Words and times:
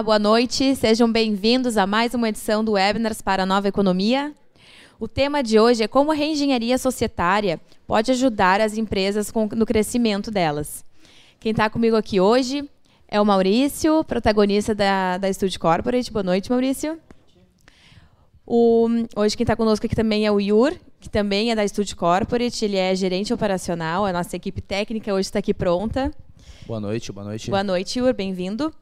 Olá, 0.00 0.04
boa 0.04 0.18
noite. 0.18 0.74
Sejam 0.76 1.12
bem-vindos 1.12 1.76
a 1.76 1.86
mais 1.86 2.14
uma 2.14 2.30
edição 2.30 2.64
do 2.64 2.72
Webinars 2.72 3.20
para 3.20 3.42
a 3.42 3.46
Nova 3.46 3.68
Economia. 3.68 4.32
O 4.98 5.06
tema 5.06 5.42
de 5.42 5.60
hoje 5.60 5.82
é 5.82 5.86
como 5.86 6.10
a 6.10 6.14
reengenharia 6.14 6.78
societária 6.78 7.60
pode 7.86 8.10
ajudar 8.10 8.62
as 8.62 8.78
empresas 8.78 9.30
no 9.54 9.66
crescimento 9.66 10.30
delas. 10.30 10.86
Quem 11.38 11.50
está 11.50 11.68
comigo 11.68 11.96
aqui 11.96 12.18
hoje 12.18 12.66
é 13.06 13.20
o 13.20 13.26
Maurício, 13.26 14.02
protagonista 14.04 14.74
da, 14.74 15.18
da 15.18 15.30
Studio 15.30 15.60
Corporate. 15.60 16.10
Boa 16.10 16.22
noite, 16.22 16.50
Maurício. 16.50 16.98
O, 18.46 18.88
hoje 19.14 19.36
quem 19.36 19.44
está 19.44 19.54
conosco 19.54 19.84
aqui 19.84 19.94
também 19.94 20.24
é 20.24 20.32
o 20.32 20.40
Yur, 20.40 20.72
que 20.98 21.10
também 21.10 21.50
é 21.50 21.54
da 21.54 21.68
Studio 21.68 21.94
Corporate. 21.94 22.64
Ele 22.64 22.78
é 22.78 22.94
gerente 22.94 23.34
operacional. 23.34 24.06
A 24.06 24.14
nossa 24.14 24.34
equipe 24.34 24.62
técnica 24.62 25.12
hoje 25.12 25.28
está 25.28 25.40
aqui 25.40 25.52
pronta. 25.52 26.10
Boa 26.66 26.80
noite, 26.80 27.12
boa 27.12 27.26
noite. 27.26 27.50
Boa 27.50 27.62
noite, 27.62 27.98
Yur. 27.98 28.14
Bem-vindo. 28.14 28.72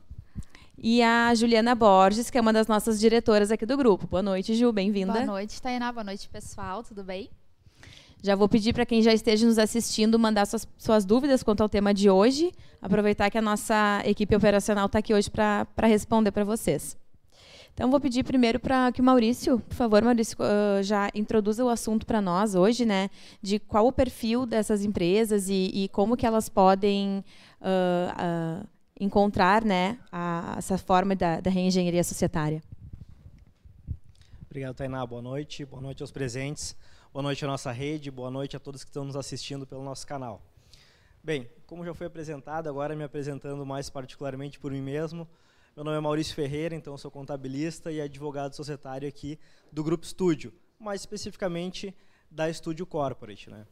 E 0.81 1.03
a 1.03 1.35
Juliana 1.35 1.75
Borges, 1.75 2.31
que 2.31 2.39
é 2.39 2.41
uma 2.41 2.53
das 2.53 2.69
nossas 2.69 3.01
diretoras 3.01 3.51
aqui 3.51 3.67
do 3.67 3.77
grupo. 3.77 4.07
Boa 4.07 4.23
noite, 4.23 4.55
Ju. 4.55 4.73
Bem-vinda. 4.73 5.13
Boa 5.13 5.27
noite, 5.27 5.61
Tainá. 5.61 5.91
Boa 5.91 6.05
noite, 6.05 6.29
pessoal. 6.29 6.85
Tudo 6.85 7.03
bem? 7.03 7.29
Já 8.23 8.37
vou 8.37 8.49
pedir 8.49 8.73
para 8.73 8.87
quem 8.87 9.03
já 9.03 9.13
esteja 9.13 9.45
nos 9.45 9.59
assistindo 9.59 10.19
mandar 10.19 10.47
suas, 10.47 10.69
suas, 10.79 11.05
dúvidas 11.05 11.43
quanto 11.43 11.63
ao 11.63 11.69
tema 11.69 11.93
de 11.93 12.09
hoje. 12.09 12.53
Aproveitar 12.81 13.29
que 13.29 13.39
a 13.39 13.43
nossa 13.43 14.03
equipe 14.05 14.35
operacional 14.37 14.87
está 14.87 15.01
aqui 15.01 15.13
hoje 15.13 15.29
para 15.29 15.67
responder 15.83 16.31
para 16.31 16.45
vocês. 16.45 16.97
Então, 17.75 17.91
vou 17.91 18.01
pedir 18.01 18.25
primeiro 18.25 18.59
para 18.61 18.91
que 18.93 19.01
o 19.01 19.05
Maurício, 19.05 19.61
por 19.61 19.75
favor, 19.75 20.03
Maurício, 20.03 20.37
uh, 20.41 20.83
já 20.83 21.11
introduza 21.15 21.65
o 21.65 21.69
assunto 21.69 22.07
para 22.07 22.21
nós 22.21 22.55
hoje, 22.57 22.85
né? 22.85 23.09
De 23.43 23.59
qual 23.59 23.87
o 23.87 23.93
perfil 23.93 24.47
dessas 24.47 24.85
empresas 24.85 25.49
e, 25.49 25.71
e 25.73 25.89
como 25.89 26.17
que 26.17 26.27
elas 26.27 26.49
podem 26.49 27.25
uh, 27.61 28.63
uh, 28.63 28.69
encontrar, 28.99 29.65
né, 29.65 29.99
a, 30.11 30.55
essa 30.59 30.77
forma 30.77 31.15
da, 31.15 31.41
da 31.41 31.51
reengenharia 31.51 32.05
societária. 32.05 32.63
Obrigado, 34.47 34.77
Tainá. 34.77 35.07
Boa 35.07 35.23
noite. 35.23 35.65
Boa 35.65 35.83
noite 35.83 36.03
aos 36.03 36.11
presentes. 36.11 36.75
Boa 37.13 37.23
noite 37.23 37.45
à 37.45 37.49
nossa 37.49 37.71
rede. 37.71 38.11
Boa 38.11 38.31
noite 38.31 38.57
a 38.57 38.61
todos 38.61 38.83
que 38.83 38.91
estão 38.91 39.05
nos 39.05 39.15
assistindo 39.15 39.67
pelo 39.67 39.85
nosso 39.85 40.07
canal. 40.07 40.43
Bem, 41.23 41.49
como 41.67 41.85
já 41.85 41.93
foi 41.93 42.07
apresentado, 42.07 42.69
agora 42.69 42.97
me 42.97 43.05
apresentando 43.05 43.65
mais 43.67 43.91
particularmente 43.91 44.59
por 44.59 44.73
mim 44.73 44.81
mesmo, 44.81 45.29
meu 45.77 45.85
nome 45.85 45.97
é 45.97 46.01
Maurício 46.01 46.35
Ferreira, 46.35 46.75
então 46.75 46.97
sou 46.97 47.11
contabilista 47.11 47.93
e 47.93 48.01
advogado 48.01 48.55
societário 48.55 49.09
aqui 49.09 49.39
do 49.71 49.85
Grupo 49.85 50.05
Estúdio, 50.05 50.53
mais 50.77 51.03
especificamente 51.03 51.95
da 52.31 52.49
Estúdio 52.49 52.87
Corporate. 52.87 53.51
Né? 53.51 53.67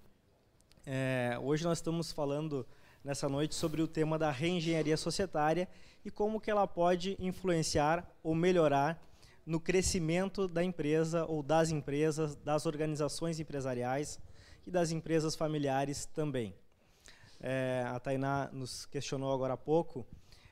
É, 0.85 1.39
hoje 1.43 1.65
nós 1.65 1.79
estamos 1.79 2.13
falando 2.13 2.67
nessa 3.07 3.29
noite 3.29 3.55
sobre 3.55 3.81
o 3.81 3.87
tema 3.87 4.19
da 4.19 4.33
reengenharia 4.33 4.97
societária 4.97 5.69
e 6.05 6.11
como 6.11 6.41
que 6.41 6.51
ela 6.51 6.67
pode 6.67 7.17
influenciar 7.21 8.05
ou 8.21 8.35
melhorar 8.35 9.01
no 9.47 9.61
crescimento 9.61 10.49
da 10.49 10.65
empresa 10.65 11.25
ou 11.25 11.41
das 11.41 11.71
empresas, 11.71 12.35
das 12.35 12.67
organizações 12.67 13.39
empresariais 13.39 14.19
e 14.67 14.73
das 14.73 14.91
empresas 14.91 15.37
familiares 15.37 16.05
também. 16.05 16.53
É, 17.41 17.85
a 17.87 18.01
Tainá 18.01 18.51
nos 18.53 18.87
questionou 18.87 19.33
agora 19.33 19.55
há 19.55 19.57
pouco 19.57 20.05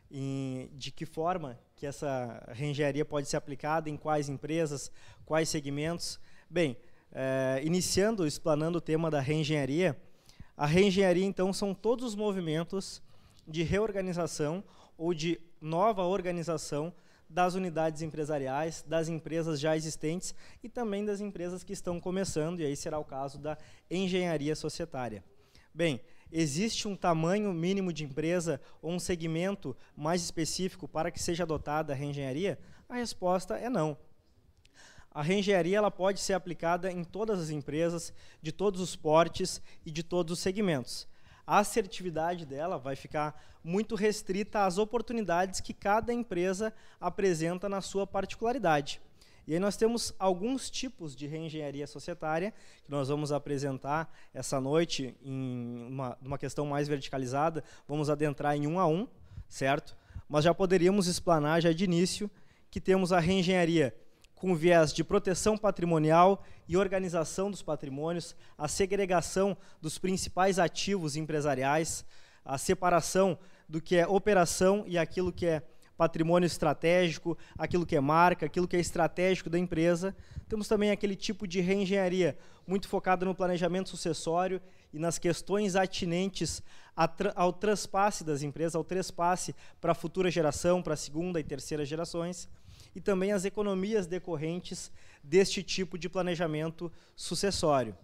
em, 0.09 0.71
de 0.75 0.93
que 0.93 1.05
forma 1.05 1.59
que 1.75 1.85
essa 1.85 2.41
reengenharia 2.53 3.05
pode 3.05 3.29
ser 3.29 3.37
aplicada, 3.37 3.91
em 3.91 3.97
quais 3.97 4.29
empresas, 4.29 4.93
quais 5.27 5.49
segmentos. 5.49 6.21
Bem, 6.49 6.77
é, 7.11 7.61
iniciando, 7.65 8.25
explanando 8.25 8.79
o 8.79 8.81
tema 8.81 9.11
da 9.11 9.19
reengenharia, 9.19 10.01
a 10.57 10.67
reengenharia, 10.67 11.25
então, 11.25 11.53
são 11.53 11.75
todos 11.75 12.05
os 12.05 12.15
movimentos 12.15 13.03
de 13.47 13.63
reorganização 13.63 14.63
ou 14.97 15.13
de 15.13 15.41
nova 15.61 16.03
organização 16.03 16.93
das 17.29 17.55
unidades 17.55 18.03
empresariais, 18.03 18.85
das 18.87 19.09
empresas 19.09 19.59
já 19.59 19.77
existentes 19.77 20.35
e 20.63 20.69
também 20.69 21.05
das 21.05 21.21
empresas 21.21 21.65
que 21.65 21.73
estão 21.73 21.99
começando, 21.99 22.61
e 22.61 22.65
aí 22.65 22.77
será 22.77 22.99
o 22.99 23.05
caso 23.05 23.39
da 23.39 23.59
engenharia 23.91 24.55
societária. 24.55 25.25
Bem, 25.75 26.01
Existe 26.37 26.89
um 26.89 26.97
tamanho 26.97 27.53
mínimo 27.53 27.93
de 27.93 28.03
empresa 28.03 28.61
ou 28.83 28.91
um 28.91 28.99
segmento 28.99 29.77
mais 29.95 30.21
específico 30.21 30.89
para 30.89 31.09
que 31.09 31.23
seja 31.23 31.45
adotada 31.45 31.93
a 31.93 31.97
reengenharia? 31.97 32.59
A 32.89 32.97
resposta 32.97 33.57
é 33.57 33.71
não. 33.71 33.97
A 35.15 35.23
reengenharia 35.23 35.79
ela 35.79 35.93
pode 35.93 36.19
ser 36.19 36.33
aplicada 36.33 36.91
em 36.91 37.05
todas 37.05 37.41
as 37.41 37.49
empresas, 37.49 38.13
de 38.43 38.51
todos 38.51 38.81
os 38.81 38.97
portes 38.97 39.63
e 39.87 39.91
de 39.93 40.03
todos 40.03 40.33
os 40.33 40.41
segmentos. 40.41 41.07
A 41.47 41.59
assertividade 41.59 42.45
dela 42.45 42.79
vai 42.79 42.97
ficar 42.97 43.41
muito 43.63 43.95
restrita 43.95 44.65
às 44.65 44.77
oportunidades 44.77 45.61
que 45.61 45.73
cada 45.73 46.13
empresa 46.13 46.75
apresenta 47.01 47.69
na 47.69 47.81
sua 47.81 48.05
particularidade. 48.05 49.01
E 49.47 49.53
aí 49.53 49.61
nós 49.61 49.77
temos 49.77 50.13
alguns 50.19 50.69
tipos 50.69 51.15
de 51.15 51.29
reengenharia 51.29 51.87
societária 51.87 52.53
que 52.83 52.91
nós 52.91 53.09
vamos 53.09 53.31
apresentar 53.31 54.13
essa 54.33 54.61
noite 54.61 55.15
em 55.23 55.87
uma, 55.87 56.19
uma 56.21 56.39
questão 56.39 56.67
mais 56.67 56.89
verticalizada. 56.89 57.63
Vamos 57.87 58.11
adentrar 58.11 58.57
em 58.57 58.67
um 58.67 58.81
a 58.81 58.87
um, 58.87 59.07
certo? 59.47 59.97
Mas 60.29 60.45
já 60.45 60.53
poderíamos 60.53 61.07
explanar 61.07 61.63
já 61.63 61.73
de 61.73 61.85
início 61.85 62.29
que 62.69 62.81
temos 62.81 63.13
a 63.13 63.21
reengenharia 63.21 63.95
com 64.35 64.55
viés 64.55 64.93
de 64.93 65.03
proteção 65.03 65.57
patrimonial 65.57 66.45
e 66.69 66.77
organização 66.77 67.51
dos 67.51 67.63
patrimônios, 67.63 68.35
a 68.59 68.69
segregação 68.69 69.57
dos 69.81 69.99
principais 69.99 70.59
ativos 70.59 71.17
empresariais, 71.17 72.05
a 72.45 72.59
separação 72.59 73.39
do 73.69 73.81
que 73.81 73.97
é 73.97 74.07
operação 74.07 74.85
e 74.87 74.99
aquilo 74.99 75.33
que 75.33 75.47
é 75.47 75.63
patrimônio 75.97 76.47
estratégico, 76.47 77.39
aquilo 77.57 77.87
que 77.87 77.97
é 77.97 78.01
marca, 78.01 78.47
aquilo 78.47 78.67
que 78.67 78.77
é 78.77 78.81
estratégico 78.81 79.49
da 79.49 79.59
empresa. 79.59 80.15
Temos 80.49 80.69
também 80.69 80.91
aquele 80.91 81.17
tipo 81.17 81.47
de 81.47 81.61
reengenharia 81.61 82.37
muito 82.67 82.89
focada 82.89 83.25
no 83.25 83.35
planejamento 83.35 83.89
sucessório 83.89 84.61
e 84.93 84.99
nas 84.99 85.19
questões 85.19 85.77
atinentes 85.77 86.63
ao 87.35 87.53
transpasse 87.53 88.25
das 88.25 88.43
empresas, 88.43 88.75
ao 88.75 88.85
trespasse 88.85 89.55
para 89.81 89.93
a 89.93 89.95
futura 89.95 90.31
geração, 90.31 90.83
para 90.83 90.95
a 90.95 90.97
segunda 90.97 91.41
e 91.41 91.45
terceira 91.45 91.85
gerações, 91.85 92.49
e 92.95 93.01
também 93.01 93.33
as 93.33 93.45
economias 93.45 94.07
decorrentes 94.07 94.91
deste 95.23 95.63
tipo 95.63 95.99
de 95.99 96.09
planejamento 96.09 96.93
sucessório. 97.17 97.97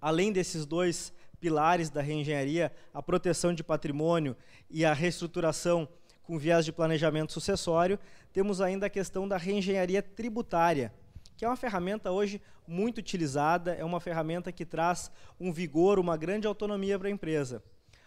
Além 0.00 0.32
desses 0.32 0.64
dois 0.64 1.12
pilares 1.40 1.90
da 1.90 2.00
reengenharia, 2.00 2.72
a 2.92 3.02
proteção 3.02 3.52
de 3.52 3.62
patrimônio 3.62 4.36
e 4.70 4.84
a 4.84 4.92
reestruturação 4.92 5.88
com 6.22 6.38
viés 6.38 6.64
de 6.64 6.72
planejamento 6.72 7.32
sucessório, 7.32 7.98
temos 8.32 8.60
ainda 8.60 8.86
a 8.86 8.90
questão 8.90 9.28
da 9.28 9.36
reengenharia 9.36 10.02
tributária, 10.02 10.92
que 11.36 11.44
é 11.44 11.48
uma 11.48 11.56
ferramenta 11.56 12.10
hoje 12.10 12.40
muito 12.66 12.98
utilizada, 12.98 13.74
é 13.74 13.84
uma 13.84 14.00
ferramenta 14.00 14.50
que 14.50 14.64
traz 14.64 15.10
um 15.38 15.52
vigor, 15.52 15.98
uma 15.98 16.16
grande 16.16 16.46
autonomia 16.46 16.98
para 16.98 17.08
a 17.08 17.10
empresa. 17.10 17.62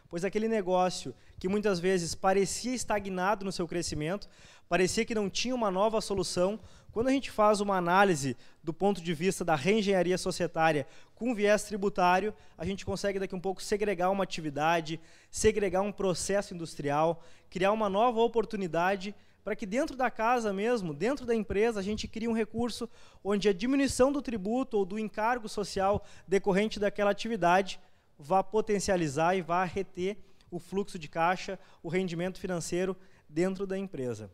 Pois 0.09 0.23
aquele 0.23 0.47
negócio 0.47 1.13
que 1.37 1.47
muitas 1.47 1.79
vezes 1.79 2.15
parecia 2.15 2.73
estagnado 2.73 3.45
no 3.45 3.51
seu 3.51 3.67
crescimento, 3.67 4.27
parecia 4.67 5.05
que 5.05 5.15
não 5.15 5.29
tinha 5.29 5.55
uma 5.55 5.71
nova 5.71 6.01
solução, 6.01 6.59
quando 6.91 7.09
a 7.09 7.11
gente 7.11 7.29
faz 7.29 7.61
uma 7.61 7.77
análise 7.77 8.35
do 8.63 8.73
ponto 8.73 9.01
de 9.01 9.13
vista 9.13 9.45
da 9.45 9.55
reengenharia 9.55 10.17
societária 10.17 10.87
com 11.13 11.35
viés 11.35 11.63
tributário, 11.63 12.33
a 12.57 12.65
gente 12.65 12.85
consegue 12.85 13.19
daqui 13.19 13.35
um 13.35 13.39
pouco 13.39 13.61
segregar 13.61 14.09
uma 14.09 14.23
atividade, 14.23 14.99
segregar 15.29 15.81
um 15.81 15.91
processo 15.91 16.53
industrial, 16.53 17.23
criar 17.49 17.71
uma 17.71 17.87
nova 17.87 18.19
oportunidade 18.21 19.13
para 19.43 19.55
que 19.55 19.65
dentro 19.65 19.95
da 19.95 20.11
casa 20.11 20.51
mesmo, 20.51 20.93
dentro 20.93 21.25
da 21.25 21.33
empresa, 21.33 21.79
a 21.79 21.83
gente 21.83 22.07
crie 22.07 22.27
um 22.27 22.33
recurso 22.33 22.89
onde 23.23 23.47
a 23.47 23.53
diminuição 23.53 24.11
do 24.11 24.21
tributo 24.21 24.77
ou 24.77 24.85
do 24.85 24.99
encargo 24.99 25.47
social 25.47 26.05
decorrente 26.27 26.79
daquela 26.79 27.11
atividade 27.11 27.79
vá 28.19 28.43
potencializar 28.43 29.35
e 29.35 29.41
vá 29.41 29.63
reter 29.63 30.17
o 30.49 30.59
fluxo 30.59 30.97
de 30.97 31.07
caixa, 31.07 31.59
o 31.83 31.89
rendimento 31.89 32.39
financeiro 32.39 32.97
dentro 33.29 33.67
da 33.67 33.77
empresa. 33.77 34.31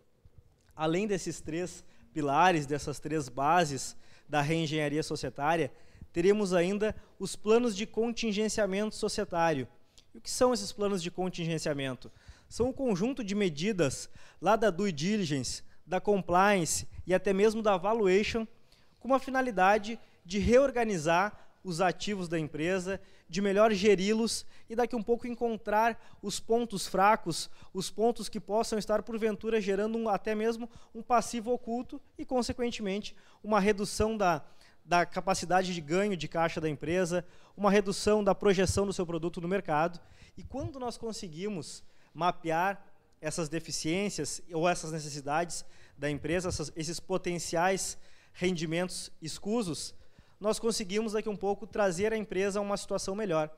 Além 0.75 1.07
desses 1.07 1.39
três 1.41 1.83
pilares, 2.13 2.65
dessas 2.65 2.99
três 2.99 3.29
bases 3.29 3.95
da 4.27 4.41
reengenharia 4.41 5.03
societária, 5.03 5.71
teremos 6.11 6.53
ainda 6.53 6.95
os 7.19 7.35
planos 7.35 7.75
de 7.75 7.85
contingenciamento 7.85 8.95
societário. 8.95 9.67
E 10.13 10.17
o 10.17 10.21
que 10.21 10.29
são 10.29 10.53
esses 10.53 10.71
planos 10.71 11.01
de 11.01 11.09
contingenciamento? 11.09 12.11
São 12.47 12.67
um 12.69 12.73
conjunto 12.73 13.23
de 13.23 13.33
medidas 13.33 14.09
lá 14.39 14.55
da 14.55 14.69
due 14.69 14.91
diligence, 14.91 15.63
da 15.85 15.99
compliance 15.99 16.87
e 17.05 17.13
até 17.13 17.33
mesmo 17.33 17.61
da 17.61 17.77
valuation, 17.77 18.47
com 18.99 19.13
a 19.13 19.19
finalidade 19.19 19.99
de 20.25 20.39
reorganizar 20.39 21.42
os 21.63 21.79
ativos 21.79 22.27
da 22.27 22.37
empresa, 22.37 22.99
de 23.29 23.41
melhor 23.41 23.71
geri-los 23.71 24.45
e 24.69 24.75
daqui 24.75 24.95
um 24.95 25.01
pouco 25.01 25.25
encontrar 25.25 25.99
os 26.21 26.39
pontos 26.39 26.85
fracos, 26.85 27.49
os 27.73 27.89
pontos 27.89 28.27
que 28.27 28.39
possam 28.39 28.77
estar 28.77 29.01
porventura 29.01 29.61
gerando 29.61 29.97
um, 29.97 30.09
até 30.09 30.35
mesmo 30.35 30.69
um 30.93 31.01
passivo 31.01 31.51
oculto 31.51 32.01
e 32.17 32.25
consequentemente 32.25 33.15
uma 33.43 33.59
redução 33.59 34.17
da, 34.17 34.43
da 34.85 35.05
capacidade 35.05 35.73
de 35.73 35.81
ganho 35.81 36.17
de 36.17 36.27
caixa 36.27 36.59
da 36.59 36.69
empresa, 36.69 37.25
uma 37.55 37.71
redução 37.71 38.23
da 38.23 38.35
projeção 38.35 38.85
do 38.85 38.93
seu 38.93 39.05
produto 39.05 39.39
no 39.39 39.47
mercado. 39.47 39.99
E 40.35 40.43
quando 40.43 40.79
nós 40.79 40.97
conseguimos 40.97 41.83
mapear 42.13 42.85
essas 43.21 43.47
deficiências 43.47 44.41
ou 44.51 44.67
essas 44.67 44.91
necessidades 44.91 45.63
da 45.97 46.09
empresa, 46.09 46.49
essas, 46.49 46.73
esses 46.75 46.99
potenciais 46.99 47.97
rendimentos 48.33 49.11
escusos, 49.21 49.95
nós 50.43 50.59
conseguimos 50.59 51.13
daqui 51.13 51.29
um 51.29 51.37
pouco 51.37 51.65
trazer 51.65 52.11
a 52.11 52.17
empresa 52.17 52.59
a 52.59 52.61
uma 52.61 52.75
situação 52.75 53.15
melhor. 53.15 53.49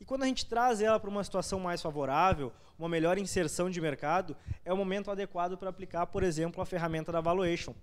E 0.00 0.04
quando 0.04 0.22
a 0.22 0.26
gente 0.26 0.46
traz 0.46 0.80
ela 0.80 1.00
para 1.00 1.10
uma 1.10 1.24
situação 1.24 1.58
mais 1.58 1.82
favorável, 1.82 2.52
uma 2.78 2.88
melhor 2.88 3.18
inserção 3.18 3.68
de 3.68 3.80
mercado, 3.80 4.36
é 4.64 4.72
o 4.72 4.76
momento 4.76 5.10
adequado 5.10 5.58
para 5.58 5.68
aplicar, 5.68 6.06
por 6.06 6.22
exemplo, 6.22 6.62
a 6.62 6.64
ferramenta 6.64 7.10
da 7.10 7.20
valuation. 7.20 7.74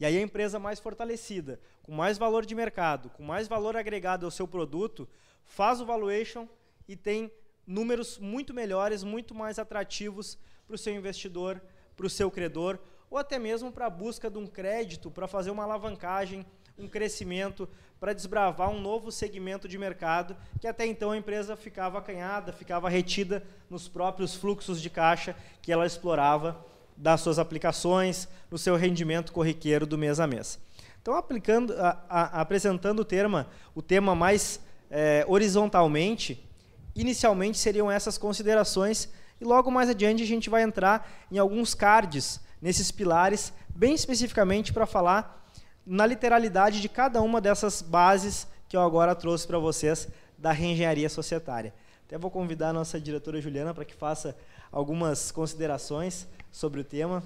E 0.00 0.04
aí 0.04 0.18
a 0.18 0.20
empresa 0.20 0.58
mais 0.58 0.80
fortalecida, 0.80 1.60
com 1.84 1.92
mais 1.92 2.18
valor 2.18 2.44
de 2.44 2.52
mercado, 2.52 3.10
com 3.10 3.22
mais 3.22 3.46
valor 3.46 3.76
agregado 3.76 4.26
ao 4.26 4.30
seu 4.32 4.48
produto, 4.48 5.08
faz 5.44 5.80
o 5.80 5.86
valuation 5.86 6.48
e 6.88 6.96
tem 6.96 7.30
números 7.64 8.18
muito 8.18 8.52
melhores, 8.52 9.04
muito 9.04 9.36
mais 9.36 9.56
atrativos 9.56 10.36
para 10.66 10.74
o 10.74 10.78
seu 10.78 10.92
investidor, 10.92 11.62
para 11.96 12.06
o 12.06 12.10
seu 12.10 12.28
credor, 12.28 12.76
ou 13.08 13.18
até 13.18 13.38
mesmo 13.38 13.70
para 13.70 13.86
a 13.86 13.90
busca 13.90 14.28
de 14.28 14.36
um 14.36 14.48
crédito, 14.48 15.12
para 15.12 15.28
fazer 15.28 15.52
uma 15.52 15.62
alavancagem, 15.62 16.44
um 16.78 16.88
crescimento, 16.88 17.68
para 18.00 18.12
desbravar 18.12 18.68
um 18.70 18.80
novo 18.80 19.10
segmento 19.10 19.66
de 19.66 19.78
mercado, 19.78 20.36
que 20.60 20.66
até 20.66 20.86
então 20.86 21.10
a 21.10 21.16
empresa 21.16 21.56
ficava 21.56 21.98
acanhada, 21.98 22.52
ficava 22.52 22.88
retida 22.88 23.42
nos 23.70 23.88
próprios 23.88 24.34
fluxos 24.34 24.80
de 24.80 24.90
caixa 24.90 25.34
que 25.62 25.72
ela 25.72 25.86
explorava 25.86 26.64
das 26.96 27.20
suas 27.20 27.38
aplicações, 27.38 28.28
no 28.50 28.58
seu 28.58 28.76
rendimento 28.76 29.32
corriqueiro 29.32 29.86
do 29.86 29.96
mês 29.96 30.20
a 30.20 30.26
mês. 30.26 30.58
Então, 31.00 31.14
aplicando, 31.14 31.74
a, 31.78 31.98
a, 32.08 32.40
apresentando 32.40 33.00
o 33.00 33.04
tema, 33.04 33.48
o 33.74 33.82
tema 33.82 34.14
mais 34.14 34.60
é, 34.90 35.24
horizontalmente, 35.28 36.48
inicialmente 36.94 37.58
seriam 37.58 37.90
essas 37.90 38.16
considerações 38.16 39.08
e 39.40 39.44
logo 39.44 39.70
mais 39.70 39.90
adiante 39.90 40.22
a 40.22 40.26
gente 40.26 40.48
vai 40.48 40.62
entrar 40.62 41.26
em 41.30 41.38
alguns 41.38 41.74
cards 41.74 42.40
nesses 42.60 42.90
pilares, 42.90 43.52
bem 43.74 43.94
especificamente 43.94 44.72
para 44.72 44.86
falar 44.86 45.43
na 45.86 46.06
literalidade 46.06 46.80
de 46.80 46.88
cada 46.88 47.20
uma 47.20 47.40
dessas 47.40 47.82
bases 47.82 48.46
que 48.68 48.76
eu 48.76 48.80
agora 48.80 49.14
trouxe 49.14 49.46
para 49.46 49.58
vocês 49.58 50.08
da 50.38 50.52
reengenharia 50.52 51.08
societária. 51.08 51.74
Até 52.06 52.18
vou 52.18 52.30
convidar 52.30 52.70
a 52.70 52.72
nossa 52.72 53.00
diretora 53.00 53.40
Juliana 53.40 53.72
para 53.72 53.84
que 53.84 53.94
faça 53.94 54.36
algumas 54.70 55.30
considerações 55.30 56.26
sobre 56.50 56.80
o 56.80 56.84
tema. 56.84 57.22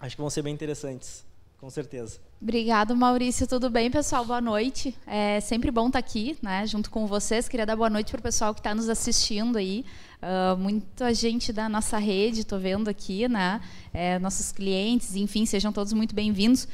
Acho 0.00 0.16
que 0.16 0.22
vão 0.22 0.30
ser 0.30 0.42
bem 0.42 0.52
interessantes, 0.52 1.24
com 1.58 1.70
certeza. 1.70 2.18
Obrigado, 2.40 2.96
Maurício. 2.96 3.46
Tudo 3.46 3.70
bem, 3.70 3.90
pessoal? 3.90 4.24
Boa 4.24 4.40
noite. 4.40 4.96
É 5.06 5.40
sempre 5.40 5.70
bom 5.70 5.86
estar 5.86 6.00
aqui, 6.00 6.36
né, 6.42 6.66
junto 6.66 6.90
com 6.90 7.06
vocês. 7.06 7.48
Queria 7.48 7.64
dar 7.64 7.76
boa 7.76 7.88
noite 7.88 8.10
para 8.10 8.18
o 8.18 8.22
pessoal 8.22 8.52
que 8.52 8.60
está 8.60 8.74
nos 8.74 8.88
assistindo 8.88 9.56
aí. 9.56 9.84
Uh, 10.20 10.56
muita 10.56 11.14
gente 11.14 11.52
da 11.52 11.68
nossa 11.68 11.98
rede, 11.98 12.40
estou 12.40 12.58
vendo 12.58 12.88
aqui, 12.88 13.28
né? 13.28 13.60
É, 13.94 14.18
nossos 14.18 14.50
clientes, 14.50 15.14
enfim, 15.14 15.46
sejam 15.46 15.72
todos 15.72 15.92
muito 15.92 16.14
bem-vindos. 16.14 16.66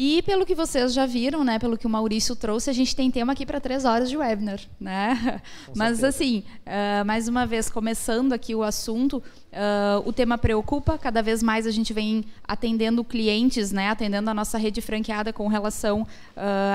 E 0.00 0.22
pelo 0.22 0.46
que 0.46 0.54
vocês 0.54 0.94
já 0.94 1.06
viram, 1.06 1.42
né, 1.42 1.58
pelo 1.58 1.76
que 1.76 1.84
o 1.84 1.90
Maurício 1.90 2.36
trouxe, 2.36 2.70
a 2.70 2.72
gente 2.72 2.94
tem 2.94 3.10
tema 3.10 3.32
aqui 3.32 3.44
para 3.44 3.58
três 3.58 3.84
horas 3.84 4.08
de 4.08 4.16
webinar, 4.16 4.60
né? 4.78 5.42
Mas 5.74 6.04
assim, 6.04 6.44
uh, 6.64 7.04
mais 7.04 7.26
uma 7.26 7.44
vez 7.44 7.68
começando 7.68 8.32
aqui 8.32 8.54
o 8.54 8.62
assunto, 8.62 9.20
Uh, 9.48 10.06
o 10.06 10.12
tema 10.12 10.36
preocupa, 10.36 10.98
cada 10.98 11.22
vez 11.22 11.42
mais 11.42 11.66
a 11.66 11.70
gente 11.70 11.94
vem 11.94 12.22
atendendo 12.46 13.02
clientes, 13.02 13.72
né, 13.72 13.88
atendendo 13.88 14.28
a 14.28 14.34
nossa 14.34 14.58
rede 14.58 14.82
franqueada 14.82 15.32
com 15.32 15.48
relação 15.48 16.02
uh, 16.02 16.06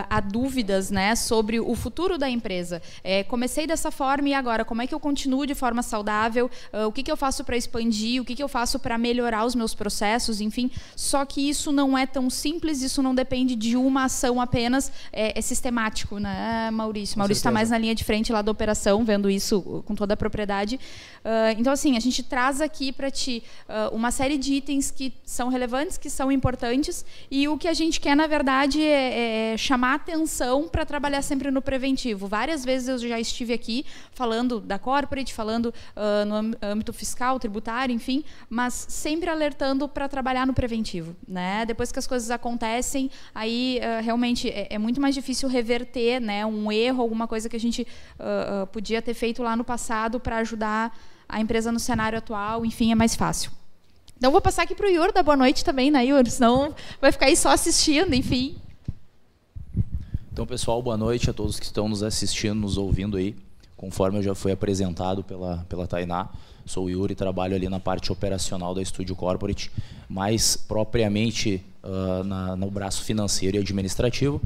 a 0.10 0.20
dúvidas 0.20 0.90
né, 0.90 1.16
sobre 1.16 1.60
o 1.60 1.76
futuro 1.76 2.18
da 2.18 2.28
empresa. 2.28 2.82
É, 3.04 3.24
comecei 3.24 3.68
dessa 3.68 3.92
forma 3.92 4.30
e 4.30 4.34
agora, 4.34 4.66
como 4.66 4.82
é 4.82 4.88
que 4.88 4.94
eu 4.94 5.00
continuo 5.00 5.46
de 5.46 5.54
forma 5.54 5.84
saudável? 5.84 6.50
Uh, 6.74 6.88
o 6.88 6.92
que, 6.92 7.04
que 7.04 7.12
eu 7.12 7.18
faço 7.18 7.44
para 7.44 7.56
expandir? 7.56 8.20
O 8.20 8.26
que, 8.26 8.34
que 8.34 8.42
eu 8.42 8.48
faço 8.48 8.80
para 8.80 8.98
melhorar 8.98 9.46
os 9.46 9.54
meus 9.54 9.76
processos? 9.76 10.42
Enfim, 10.42 10.72
só 10.96 11.24
que 11.26 11.48
isso 11.48 11.72
não 11.72 11.96
é 11.96 12.08
tão 12.08 12.28
simples, 12.28 12.82
isso 12.82 13.04
não 13.04 13.14
depende 13.14 13.56
de 13.56 13.78
uma 13.78 14.06
ação 14.06 14.42
apenas, 14.42 14.92
é, 15.12 15.38
é 15.38 15.42
sistemático, 15.42 16.18
né, 16.18 16.72
Maurício? 16.72 17.14
Com 17.14 17.20
Maurício 17.20 17.40
está 17.40 17.52
mais 17.52 17.70
na 17.70 17.78
linha 17.78 17.94
de 17.94 18.04
frente 18.04 18.34
lá 18.34 18.42
da 18.42 18.52
operação, 18.52 19.06
vendo 19.06 19.30
isso 19.30 19.84
com 19.86 19.94
toda 19.94 20.16
a 20.16 20.18
propriedade. 20.18 20.80
então, 21.58 21.72
assim, 21.72 21.96
a 21.96 22.00
gente 22.00 22.24
traz 22.24 22.63
aqui 22.64 22.92
para 22.92 23.12
ti 23.12 23.44
uh, 23.68 23.96
uma 23.96 24.12
série 24.12 24.38
de 24.38 24.54
itens 24.56 24.90
que 24.90 25.14
são 25.26 25.50
relevantes, 25.50 25.98
que 25.98 26.10
são 26.10 26.32
importantes, 26.32 27.06
e 27.30 27.48
o 27.48 27.58
que 27.58 27.68
a 27.68 27.74
gente 27.74 28.00
quer, 28.00 28.16
na 28.16 28.28
verdade, 28.28 28.82
é, 28.82 29.54
é 29.54 29.58
chamar 29.58 29.96
atenção 29.96 30.68
para 30.68 30.86
trabalhar 30.86 31.22
sempre 31.22 31.52
no 31.52 31.62
preventivo. 31.62 32.28
Várias 32.28 32.66
vezes 32.66 32.88
eu 32.88 32.98
já 32.98 33.20
estive 33.20 33.54
aqui 33.54 33.86
falando 34.12 34.60
da 34.60 34.80
corporate, 34.80 35.34
falando 35.34 35.68
uh, 35.68 36.26
no 36.26 36.58
âmbito 36.62 36.94
fiscal, 36.94 37.40
tributário, 37.40 37.94
enfim, 37.94 38.24
mas 38.50 38.86
sempre 38.90 39.30
alertando 39.30 39.88
para 39.88 40.08
trabalhar 40.08 40.48
no 40.48 40.54
preventivo. 40.54 41.16
Né? 41.28 41.66
Depois 41.66 41.92
que 41.92 42.00
as 42.00 42.08
coisas 42.08 42.32
acontecem, 42.32 43.12
aí 43.34 43.80
uh, 43.80 44.04
realmente 44.04 44.50
é, 44.50 44.68
é, 44.72 44.78
muito 44.78 45.02
mais 45.02 45.14
difícil 45.14 45.50
reverter 45.50 46.20
né, 46.20 46.46
um 46.46 46.72
erro, 46.72 47.02
alguma 47.02 47.28
coisa 47.28 47.50
que 47.50 47.56
a 47.56 47.60
gente 47.60 47.86
podia 48.72 49.02
ter 49.02 49.14
feito 49.14 49.44
lá 49.44 49.56
no 49.56 49.64
passado 49.64 50.20
para 50.20 50.38
ajudar 50.38 50.96
a 51.28 51.40
empresa 51.40 51.72
no 51.72 51.80
cenário 51.80 52.18
atual, 52.18 52.66
enfim, 52.66 52.92
é 52.92 52.96
mais 52.96 53.16
fácil. 53.16 53.52
Então 54.18 54.32
vou 54.32 54.42
passar 54.42 54.64
aqui 54.64 54.74
para 54.74 54.88
o 54.88 54.90
Yuri 54.90 55.12
dar 55.12 55.24
boa 55.24 55.36
noite 55.36 55.66
também, 55.66 55.92
né, 55.92 56.06
Yuri? 56.06 56.32
Senão 56.32 56.74
vai 57.02 57.12
ficar 57.12 57.26
aí 57.26 57.36
só 57.36 57.50
assistindo, 57.50 58.14
enfim. 58.14 58.56
Então, 60.32 60.46
pessoal, 60.48 60.82
boa 60.82 60.98
noite 60.98 61.30
a 61.30 61.34
todos 61.34 61.60
que 61.60 61.66
estão 61.66 61.88
nos 61.88 62.02
assistindo, 62.02 62.56
nos 62.56 62.78
ouvindo 62.78 63.18
aí. 63.18 63.36
Conforme 63.76 64.20
eu 64.20 64.24
já 64.24 64.34
fui 64.34 64.52
apresentado 64.52 65.24
pela, 65.24 65.66
pela 65.68 65.86
Tainá, 65.86 66.30
sou 66.66 66.86
o 66.86 66.90
Yuri, 66.90 67.16
trabalho 67.16 67.56
ali 67.56 67.68
na 67.68 67.80
parte 67.80 68.12
operacional 68.12 68.74
da 68.74 68.84
Studio 68.84 69.16
Corporate, 69.16 69.70
mais 70.08 70.56
propriamente 70.56 71.62
uh, 71.84 72.24
na, 72.24 72.56
no 72.56 72.72
braço 72.72 73.04
financeiro 73.04 73.58
e 73.58 73.60
administrativo 73.60 74.42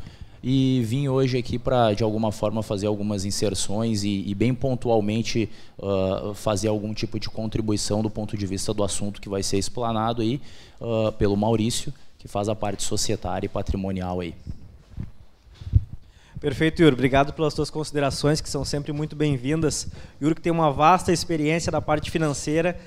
e 0.49 0.81
vim 0.81 1.09
hoje 1.09 1.37
aqui 1.37 1.59
para 1.59 1.93
de 1.93 2.03
alguma 2.03 2.31
forma 2.31 2.63
fazer 2.63 2.87
algumas 2.87 3.25
inserções 3.25 4.05
e, 4.05 4.23
e 4.25 4.33
bem 4.33 4.53
pontualmente 4.53 5.49
uh, 5.77 6.33
fazer 6.33 6.69
algum 6.69 6.93
tipo 6.93 7.19
de 7.19 7.29
contribuição 7.29 8.01
do 8.01 8.09
ponto 8.09 8.37
de 8.37 8.45
vista 8.45 8.73
do 8.73 8.81
assunto 8.81 9.19
que 9.19 9.27
vai 9.27 9.43
ser 9.43 9.57
explanado 9.57 10.21
aí 10.21 10.39
uh, 10.79 11.11
pelo 11.11 11.35
Maurício, 11.35 11.93
que 12.17 12.29
faz 12.29 12.47
a 12.47 12.55
parte 12.55 12.83
societária 12.83 13.45
e 13.45 13.49
patrimonial 13.49 14.21
aí. 14.21 14.33
Perfeito, 16.39 16.81
Yuri. 16.81 16.93
Obrigado 16.93 17.33
pelas 17.33 17.53
suas 17.53 17.69
considerações, 17.69 18.39
que 18.39 18.49
são 18.49 18.63
sempre 18.63 18.93
muito 18.93 19.17
bem-vindas. 19.17 19.89
Yuri 20.21 20.33
que 20.33 20.41
tem 20.41 20.53
uma 20.53 20.71
vasta 20.71 21.11
experiência 21.11 21.69
da 21.69 21.81
parte 21.81 22.09
financeira 22.09 22.79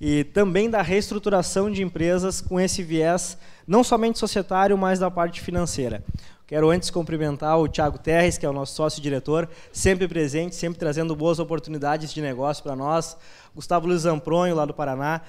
e 0.00 0.22
também 0.22 0.70
da 0.70 0.82
reestruturação 0.82 1.68
de 1.68 1.82
empresas 1.82 2.40
com 2.40 2.60
esse 2.60 2.80
viés 2.80 3.36
não 3.66 3.82
somente 3.82 4.20
societário, 4.20 4.78
mas 4.78 5.00
da 5.00 5.10
parte 5.10 5.40
financeira. 5.40 6.04
Quero 6.48 6.70
antes 6.70 6.88
cumprimentar 6.88 7.58
o 7.58 7.68
Thiago 7.68 7.98
Terres, 7.98 8.38
que 8.38 8.46
é 8.46 8.48
o 8.48 8.54
nosso 8.54 8.74
sócio-diretor, 8.74 9.46
sempre 9.70 10.08
presente, 10.08 10.56
sempre 10.56 10.78
trazendo 10.78 11.14
boas 11.14 11.38
oportunidades 11.38 12.10
de 12.10 12.22
negócio 12.22 12.64
para 12.64 12.74
nós. 12.74 13.18
Gustavo 13.54 13.86
Luiz 13.86 14.06
Ampronho, 14.06 14.54
lá 14.54 14.64
do 14.64 14.72
Paraná. 14.72 15.20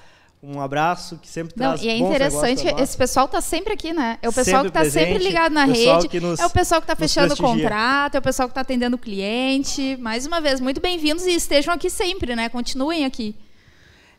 Um 0.42 0.62
abraço 0.62 1.18
que 1.18 1.28
sempre 1.28 1.52
Não, 1.54 1.72
traz 1.72 1.82
E 1.82 1.90
é 1.90 1.98
interessante, 1.98 2.66
esse 2.80 2.96
pessoal 2.96 3.26
está 3.26 3.42
sempre 3.42 3.74
aqui, 3.74 3.92
né? 3.92 4.18
É 4.22 4.30
o 4.30 4.32
pessoal 4.32 4.62
sempre 4.64 4.72
que 4.72 4.78
está 4.78 4.98
sempre 4.98 5.22
ligado 5.22 5.52
na 5.52 5.66
rede, 5.66 6.08
é 6.40 6.46
o 6.46 6.48
pessoal 6.48 6.80
que 6.80 6.84
está 6.86 6.96
fechando 6.96 7.34
o 7.34 7.36
contrato, 7.36 8.14
é 8.14 8.18
o 8.18 8.22
pessoal 8.22 8.48
que 8.48 8.52
está 8.52 8.62
atendendo 8.62 8.96
o 8.96 8.98
cliente. 8.98 9.98
Mais 10.00 10.24
uma 10.24 10.40
vez, 10.40 10.58
muito 10.58 10.80
bem-vindos 10.80 11.26
e 11.26 11.34
estejam 11.34 11.74
aqui 11.74 11.90
sempre, 11.90 12.34
né? 12.34 12.48
Continuem 12.48 13.04
aqui. 13.04 13.36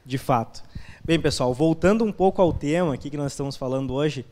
De 0.05 0.19
fato. 0.19 0.61
Bem, 1.03 1.19
pessoal, 1.19 1.51
voltando 1.51 2.05
um 2.05 2.11
pouco 2.11 2.43
ao 2.43 2.53
tema 2.53 2.93
aqui 2.93 3.09
que 3.09 3.17
nós 3.17 3.31
estamos 3.31 3.57
falando 3.57 3.91
hoje, 3.91 4.23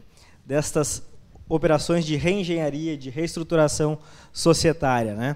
destas 0.46 1.09
operações 1.50 2.06
de 2.06 2.15
reengenharia, 2.15 2.96
de 2.96 3.10
reestruturação 3.10 3.98
societária. 4.32 5.15
Né? 5.15 5.36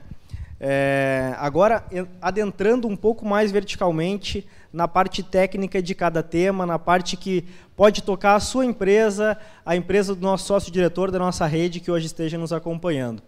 É, 0.60 1.36
agora, 1.40 1.84
adentrando 2.22 2.88
um 2.88 2.96
pouco 2.96 3.26
mais 3.26 3.52
verticalmente 3.52 4.48
na 4.72 4.88
parte 4.88 5.22
técnica 5.22 5.82
de 5.82 5.94
cada 5.94 6.24
tema, 6.24 6.66
na 6.66 6.80
parte 6.80 7.18
que 7.18 7.44
pode 7.76 8.04
tocar 8.04 8.36
a 8.36 8.40
sua 8.40 8.64
empresa, 8.64 9.38
a 9.66 9.76
empresa 9.76 10.16
do 10.16 10.22
nosso 10.22 10.46
sócio-diretor 10.46 11.12
da 11.12 11.20
nossa 11.20 11.46
rede 11.46 11.80
que 11.80 11.92
hoje 11.92 12.06
esteja 12.06 12.38
nos 12.38 12.54
acompanhando. 12.54 13.22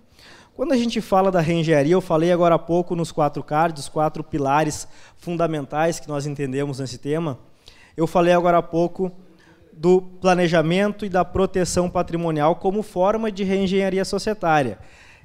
Quando 0.55 0.71
a 0.71 0.77
gente 0.77 1.01
fala 1.01 1.29
da 1.29 1.41
reengenharia, 1.41 1.93
eu 1.93 1.99
falei 1.99 2.31
agora 2.31 2.55
há 2.55 2.59
pouco 2.59 2.95
nos 2.95 3.11
quatro 3.11 3.43
cards, 3.43 3.83
os 3.83 3.89
quatro 3.89 4.23
pilares 4.23 4.87
fundamentais 5.17 5.99
que 5.99 6.07
nós 6.07 6.25
entendemos 6.25 6.79
nesse 6.79 6.97
tema. 6.97 7.37
Eu 7.97 8.07
falei 8.07 8.33
agora 8.33 8.59
há 8.59 8.63
pouco 8.63 9.11
do 9.77 10.01
planejamento 10.01 11.05
e 11.05 11.09
da 11.09 11.25
proteção 11.25 11.89
patrimonial 11.89 12.55
como 12.55 12.81
forma 12.81 13.31
de 13.31 13.43
reengenharia 13.43 14.05
societária. 14.05 14.79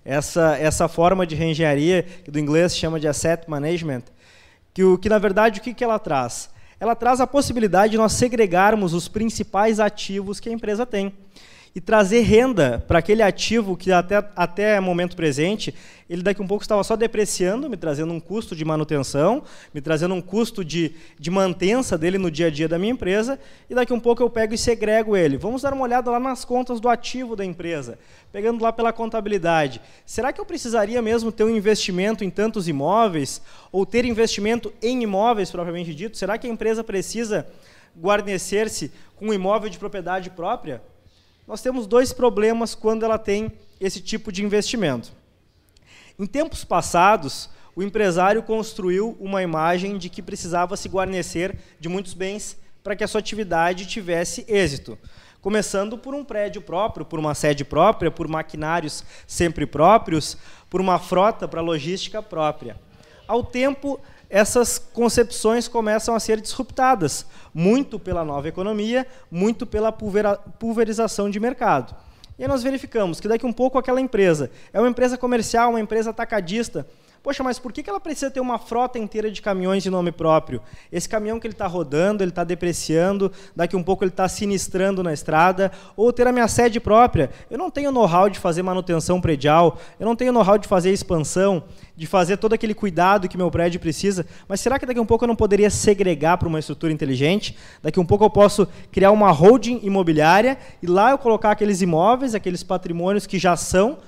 Essa, 0.04 0.57
essa 0.57 0.88
forma 0.88 1.26
de 1.26 1.35
reengenharia, 1.35 2.02
que 2.02 2.30
do 2.30 2.38
inglês 2.38 2.76
chama 2.76 2.99
de 2.99 3.07
asset 3.07 3.49
management, 3.49 4.02
que, 4.73 4.83
o, 4.83 4.99
que 4.99 5.09
na 5.09 5.19
verdade 5.19 5.61
o 5.61 5.62
que, 5.62 5.75
que 5.75 5.85
ela 5.85 5.99
traz? 5.99 6.50
Ela 6.78 6.97
traz 6.97 7.21
a 7.21 7.26
possibilidade 7.26 7.92
de 7.92 7.99
nós 7.99 8.12
segregarmos 8.12 8.95
os 8.95 9.07
principais 9.09 9.78
ativos 9.78 10.40
que 10.40 10.49
a 10.49 10.52
empresa 10.52 10.87
tem 10.87 11.12
e 11.75 11.81
trazer 11.81 12.21
renda 12.23 12.85
para 12.89 12.99
aquele 12.99 13.23
ativo 13.23 13.77
que 13.77 13.93
até, 13.93 14.17
até 14.35 14.81
momento 14.81 15.15
presente, 15.15 15.73
ele 16.09 16.23
daqui 16.23 16.43
um 16.43 16.47
pouco 16.47 16.65
estava 16.65 16.83
só 16.83 16.97
depreciando, 16.97 17.71
me 17.71 17.77
trazendo 17.77 18.12
um 18.12 18.19
custo 18.19 18.57
de 18.57 18.65
manutenção, 18.65 19.45
me 19.73 19.81
trazendo 19.81 20.12
um 20.12 20.21
custo 20.21 20.65
de, 20.65 20.93
de 21.17 21.31
mantença 21.31 21.97
dele 21.97 22.19
no 22.19 22.29
dia 22.29 22.49
a 22.49 22.50
dia 22.50 22.67
da 22.67 22.77
minha 22.77 22.93
empresa, 22.93 23.39
e 23.69 23.75
daqui 23.75 23.93
um 23.93 24.00
pouco 24.00 24.21
eu 24.21 24.29
pego 24.29 24.53
e 24.53 24.59
segrego 24.59 25.17
ele. 25.17 25.37
Vamos 25.37 25.62
dar 25.62 25.73
uma 25.73 25.85
olhada 25.85 26.11
lá 26.11 26.19
nas 26.19 26.45
contas 26.45 26.81
do 26.81 26.89
ativo 26.89 27.37
da 27.37 27.45
empresa, 27.45 27.97
pegando 28.33 28.61
lá 28.61 28.73
pela 28.73 28.93
contabilidade. 28.93 29.81
Será 30.05 30.33
que 30.33 30.41
eu 30.41 30.45
precisaria 30.45 31.00
mesmo 31.00 31.31
ter 31.31 31.45
um 31.45 31.57
investimento 31.57 32.25
em 32.25 32.31
tantos 32.31 32.67
imóveis, 32.67 33.41
ou 33.71 33.87
ter 33.87 34.05
investimento 34.05 34.73
em 34.83 35.05
imóveis 35.05 35.53
propriamente 35.53 35.95
dito? 35.95 36.19
Será 36.19 36.37
que 36.37 36.49
a 36.49 36.50
empresa 36.50 36.83
precisa 36.83 37.47
guarnecer-se 37.97 38.91
com 39.15 39.27
um 39.27 39.33
imóvel 39.33 39.71
de 39.71 39.79
propriedade 39.79 40.31
própria? 40.31 40.83
Nós 41.50 41.61
temos 41.61 41.85
dois 41.85 42.12
problemas 42.12 42.76
quando 42.76 43.04
ela 43.04 43.19
tem 43.19 43.52
esse 43.80 44.00
tipo 44.00 44.30
de 44.30 44.45
investimento. 44.45 45.11
Em 46.16 46.25
tempos 46.25 46.62
passados, 46.62 47.50
o 47.75 47.83
empresário 47.83 48.40
construiu 48.40 49.16
uma 49.19 49.42
imagem 49.42 49.99
de 49.99 50.09
que 50.09 50.23
precisava 50.23 50.76
se 50.76 50.88
guarnecer 50.88 51.59
de 51.80 51.88
muitos 51.88 52.14
bens 52.14 52.57
para 52.85 52.95
que 52.95 53.02
a 53.02 53.09
sua 53.09 53.19
atividade 53.19 53.85
tivesse 53.85 54.45
êxito. 54.47 54.97
Começando 55.40 55.99
por 55.99 56.14
um 56.14 56.25
prédio 56.25 56.62
próprio, 56.62 57.04
por 57.04 57.19
uma 57.19 57.35
sede 57.35 57.64
própria, 57.64 58.12
por 58.12 58.28
maquinários 58.28 59.02
sempre 59.26 59.66
próprios, 59.66 60.38
por 60.71 60.80
uma 60.80 61.00
frota 61.00 61.49
para 61.49 61.61
logística 61.61 62.23
própria. 62.23 62.78
Ao 63.26 63.42
tempo, 63.42 64.00
essas 64.31 64.79
concepções 64.79 65.67
começam 65.67 66.15
a 66.15 66.21
ser 66.21 66.41
disruptadas, 66.41 67.27
muito 67.53 67.99
pela 67.99 68.25
nova 68.25 68.49
economia, 68.49 69.05
muito 69.29 69.67
pela 69.67 69.91
pulverização 69.91 71.29
de 71.29 71.41
mercado. 71.41 71.95
E 72.39 72.45
aí 72.45 72.49
nós 72.49 72.63
verificamos 72.63 73.21
que 73.21 73.27
daqui 73.29 73.45
um 73.45 73.53
pouco 73.53 73.77
aquela 73.77 74.01
empresa 74.01 74.51
é 74.73 74.79
uma 74.79 74.89
empresa 74.89 75.19
comercial, 75.19 75.71
uma 75.71 75.81
empresa 75.81 76.11
atacadista, 76.11 76.87
Poxa, 77.23 77.43
mas 77.43 77.59
por 77.59 77.71
que 77.71 77.89
ela 77.89 78.00
precisa 78.00 78.31
ter 78.31 78.41
uma 78.41 78.59
frota 78.59 78.99
inteira 78.99 79.31
de 79.31 79.43
caminhões 79.43 79.83
de 79.83 79.91
nome 79.91 80.11
próprio? 80.11 80.62
Esse 80.91 81.07
caminhão 81.07 81.39
que 81.39 81.47
ele 81.47 81.53
está 81.53 81.67
rodando, 81.67 82.25
ele 82.25 82.31
está 82.31 82.45
depreciando, 82.45 83.31
daqui 83.55 83.77
um 83.77 83.83
pouco 83.83 84.03
ele 84.03 84.11
está 84.11 84.27
sinistrando 84.27 85.03
na 85.03 85.12
estrada, 85.12 85.71
ou 85.95 86.11
ter 86.15 86.27
a 86.27 86.33
minha 86.33 86.49
sede 86.49 86.81
própria. 86.81 87.31
Eu 87.50 87.59
não 87.59 87.71
tenho 87.71 87.93
know-how 87.93 88.31
de 88.31 88.39
fazer 88.39 88.62
manutenção 88.62 89.21
predial, 89.21 89.79
eu 89.99 90.07
não 90.07 90.17
tenho 90.17 90.33
know-how 90.33 90.57
de 90.57 90.67
fazer 90.67 90.93
expansão, 90.93 91.62
de 91.95 92.07
fazer 92.07 92.39
todo 92.39 92.55
aquele 92.55 92.73
cuidado 92.73 93.29
que 93.29 93.37
meu 93.37 93.50
prédio 93.50 93.79
precisa, 93.81 94.25
mas 94.49 94.62
será 94.62 94.79
que 94.79 94.87
daqui 94.87 94.99
um 94.99 95.05
pouco 95.05 95.25
eu 95.25 95.29
não 95.29 95.37
poderia 95.37 95.69
segregar 95.69 96.39
para 96.39 96.49
uma 96.49 96.59
estrutura 96.59 96.91
inteligente? 96.91 97.55
Daqui 97.83 98.00
um 98.00 98.07
pouco 98.07 98.25
eu 98.25 98.31
posso 98.31 98.67
criar 98.91 99.11
uma 99.11 99.31
holding 99.31 99.81
imobiliária 99.83 100.57
e 100.83 100.87
lá 100.87 101.11
eu 101.11 101.19
colocar 101.19 101.50
aqueles 101.50 101.83
imóveis, 101.83 102.35
aqueles 102.35 102.62
patrimônios 102.62 103.27
que 103.27 103.39
já 103.39 103.57
são 103.57 103.99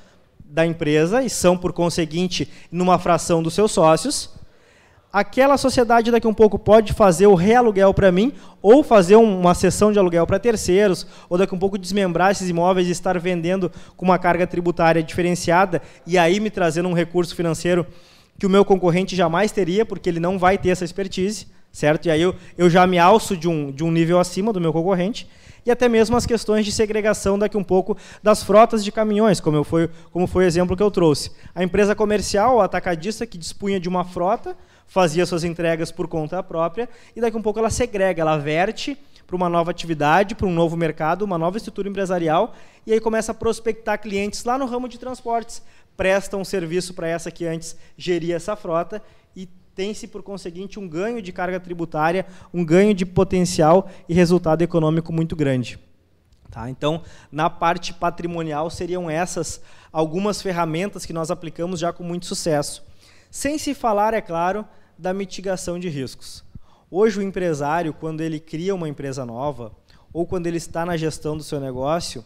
da 0.53 0.67
empresa 0.67 1.23
e 1.23 1.31
são, 1.31 1.57
por 1.57 1.73
conseguinte, 1.73 2.47
numa 2.71 2.99
fração 2.99 3.43
dos 3.43 3.55
seus 3.55 3.73
sócios, 3.73 4.31
aquela 5.11 5.57
sociedade 5.57 6.11
daqui 6.11 6.27
um 6.27 6.35
pouco 6.35 6.59
pode 6.59 6.93
fazer 6.93 7.27
o 7.27 7.35
realuguel 7.35 7.95
para 7.95 8.13
mim, 8.13 8.33
ou 8.61 8.83
fazer 8.83 9.17
uma 9.17 9.55
sessão 9.55 9.91
de 9.91 9.99
aluguel 9.99 10.27
para 10.27 10.39
terceiros, 10.39 11.07
ou 11.31 11.39
daqui 11.39 11.55
um 11.55 11.59
pouco 11.59 11.79
desmembrar 11.79 12.33
esses 12.33 12.51
imóveis 12.51 12.87
e 12.87 12.91
estar 12.91 13.19
vendendo 13.19 13.73
com 13.97 14.05
uma 14.05 14.19
carga 14.19 14.47
tributária 14.47 15.03
diferenciada, 15.03 15.81
e 16.07 16.19
aí 16.19 16.39
me 16.39 16.51
trazendo 16.51 16.89
um 16.89 16.93
recurso 16.93 17.35
financeiro 17.35 17.87
que 18.39 18.45
o 18.45 18.51
meu 18.51 18.65
concorrente 18.65 19.17
jamais 19.17 19.53
teria, 19.53 19.87
porque 19.87 20.09
ele 20.09 20.21
não 20.21 20.39
vai 20.39 20.59
ter 20.59 20.69
essa 20.69 20.85
expertise, 20.85 21.47
certo? 21.73 22.07
E 22.07 22.11
aí 22.11 22.21
eu, 22.21 22.35
eu 22.59 22.69
já 22.69 22.87
me 22.87 22.99
alço 22.99 23.35
de 23.35 23.49
um, 23.49 23.73
de 23.73 23.83
um 23.83 23.91
nível 23.91 24.19
acima 24.19 24.53
do 24.53 24.61
meu 24.61 24.73
concorrente 24.73 25.27
e 25.65 25.71
até 25.71 25.89
mesmo 25.89 26.17
as 26.17 26.27
questões 26.27 26.65
de 26.65 26.73
segregação 26.73 27.39
daqui 27.39 27.57
um 27.57 27.65
pouco 27.65 27.97
das 28.23 28.43
frotas 28.43 28.85
de 28.85 28.91
caminhões, 28.91 29.41
como, 29.41 29.57
eu 29.57 29.65
foi, 29.65 29.89
como 30.11 30.27
foi 30.27 30.45
o 30.45 30.47
exemplo 30.47 30.77
que 30.77 30.83
eu 30.83 30.91
trouxe. 30.91 31.31
A 31.55 31.63
empresa 31.63 31.95
comercial, 31.95 32.57
o 32.57 32.61
atacadista, 32.61 33.27
que 33.27 33.39
dispunha 33.39 33.79
de 33.79 33.89
uma 33.89 34.05
frota, 34.05 34.57
fazia 34.87 35.25
suas 35.25 35.45
entregas 35.45 35.91
por 35.91 36.07
conta 36.07 36.43
própria, 36.43 36.89
e 37.17 37.21
daqui 37.21 37.37
um 37.37 37.43
pouco 37.43 37.59
ela 37.59 37.71
segrega, 37.71 38.21
ela 38.21 38.37
verte 38.37 38.99
para 39.27 39.37
uma 39.37 39.49
nova 39.49 39.71
atividade, 39.71 40.35
para 40.35 40.47
um 40.47 40.53
novo 40.53 40.77
mercado, 40.77 41.23
uma 41.23 41.39
nova 41.39 41.57
estrutura 41.57 41.89
empresarial, 41.89 42.55
e 42.87 42.93
aí 42.93 43.01
começa 43.01 43.33
a 43.33 43.35
prospectar 43.35 43.99
clientes 43.99 44.45
lá 44.45 44.59
no 44.59 44.67
ramo 44.67 44.89
de 44.89 44.99
transportes, 44.99 45.63
presta 45.97 46.37
um 46.37 46.45
serviço 46.45 46.93
para 46.93 47.09
essa 47.09 47.31
que 47.31 47.47
antes 47.47 47.77
geria 47.97 48.37
essa 48.37 48.55
frota, 48.57 49.03
tem-se, 49.75 50.07
por 50.07 50.23
conseguinte, 50.23 50.79
um 50.79 50.89
ganho 50.89 51.23
de 51.23 51.33
carga 51.33 51.59
tributária, 51.59 52.27
um 52.53 52.65
ganho 52.65 52.95
de 52.95 53.07
potencial 53.07 53.89
e 54.09 54.15
resultado 54.15 54.63
econômico 54.63 55.13
muito 55.13 55.35
grande. 55.35 55.79
Tá? 56.51 56.69
Então, 56.69 57.03
na 57.31 57.49
parte 57.49 57.95
patrimonial, 57.95 58.69
seriam 58.69 59.09
essas 59.11 59.63
algumas 59.91 60.43
ferramentas 60.43 61.07
que 61.07 61.13
nós 61.13 61.31
aplicamos 61.31 61.81
já 61.81 61.93
com 61.93 62.05
muito 62.05 62.27
sucesso. 62.27 62.85
Sem 63.31 63.59
se 63.59 63.75
falar, 63.75 64.13
é 64.13 64.21
claro, 64.21 64.67
da 64.99 65.15
mitigação 65.15 65.79
de 65.79 65.89
riscos. 65.89 66.45
Hoje, 66.91 67.19
o 67.19 67.23
empresário, 67.23 67.95
quando 67.95 68.21
ele 68.21 68.39
cria 68.39 68.75
uma 68.75 68.89
empresa 68.89 69.25
nova, 69.25 69.73
ou 70.13 70.27
quando 70.27 70.47
ele 70.47 70.59
está 70.59 70.85
na 70.85 70.97
gestão 70.97 71.37
do 71.37 71.43
seu 71.43 71.59
negócio, 71.59 72.23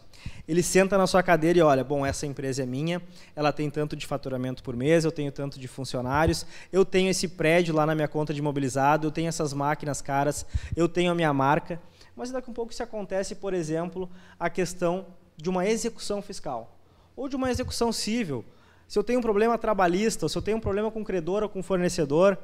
ele 0.46 0.62
senta 0.62 0.96
na 0.96 1.06
sua 1.06 1.22
cadeira 1.22 1.58
e 1.58 1.62
olha, 1.62 1.82
bom, 1.82 2.04
essa 2.04 2.26
empresa 2.26 2.62
é 2.62 2.66
minha, 2.66 3.02
ela 3.34 3.52
tem 3.52 3.68
tanto 3.70 3.96
de 3.96 4.06
faturamento 4.06 4.62
por 4.62 4.76
mês, 4.76 5.04
eu 5.04 5.12
tenho 5.12 5.32
tanto 5.32 5.58
de 5.58 5.66
funcionários, 5.66 6.46
eu 6.72 6.84
tenho 6.84 7.10
esse 7.10 7.28
prédio 7.28 7.74
lá 7.74 7.84
na 7.86 7.94
minha 7.94 8.08
conta 8.08 8.32
de 8.32 8.40
imobilizado, 8.40 9.06
eu 9.06 9.10
tenho 9.10 9.28
essas 9.28 9.52
máquinas 9.52 10.00
caras, 10.00 10.46
eu 10.76 10.88
tenho 10.88 11.10
a 11.12 11.14
minha 11.14 11.32
marca. 11.32 11.80
Mas 12.14 12.30
daqui 12.30 12.48
a 12.48 12.50
um 12.50 12.54
pouco 12.54 12.72
se 12.72 12.82
acontece, 12.82 13.34
por 13.34 13.52
exemplo, 13.52 14.08
a 14.38 14.48
questão 14.48 15.06
de 15.36 15.50
uma 15.50 15.66
execução 15.66 16.22
fiscal 16.22 16.78
ou 17.14 17.28
de 17.28 17.36
uma 17.36 17.50
execução 17.50 17.92
civil. 17.92 18.44
Se 18.88 18.98
eu 18.98 19.04
tenho 19.04 19.18
um 19.18 19.22
problema 19.22 19.58
trabalhista, 19.58 20.28
se 20.28 20.36
eu 20.38 20.42
tenho 20.42 20.58
um 20.58 20.60
problema 20.60 20.90
com 20.90 21.04
credor 21.04 21.42
ou 21.42 21.48
com 21.48 21.62
fornecedor, 21.62 22.38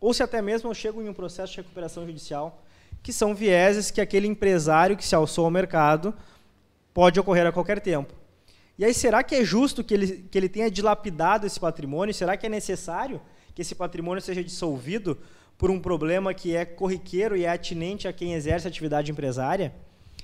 ou 0.00 0.12
se 0.12 0.22
até 0.22 0.42
mesmo 0.42 0.68
eu 0.68 0.74
chego 0.74 1.00
em 1.00 1.08
um 1.08 1.14
processo 1.14 1.52
de 1.52 1.58
recuperação 1.58 2.04
judicial, 2.04 2.62
que 3.02 3.12
são 3.12 3.34
vieses 3.34 3.90
que 3.90 4.00
aquele 4.00 4.26
empresário 4.26 4.96
que 4.96 5.06
se 5.06 5.14
alçou 5.14 5.44
ao 5.44 5.50
mercado 5.50 6.14
pode 6.94 7.18
ocorrer 7.18 7.44
a 7.44 7.52
qualquer 7.52 7.80
tempo. 7.80 8.14
E 8.78 8.84
aí, 8.84 8.94
será 8.94 9.22
que 9.22 9.34
é 9.34 9.44
justo 9.44 9.84
que 9.84 9.92
ele, 9.92 10.28
que 10.30 10.38
ele 10.38 10.48
tenha 10.48 10.70
dilapidado 10.70 11.46
esse 11.46 11.58
patrimônio? 11.58 12.14
Será 12.14 12.36
que 12.36 12.46
é 12.46 12.48
necessário 12.48 13.20
que 13.54 13.62
esse 13.62 13.74
patrimônio 13.74 14.22
seja 14.22 14.42
dissolvido 14.42 15.18
por 15.58 15.70
um 15.70 15.80
problema 15.80 16.32
que 16.32 16.56
é 16.56 16.64
corriqueiro 16.64 17.36
e 17.36 17.44
é 17.44 17.50
atinente 17.50 18.08
a 18.08 18.12
quem 18.12 18.34
exerce 18.34 18.66
atividade 18.66 19.10
empresária? 19.10 19.74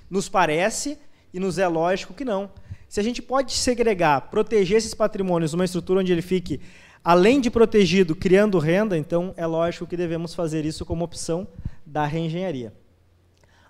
Nos 0.09 0.29
parece 0.29 0.97
e 1.33 1.39
nos 1.39 1.59
é 1.59 1.69
lógico 1.69 2.15
que 2.15 2.25
não. 2.25 2.51
Se 2.89 2.99
a 2.99 3.03
gente 3.03 3.23
pode 3.23 3.53
segregar, 3.53 4.31
proteger 4.31 4.79
esses 4.79 4.95
patrimônios 4.95 5.53
numa 5.53 5.65
estrutura 5.65 6.01
onde 6.01 6.11
ele 6.11 6.23
fique, 6.23 6.61
além 7.05 7.41
de 7.41 7.51
protegido, 7.51 8.17
criando 8.17 8.59
renda, 8.59 8.99
então 8.99 9.33
é 9.37 9.47
lógico 9.47 9.87
que 9.87 9.97
devemos 9.97 10.35
fazer 10.35 10.65
isso 10.65 10.85
como 10.85 11.05
opção 11.05 11.47
da 11.87 12.05
reengenharia. 12.05 12.73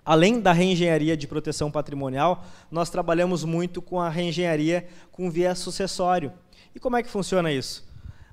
Além 0.03 0.39
da 0.39 0.51
reengenharia 0.51 1.15
de 1.15 1.27
proteção 1.27 1.69
patrimonial, 1.69 2.43
nós 2.71 2.89
trabalhamos 2.89 3.43
muito 3.43 3.81
com 3.81 3.99
a 3.99 4.09
reengenharia 4.09 4.87
com 5.11 5.29
viés 5.29 5.59
sucessório. 5.59 6.33
E 6.73 6.79
como 6.79 6.97
é 6.97 7.03
que 7.03 7.09
funciona 7.09 7.51
isso? 7.51 7.87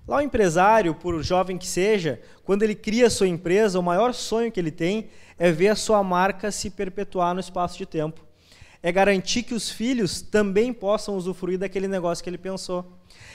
Lá 0.06 0.16
o 0.16 0.22
empresário, 0.22 0.94
por 0.94 1.22
jovem 1.22 1.58
que 1.58 1.66
seja, 1.66 2.18
quando 2.42 2.62
ele 2.62 2.74
cria 2.74 3.08
a 3.08 3.10
sua 3.10 3.28
empresa, 3.28 3.78
o 3.78 3.82
maior 3.82 4.14
sonho 4.14 4.50
que 4.50 4.58
ele 4.58 4.70
tem 4.70 5.10
é 5.38 5.52
ver 5.52 5.68
a 5.68 5.76
sua 5.76 6.02
marca 6.02 6.50
se 6.50 6.70
perpetuar 6.70 7.34
no 7.34 7.40
espaço 7.40 7.76
de 7.76 7.84
tempo. 7.84 8.24
É 8.82 8.90
garantir 8.90 9.42
que 9.42 9.52
os 9.52 9.68
filhos 9.68 10.22
também 10.22 10.72
possam 10.72 11.16
usufruir 11.16 11.58
daquele 11.58 11.86
negócio 11.86 12.24
que 12.24 12.30
ele 12.30 12.38
pensou. 12.38 12.90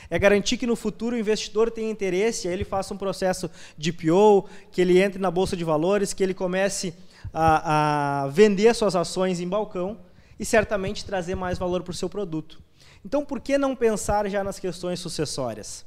É 0.09 0.17
garantir 0.17 0.57
que 0.57 0.65
no 0.65 0.75
futuro 0.75 1.15
o 1.15 1.19
investidor 1.19 1.69
tenha 1.69 1.91
interesse, 1.91 2.47
aí 2.47 2.53
ele 2.55 2.63
faça 2.63 2.93
um 2.93 2.97
processo 2.97 3.51
de 3.77 3.93
PO, 3.93 4.49
que 4.71 4.81
ele 4.81 4.99
entre 4.99 5.19
na 5.19 5.29
bolsa 5.29 5.55
de 5.55 5.63
valores, 5.63 6.11
que 6.11 6.23
ele 6.23 6.33
comece 6.33 6.95
a, 7.33 8.23
a 8.23 8.27
vender 8.27 8.73
suas 8.75 8.95
ações 8.95 9.39
em 9.39 9.47
balcão 9.47 9.97
e 10.39 10.45
certamente 10.45 11.03
trazer 11.03 11.35
mais 11.35 11.57
valor 11.57 11.81
para 11.83 11.91
o 11.91 11.95
seu 11.95 12.09
produto. 12.09 12.61
Então, 13.05 13.25
por 13.25 13.39
que 13.39 13.57
não 13.57 13.75
pensar 13.75 14.29
já 14.29 14.43
nas 14.43 14.59
questões 14.59 14.99
sucessórias? 14.99 15.85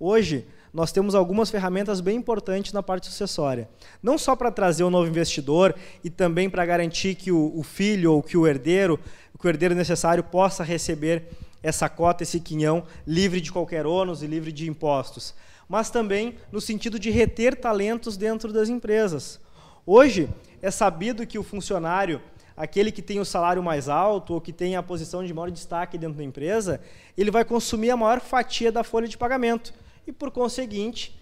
Hoje, 0.00 0.46
nós 0.72 0.92
temos 0.92 1.14
algumas 1.14 1.48
ferramentas 1.48 2.00
bem 2.00 2.16
importantes 2.16 2.72
na 2.72 2.82
parte 2.82 3.06
sucessória. 3.06 3.68
Não 4.02 4.18
só 4.18 4.36
para 4.36 4.50
trazer 4.50 4.84
um 4.84 4.90
novo 4.90 5.08
investidor 5.08 5.74
e 6.04 6.10
também 6.10 6.50
para 6.50 6.66
garantir 6.66 7.14
que 7.14 7.32
o, 7.32 7.52
o, 7.56 7.62
filho 7.62 8.12
ou 8.12 8.22
que 8.22 8.36
o 8.36 8.46
herdeiro, 8.46 9.00
que 9.38 9.46
o 9.46 9.48
herdeiro 9.48 9.74
necessário 9.74 10.22
possa 10.22 10.62
receber 10.62 11.28
essa 11.62 11.88
cota, 11.88 12.24
esse 12.24 12.40
quinhão, 12.40 12.84
livre 13.06 13.40
de 13.40 13.50
qualquer 13.50 13.86
ônus 13.86 14.22
e 14.22 14.26
livre 14.26 14.52
de 14.52 14.68
impostos. 14.68 15.34
Mas 15.68 15.88
também 15.88 16.34
no 16.52 16.60
sentido 16.60 16.98
de 16.98 17.10
reter 17.10 17.56
talentos 17.56 18.16
dentro 18.16 18.52
das 18.52 18.68
empresas. 18.68 19.40
Hoje, 19.86 20.28
é 20.62 20.70
sabido 20.70 21.26
que 21.26 21.38
o 21.38 21.42
funcionário, 21.42 22.20
aquele 22.56 22.90
que 22.90 23.02
tem 23.02 23.20
o 23.20 23.24
salário 23.24 23.62
mais 23.62 23.88
alto 23.88 24.34
ou 24.34 24.40
que 24.40 24.52
tem 24.52 24.76
a 24.76 24.82
posição 24.82 25.24
de 25.24 25.32
maior 25.32 25.50
destaque 25.50 25.98
dentro 25.98 26.18
da 26.18 26.24
empresa, 26.24 26.80
ele 27.16 27.30
vai 27.30 27.44
consumir 27.44 27.90
a 27.90 27.96
maior 27.96 28.20
fatia 28.20 28.72
da 28.72 28.82
folha 28.82 29.08
de 29.08 29.18
pagamento 29.18 29.72
e, 30.06 30.12
por 30.12 30.30
conseguinte, 30.30 31.18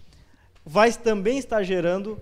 vai 0.65 0.93
também 0.93 1.39
estar 1.39 1.63
gerando 1.63 2.21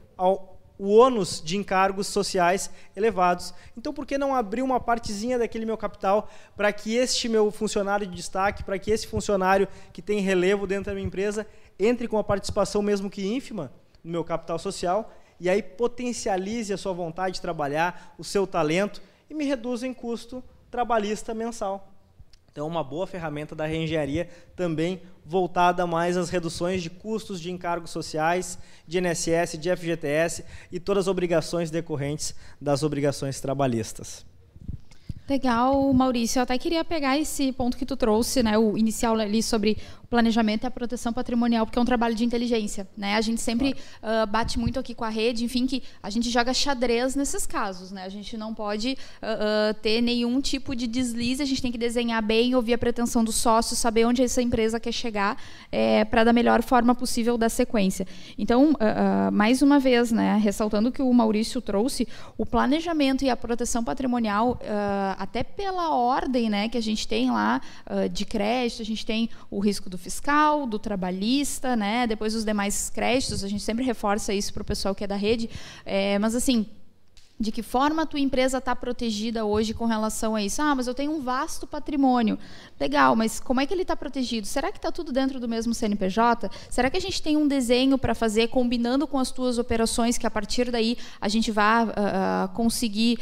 o 0.79 0.97
ônus 0.97 1.41
de 1.41 1.57
encargos 1.57 2.09
sociais 2.09 2.71
elevados. 2.97 3.55
Então, 3.77 3.93
por 3.93 4.05
que 4.05 4.19
não 4.19 4.35
abrir 4.35 4.63
uma 4.63 4.81
partezinha 4.81 5.39
daquele 5.39 5.65
meu 5.65 5.77
capital 5.77 6.29
para 6.57 6.73
que 6.73 6.97
este 6.97 7.29
meu 7.29 7.51
funcionário 7.53 8.07
de 8.07 8.17
destaque, 8.17 8.65
para 8.65 8.79
que 8.79 8.91
esse 8.91 9.07
funcionário 9.07 9.69
que 9.93 10.03
tem 10.03 10.19
relevo 10.21 10.67
dentro 10.67 10.87
da 10.87 10.95
minha 10.95 11.07
empresa, 11.07 11.47
entre 11.79 12.09
com 12.09 12.19
a 12.19 12.25
participação, 12.25 12.83
mesmo 12.83 13.09
que 13.09 13.25
ínfima, 13.25 13.73
no 14.03 14.11
meu 14.11 14.25
capital 14.25 14.59
social, 14.59 15.13
e 15.43 15.51
aí 15.51 15.61
potencialize 15.61 16.73
a 16.73 16.79
sua 16.79 16.93
vontade 16.93 17.35
de 17.35 17.41
trabalhar, 17.41 18.15
o 18.17 18.23
seu 18.23 18.47
talento, 18.47 19.03
e 19.29 19.35
me 19.35 19.45
reduza 19.45 19.85
em 19.85 19.93
custo 19.93 20.43
trabalhista 20.71 21.35
mensal. 21.35 21.93
Então, 22.53 22.69
uma 22.69 22.85
boa 22.85 23.09
ferramenta 23.09 23.53
da 23.53 23.67
reengenharia 23.67 24.29
também 24.55 25.03
voltada 25.25 25.85
mais 25.85 26.17
às 26.17 26.31
reduções 26.31 26.81
de 26.81 26.91
custos 26.91 27.41
de 27.41 27.51
encargos 27.51 27.91
sociais, 27.91 28.57
de 28.87 28.99
INSS, 28.99 29.59
de 29.59 29.75
FGTS 29.75 30.45
e 30.71 30.79
todas 30.79 31.05
as 31.05 31.09
obrigações 31.09 31.73
decorrentes 31.73 32.37
das 32.61 32.85
obrigações 32.85 33.41
trabalhistas. 33.41 34.25
Legal, 35.29 35.93
Maurício. 35.93 36.39
Eu 36.39 36.43
até 36.45 36.57
queria 36.57 36.85
pegar 36.85 37.19
esse 37.19 37.53
ponto 37.53 37.77
que 37.77 37.87
tu 37.87 37.97
trouxe, 37.97 38.43
né, 38.45 38.57
o 38.59 38.77
inicial 38.79 39.19
ali 39.19 39.43
sobre 39.43 39.79
planejamento 40.13 40.65
e 40.65 40.67
a 40.67 40.71
proteção 40.71 41.11
patrimonial, 41.11 41.65
porque 41.65 41.79
é 41.79 41.83
um 41.83 41.87
trabalho 41.87 42.15
de 42.15 42.23
inteligência. 42.23 42.87
Né? 42.95 43.15
A 43.15 43.21
gente 43.23 43.41
sempre 43.41 43.73
claro. 43.73 44.25
uh, 44.25 44.31
bate 44.31 44.59
muito 44.59 44.79
aqui 44.79 44.95
com 44.95 45.05
a 45.05 45.09
rede, 45.09 45.43
enfim, 45.43 45.67
que 45.67 45.83
a 46.03 46.11
gente 46.11 46.29
joga 46.29 46.53
xadrez 46.53 47.17
nesses 47.17 47.47
casos. 47.47 47.91
Né? 47.91 48.05
A 48.05 48.11
gente 48.11 48.37
não 48.37 48.53
pode 48.53 48.91
uh, 48.93 49.71
uh, 49.71 49.75
ter 49.81 50.03
nenhum 50.03 50.39
tipo 50.43 50.77
de 50.77 50.87
deslize, 50.87 51.43
a 51.43 51.47
gente 51.47 51.63
tem 51.63 51.73
que 51.73 51.79
desenhar 51.79 52.23
bem, 52.23 52.55
ouvir 52.55 52.75
a 52.75 52.79
pretensão 52.79 53.25
do 53.25 53.33
sócio, 53.33 53.75
saber 53.75 54.05
onde 54.05 54.23
essa 54.23 54.43
empresa 54.43 54.79
quer 54.79 54.93
chegar, 54.93 55.43
é, 55.71 56.05
para 56.05 56.25
da 56.25 56.33
melhor 56.33 56.63
forma 56.63 56.95
possível 56.95 57.39
dar 57.39 57.49
sequência. 57.49 58.07
Então, 58.37 58.75
mais 59.33 59.63
uma 59.63 59.79
vez, 59.79 60.13
né, 60.13 60.39
ressaltando 60.43 60.91
o 60.91 60.93
que 60.93 61.01
o 61.01 61.13
Maurício 61.13 61.63
trouxe, 61.63 62.07
o 62.37 62.45
planejamento 62.45 63.25
e 63.25 63.31
a 63.31 63.37
proteção 63.37 63.83
patrimonial, 63.83 64.61
até 65.17 65.43
pela 65.43 65.95
ordem 65.95 66.51
né, 66.51 66.69
que 66.69 66.77
a 66.77 66.83
gente 66.83 67.09
tem 67.09 67.31
lá 67.31 67.61
de 68.11 68.25
crédito, 68.27 68.83
a 68.83 68.85
gente 68.85 69.07
tem 69.07 69.31
o 69.51 69.59
risco 69.59 69.89
do 69.89 70.02
fiscal, 70.03 70.67
do 70.67 70.79
trabalhista, 70.79 71.77
né? 71.77 72.07
Depois 72.07 72.35
os 72.35 72.45
demais 72.45 72.91
créditos, 72.91 73.43
a 73.45 73.49
gente 73.49 73.63
sempre 73.63 73.85
reforça 73.85 74.35
isso 74.35 74.53
para 74.53 74.63
o 74.63 74.65
pessoal 74.65 74.95
que 74.95 75.05
é 75.05 75.07
da 75.07 75.17
rede. 75.17 75.49
É, 75.85 76.19
mas 76.19 76.35
assim, 76.35 76.67
de 77.43 77.51
que 77.51 77.63
forma 77.63 78.03
a 78.03 78.07
tua 78.07 78.21
empresa 78.21 78.59
está 78.59 78.75
protegida 78.75 79.45
hoje 79.45 79.75
com 79.75 79.85
relação 79.85 80.37
a 80.37 80.43
isso? 80.43 80.63
Ah, 80.63 80.75
mas 80.77 80.87
eu 80.87 80.95
tenho 80.95 81.13
um 81.13 81.21
vasto 81.21 81.67
patrimônio. 81.67 82.39
Legal, 82.79 83.17
mas 83.17 83.41
como 83.41 83.61
é 83.61 83.67
que 83.67 83.75
ele 83.75 83.83
está 83.83 83.97
protegido? 83.97 84.47
Será 84.47 84.71
que 84.71 84.79
está 84.79 84.93
tudo 84.93 85.13
dentro 85.13 85.41
do 85.41 85.49
mesmo 85.49 85.75
CNPJ? 85.75 86.49
Será 86.71 86.89
que 86.89 86.97
a 86.97 87.01
gente 87.01 87.21
tem 87.21 87.37
um 87.37 87.49
desenho 87.49 87.99
para 87.99 88.15
fazer 88.15 88.49
combinando 88.49 89.09
com 89.09 89.19
as 89.19 89.33
tuas 89.33 89.59
operações 89.59 90.17
que 90.17 90.27
a 90.27 90.31
partir 90.31 90.71
daí 90.71 90.97
a 91.21 91.29
gente 91.29 91.51
vai 91.51 91.85
uh, 91.85 91.89
uh, 91.89 92.49
conseguir 92.55 93.19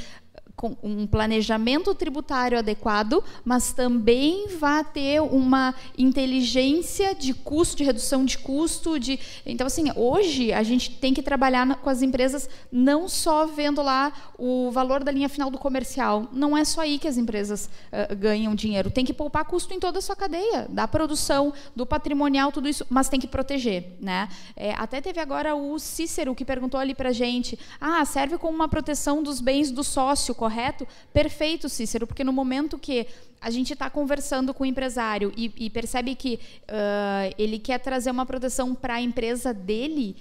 com 0.60 0.76
um 0.82 1.06
planejamento 1.06 1.94
tributário 1.94 2.58
adequado, 2.58 3.24
mas 3.42 3.72
também 3.72 4.46
vai 4.58 4.84
ter 4.84 5.22
uma 5.22 5.74
inteligência 5.96 7.14
de 7.14 7.32
custo, 7.32 7.78
de 7.78 7.84
redução 7.84 8.26
de 8.26 8.36
custo. 8.36 9.00
De... 9.00 9.18
Então, 9.46 9.66
assim, 9.66 9.86
hoje 9.96 10.52
a 10.52 10.62
gente 10.62 10.90
tem 10.90 11.14
que 11.14 11.22
trabalhar 11.22 11.76
com 11.76 11.88
as 11.88 12.02
empresas 12.02 12.46
não 12.70 13.08
só 13.08 13.46
vendo 13.46 13.80
lá 13.80 14.12
o 14.38 14.70
valor 14.70 15.02
da 15.02 15.10
linha 15.10 15.30
final 15.30 15.50
do 15.50 15.56
comercial. 15.56 16.28
Não 16.30 16.54
é 16.54 16.62
só 16.62 16.82
aí 16.82 16.98
que 16.98 17.08
as 17.08 17.16
empresas 17.16 17.70
uh, 17.90 18.14
ganham 18.14 18.54
dinheiro. 18.54 18.90
Tem 18.90 19.02
que 19.02 19.14
poupar 19.14 19.46
custo 19.46 19.72
em 19.72 19.80
toda 19.80 19.98
a 19.98 20.02
sua 20.02 20.14
cadeia, 20.14 20.66
da 20.68 20.86
produção, 20.86 21.54
do 21.74 21.86
patrimonial, 21.86 22.52
tudo 22.52 22.68
isso, 22.68 22.86
mas 22.90 23.08
tem 23.08 23.18
que 23.18 23.26
proteger. 23.26 23.96
Né? 23.98 24.28
É, 24.54 24.72
até 24.72 25.00
teve 25.00 25.20
agora 25.20 25.56
o 25.56 25.78
Cícero 25.78 26.34
que 26.34 26.44
perguntou 26.44 26.78
ali 26.78 26.94
para 26.94 27.12
gente: 27.12 27.58
ah, 27.80 28.04
serve 28.04 28.36
como 28.36 28.54
uma 28.54 28.68
proteção 28.68 29.22
dos 29.22 29.40
bens 29.40 29.70
do 29.70 29.82
sócio, 29.82 30.34
correto? 30.34 30.49
Correto, 30.50 30.86
perfeito, 31.12 31.68
Cícero, 31.68 32.06
porque 32.06 32.24
no 32.24 32.32
momento 32.32 32.76
que 32.76 33.06
a 33.40 33.50
gente 33.50 33.72
está 33.72 33.88
conversando 33.88 34.52
com 34.52 34.64
o 34.64 34.66
empresário 34.66 35.32
e, 35.36 35.52
e 35.56 35.70
percebe 35.70 36.14
que 36.16 36.40
uh, 36.64 37.34
ele 37.38 37.58
quer 37.58 37.78
trazer 37.78 38.10
uma 38.10 38.26
proteção 38.26 38.74
para 38.74 38.94
a 38.94 39.00
empresa 39.00 39.54
dele, 39.54 40.16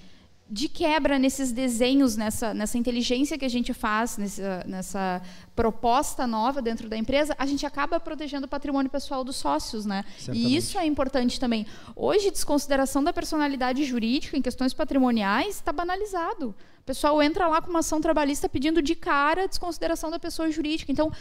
de 0.48 0.68
quebra 0.68 1.18
nesses 1.18 1.52
desenhos, 1.52 2.16
nessa, 2.16 2.54
nessa 2.54 2.78
inteligência 2.78 3.36
que 3.36 3.44
a 3.44 3.48
gente 3.48 3.74
faz, 3.74 4.16
nessa, 4.16 4.64
nessa 4.66 5.22
proposta 5.54 6.26
nova 6.26 6.62
dentro 6.62 6.88
da 6.88 6.96
empresa, 6.96 7.36
a 7.38 7.46
gente 7.46 7.66
acaba 7.66 8.00
protegendo 8.00 8.46
o 8.46 8.48
patrimônio 8.48 8.90
pessoal 8.90 9.22
dos 9.22 9.36
sócios, 9.36 9.84
né? 9.84 10.04
E 10.32 10.56
isso 10.56 10.78
é 10.78 10.86
importante 10.86 11.38
também. 11.38 11.66
Hoje, 11.94 12.30
desconsideração 12.30 13.04
da 13.04 13.12
personalidade 13.12 13.84
jurídica 13.84 14.36
em 14.36 14.42
questões 14.42 14.72
patrimoniais 14.72 15.56
está 15.56 15.72
banalizado. 15.72 16.54
Pessoal 16.90 17.22
entra 17.22 17.46
lá 17.46 17.62
com 17.62 17.70
uma 17.70 17.78
ação 17.78 18.00
trabalhista 18.00 18.48
pedindo 18.48 18.82
de 18.82 18.96
cara 18.96 19.44
a 19.44 19.46
desconsideração 19.46 20.10
da 20.10 20.18
pessoa 20.18 20.50
jurídica. 20.50 20.90
Então, 20.90 21.12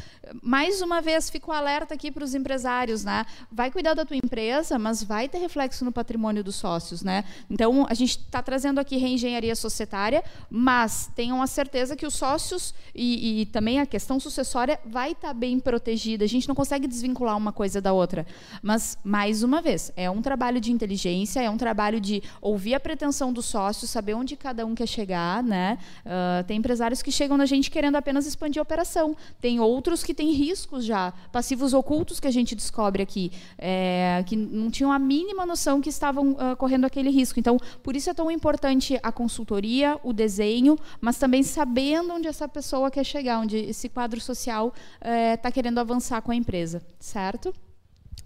mais 0.42 0.82
uma 0.82 1.00
vez, 1.00 1.30
fico 1.30 1.52
alerta 1.52 1.94
aqui 1.94 2.10
para 2.10 2.24
os 2.24 2.34
empresários, 2.34 3.04
né? 3.04 3.24
Vai 3.52 3.70
cuidar 3.70 3.94
da 3.94 4.04
tua 4.04 4.18
empresa, 4.18 4.80
mas 4.80 5.04
vai 5.04 5.30
ter 5.30 5.38
reflexo 5.38 5.86
no 5.86 5.92
patrimônio 5.92 6.44
dos 6.44 6.56
sócios, 6.56 7.04
né? 7.04 7.24
Então, 7.48 7.86
a 7.88 7.94
gente 7.94 8.18
está 8.18 8.42
trazendo 8.42 8.80
aqui 8.80 8.98
reengenharia 8.98 9.56
societária, 9.56 10.24
mas 10.50 11.12
tenham 11.16 11.40
a 11.40 11.46
certeza 11.46 11.96
que 11.96 12.08
os 12.08 12.16
sócios 12.16 12.74
e, 12.96 13.42
e 13.42 13.46
também 13.46 13.80
a 13.80 13.86
questão 13.86 14.20
sucessória 14.20 14.80
vai 14.84 15.12
estar 15.12 15.28
tá 15.28 15.34
bem 15.36 15.60
protegida. 15.60 16.26
A 16.26 16.28
gente 16.28 16.48
não 16.48 16.56
consegue 16.56 16.88
desvincular 16.88 17.38
uma 17.38 17.54
coisa 17.54 17.80
da 17.80 17.94
outra. 17.94 18.26
Mas, 18.64 18.98
mais 19.04 19.44
uma 19.44 19.62
vez, 19.62 19.92
é 19.96 20.10
um 20.10 20.20
trabalho 20.20 20.60
de 20.60 20.72
inteligência, 20.72 21.44
é 21.44 21.50
um 21.50 21.58
trabalho 21.58 22.02
de 22.02 22.24
ouvir 22.42 22.74
a 22.74 22.80
pretensão 22.80 23.32
dos 23.32 23.46
sócios, 23.46 23.92
saber 23.92 24.16
onde 24.16 24.36
cada 24.36 24.66
um 24.66 24.74
quer 24.74 24.88
chegar, 24.88 25.44
né? 25.44 25.59
Uh, 26.06 26.44
tem 26.46 26.58
empresários 26.58 27.02
que 27.02 27.12
chegam 27.12 27.38
na 27.38 27.46
gente 27.46 27.70
querendo 27.70 27.96
apenas 27.96 28.26
expandir 28.26 28.60
a 28.60 28.64
operação. 28.64 29.16
Tem 29.42 29.60
outros 29.60 30.04
que 30.04 30.14
têm 30.14 30.32
riscos 30.32 30.86
já, 30.86 31.14
passivos 31.32 31.74
ocultos 31.74 32.20
que 32.20 32.28
a 32.28 32.32
gente 32.32 32.56
descobre 32.56 33.04
aqui, 33.04 33.32
é, 33.58 34.24
que 34.26 34.36
não 34.36 34.70
tinham 34.70 34.92
a 34.92 35.00
mínima 35.00 35.46
noção 35.46 35.82
que 35.82 35.90
estavam 35.90 36.32
uh, 36.32 36.56
correndo 36.58 36.86
aquele 36.86 37.10
risco. 37.10 37.40
Então, 37.40 37.58
por 37.84 37.96
isso 37.96 38.10
é 38.10 38.14
tão 38.14 38.30
importante 38.32 39.00
a 39.02 39.12
consultoria, 39.12 40.00
o 40.04 40.14
desenho, 40.14 40.78
mas 41.02 41.18
também 41.18 41.44
sabendo 41.44 42.14
onde 42.14 42.28
essa 42.28 42.48
pessoa 42.48 42.92
quer 42.92 43.04
chegar, 43.04 43.40
onde 43.40 43.58
esse 43.58 43.90
quadro 43.90 44.20
social 44.22 44.74
está 45.02 45.50
eh, 45.50 45.52
querendo 45.52 45.80
avançar 45.80 46.22
com 46.22 46.32
a 46.32 46.36
empresa, 46.36 46.82
certo? 47.00 47.54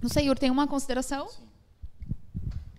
Sei, 0.07 0.25
Yuri, 0.25 0.39
tem 0.39 0.51
uma 0.51 0.67
consideração? 0.67 1.27
Sim. 1.29 1.52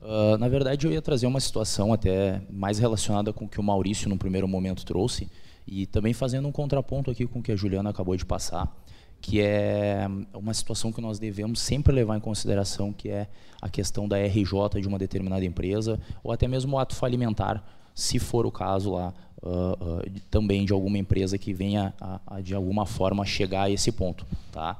Uh, 0.04 0.36
na 0.36 0.48
verdade, 0.48 0.86
eu 0.86 0.92
ia 0.92 1.00
trazer 1.00 1.26
uma 1.26 1.40
situação 1.40 1.90
até 1.90 2.42
mais 2.50 2.78
relacionada 2.78 3.32
com 3.32 3.46
o 3.46 3.48
que 3.48 3.58
o 3.58 3.62
Maurício, 3.62 4.06
no 4.06 4.18
primeiro 4.18 4.46
momento, 4.46 4.84
trouxe, 4.84 5.30
e 5.66 5.86
também 5.86 6.12
fazendo 6.12 6.46
um 6.46 6.52
contraponto 6.52 7.10
aqui 7.10 7.26
com 7.26 7.38
o 7.38 7.42
que 7.42 7.50
a 7.50 7.56
Juliana 7.56 7.88
acabou 7.88 8.14
de 8.14 8.24
passar, 8.26 8.70
que 9.18 9.40
é 9.40 10.06
uma 10.34 10.52
situação 10.52 10.92
que 10.92 11.00
nós 11.00 11.18
devemos 11.18 11.58
sempre 11.58 11.90
levar 11.90 12.18
em 12.18 12.20
consideração, 12.20 12.92
que 12.92 13.08
é 13.08 13.26
a 13.62 13.68
questão 13.70 14.06
da 14.06 14.18
RJ 14.18 14.78
de 14.78 14.86
uma 14.86 14.98
determinada 14.98 15.42
empresa, 15.42 15.98
ou 16.22 16.30
até 16.30 16.46
mesmo 16.46 16.76
o 16.76 16.78
ato 16.78 16.94
falimentar, 16.94 17.64
se 17.94 18.18
for 18.18 18.44
o 18.44 18.52
caso 18.52 18.92
lá, 18.92 19.14
uh, 19.42 20.02
uh, 20.02 20.20
também 20.30 20.66
de 20.66 20.74
alguma 20.74 20.98
empresa 20.98 21.38
que 21.38 21.54
venha, 21.54 21.94
a, 21.98 22.20
a, 22.26 22.40
de 22.42 22.54
alguma 22.54 22.84
forma, 22.84 23.24
chegar 23.24 23.62
a 23.62 23.70
esse 23.70 23.90
ponto. 23.90 24.26
Tá? 24.52 24.78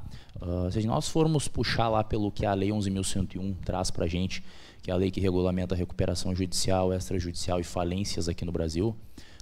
se 0.70 0.87
nós 0.87 1.08
formos 1.08 1.48
puxar 1.48 1.88
lá 1.88 2.04
pelo 2.04 2.30
que 2.30 2.44
a 2.44 2.52
Lei 2.52 2.68
11.101 2.68 3.54
traz 3.64 3.90
para 3.90 4.04
a 4.04 4.08
gente, 4.08 4.42
que 4.85 4.90
é 4.90 4.94
a 4.94 4.99
lei 4.99 5.11
que 5.11 5.18
regulamenta 5.18 5.75
a 5.75 5.79
recuperação 5.79 6.35
judicial, 6.35 6.92
extrajudicial 6.92 7.59
e 7.59 7.64
falências 7.64 8.29
aqui 8.29 8.44
no 8.44 8.53
Brasil, 8.53 8.94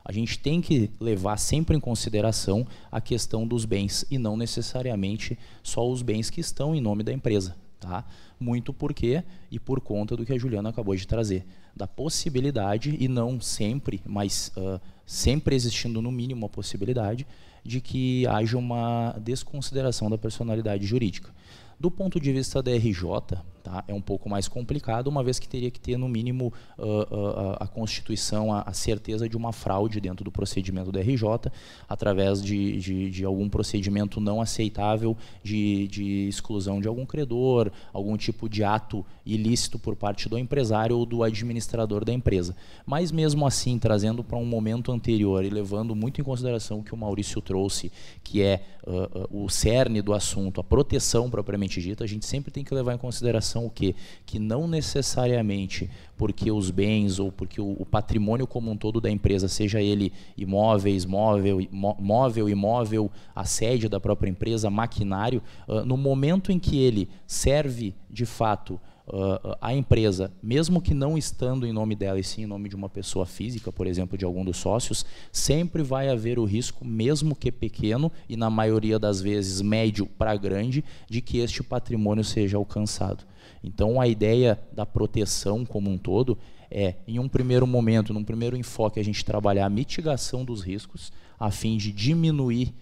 a 0.05 0.13
gente 0.13 0.39
tem 0.39 0.61
que 0.61 0.89
levar 1.01 1.37
sempre 1.37 1.77
em 1.77 1.81
consideração 1.81 2.65
a 2.93 3.01
questão 3.01 3.45
dos 3.45 3.65
bens 3.65 4.07
e 4.09 4.19
não 4.19 4.37
necessariamente 4.37 5.37
só 5.61 5.91
os 5.91 6.01
bens 6.01 6.31
que 6.31 6.41
estão 6.41 6.77
em 6.77 6.81
nome 6.81 7.03
da 7.03 7.13
empresa. 7.13 7.57
Tá? 7.81 8.05
Muito 8.39 8.73
porque 8.73 9.25
e 9.51 9.59
por 9.59 9.81
conta 9.81 10.17
do 10.17 10.25
que 10.25 10.33
a 10.33 10.39
Juliana 10.39 10.69
acabou 10.69 10.95
de 10.95 11.09
trazer, 11.09 11.45
da 11.75 11.89
possibilidade, 11.89 12.97
e 13.01 13.09
não 13.09 13.41
sempre, 13.41 14.01
mas 14.07 14.53
uh, 14.57 14.81
sempre 15.05 15.57
existindo 15.57 16.01
no 16.01 16.13
mínimo 16.13 16.47
a 16.47 16.49
possibilidade, 16.49 17.27
de 17.65 17.81
que 17.81 18.25
haja 18.29 18.57
uma 18.57 19.17
desconsideração 19.21 20.09
da 20.09 20.17
personalidade 20.17 20.87
jurídica. 20.87 21.35
Do 21.81 21.91
ponto 21.91 22.21
de 22.21 22.33
vista 22.33 22.63
da 22.63 22.71
RJ, 22.71 23.43
tá, 23.63 23.85
é 23.87 23.95
um 23.95 24.01
pouco 24.01 24.29
mais 24.29 24.49
complicado, 24.49 25.07
uma 25.07 25.23
vez 25.23 25.39
que 25.39 25.49
teria 25.49 25.71
que 25.71 25.81
ter, 25.81 25.97
no 25.97 26.09
mínimo, 26.09 26.53
uh, 26.79 26.85
uh, 26.85 27.57
a 27.61 27.67
Constituição, 27.67 28.53
a, 28.53 28.63
a, 28.63 28.73
certeza 28.73 29.29
de 29.29 29.37
uma 29.37 29.53
fraude 29.53 30.01
dentro 30.01 30.25
do 30.25 30.31
procedimento 30.31 30.91
da 30.91 31.01
RJ, 31.01 31.51
através 31.89 32.43
de, 32.43 32.79
de, 32.79 33.11
de 33.11 33.25
algum 33.25 33.49
procedimento 33.49 34.21
não 34.21 34.41
aceitável 34.41 35.17
de, 35.43 35.87
de, 35.89 36.29
exclusão 36.29 36.81
de 36.81 36.89
algum 36.89 37.07
credor, 37.07 37.71
algum 37.93 38.17
tipo 38.17 38.49
de 38.49 38.65
ato 38.65 39.05
ilícito 39.25 39.79
por 39.79 39.95
parte 39.95 40.29
do 40.29 40.39
empresário 40.39 40.99
ou 40.99 41.07
do 41.07 41.23
administrador 41.23 42.05
da 42.05 42.13
empresa. 42.13 42.57
Mas, 42.85 43.13
mesmo 43.13 43.47
assim, 43.47 43.79
trazendo 43.79 44.25
para 44.25 44.37
um 44.37 44.45
momento 44.45 44.91
anterior 44.91 45.45
e 45.45 45.51
levando 45.51 45.95
muito 45.95 46.21
em 46.21 46.25
consideração 46.25 46.81
o 46.81 46.83
que 46.83 46.95
o 46.95 46.97
Maurício 46.97 47.41
trouxe, 47.41 47.93
que 48.25 48.43
é 48.43 48.63
uh, 48.87 49.45
o 49.45 49.49
cerne 49.49 50.03
do 50.03 50.13
assunto, 50.13 50.61
a 50.61 50.65
proteção 50.65 51.31
propriamente 51.31 51.81
dita, 51.81 52.05
a 52.05 52.07
gente 52.07 52.27
sempre 52.27 52.51
tem 52.51 52.65
que 52.65 52.75
levar 52.75 52.95
em 52.95 52.99
consideração 52.99 53.52
o 53.61 53.71
quê? 53.71 53.95
Que 54.25 54.39
não 54.39 54.67
necessariamente 54.67 55.91
porque 56.17 56.51
os 56.53 56.71
bens 56.71 57.19
ou 57.19 57.33
porque 57.33 57.61
o, 57.61 57.77
o, 57.79 57.85
patrimônio 57.85 58.47
como 58.47 58.71
um 58.71 58.77
todo 58.77 59.01
da 59.01 59.11
empresa, 59.11 59.49
seja 59.49 59.81
ele 59.81 60.13
imóveis, 60.37 61.05
móvel, 61.05 61.59
móvel, 61.71 62.49
imóvel, 62.49 63.11
a 63.35 63.45
sede 63.45 63.89
da 63.89 63.99
própria 63.99 64.31
empresa, 64.31 64.71
maquinário, 64.71 65.43
uh, 65.67 65.85
no 65.85 65.97
momento 65.97 66.53
em 66.53 66.59
que 66.59 66.79
ele 66.79 67.09
serve 67.27 67.95
de 68.09 68.25
fato 68.25 68.81
uh, 69.07 69.57
a 69.61 69.75
empresa, 69.75 70.33
mesmo 70.43 70.81
que 70.81 70.95
não 70.95 71.17
estando 71.17 71.67
em 71.67 71.73
nome 71.73 71.95
dela 71.95 72.19
e 72.19 72.25
sim 72.25 72.43
em 72.43 72.47
nome 72.47 72.69
de 72.69 72.77
uma 72.77 72.89
pessoa 72.89 73.27
física, 73.27 73.73
por 73.73 73.87
exemplo, 73.87 74.17
de 74.17 74.25
algum 74.25 74.45
dos 74.45 74.57
sócios, 74.57 75.05
sempre 75.31 75.83
vai 75.83 76.09
haver 76.09 76.39
o 76.39 76.45
risco, 76.45 76.85
mesmo 76.85 77.35
que 77.35 77.51
pequeno 77.51 78.11
e 78.29 78.37
na 78.37 78.51
maioria 78.51 78.99
das 78.99 79.21
vezes 79.21 79.61
médio 79.61 80.07
para 80.07 80.37
grande, 80.37 80.85
de 81.09 81.21
que 81.21 81.39
este 81.39 81.63
patrimônio 81.63 82.25
seja 82.25 82.57
alcançado. 82.57 83.25
Então 83.63 84.01
a 84.01 84.09
ideia 84.09 84.61
da 84.73 84.85
proteção 84.85 85.65
como 85.65 85.91
um 85.91 85.99
todo 85.99 86.39
é, 86.71 86.95
em 87.07 87.19
um 87.19 87.29
primeiro 87.29 87.67
momento, 87.67 88.15
num 88.15 88.25
primeiro 88.25 88.57
enfoque, 88.57 88.99
a 88.99 89.05
gente 89.05 89.25
trabalhar 89.25 89.67
a 89.67 89.71
mitigação 89.71 90.43
dos 90.43 90.63
riscos, 90.63 91.13
a 91.39 91.51
fim 91.51 91.77
de 91.77 91.93
diminuir 91.93 92.75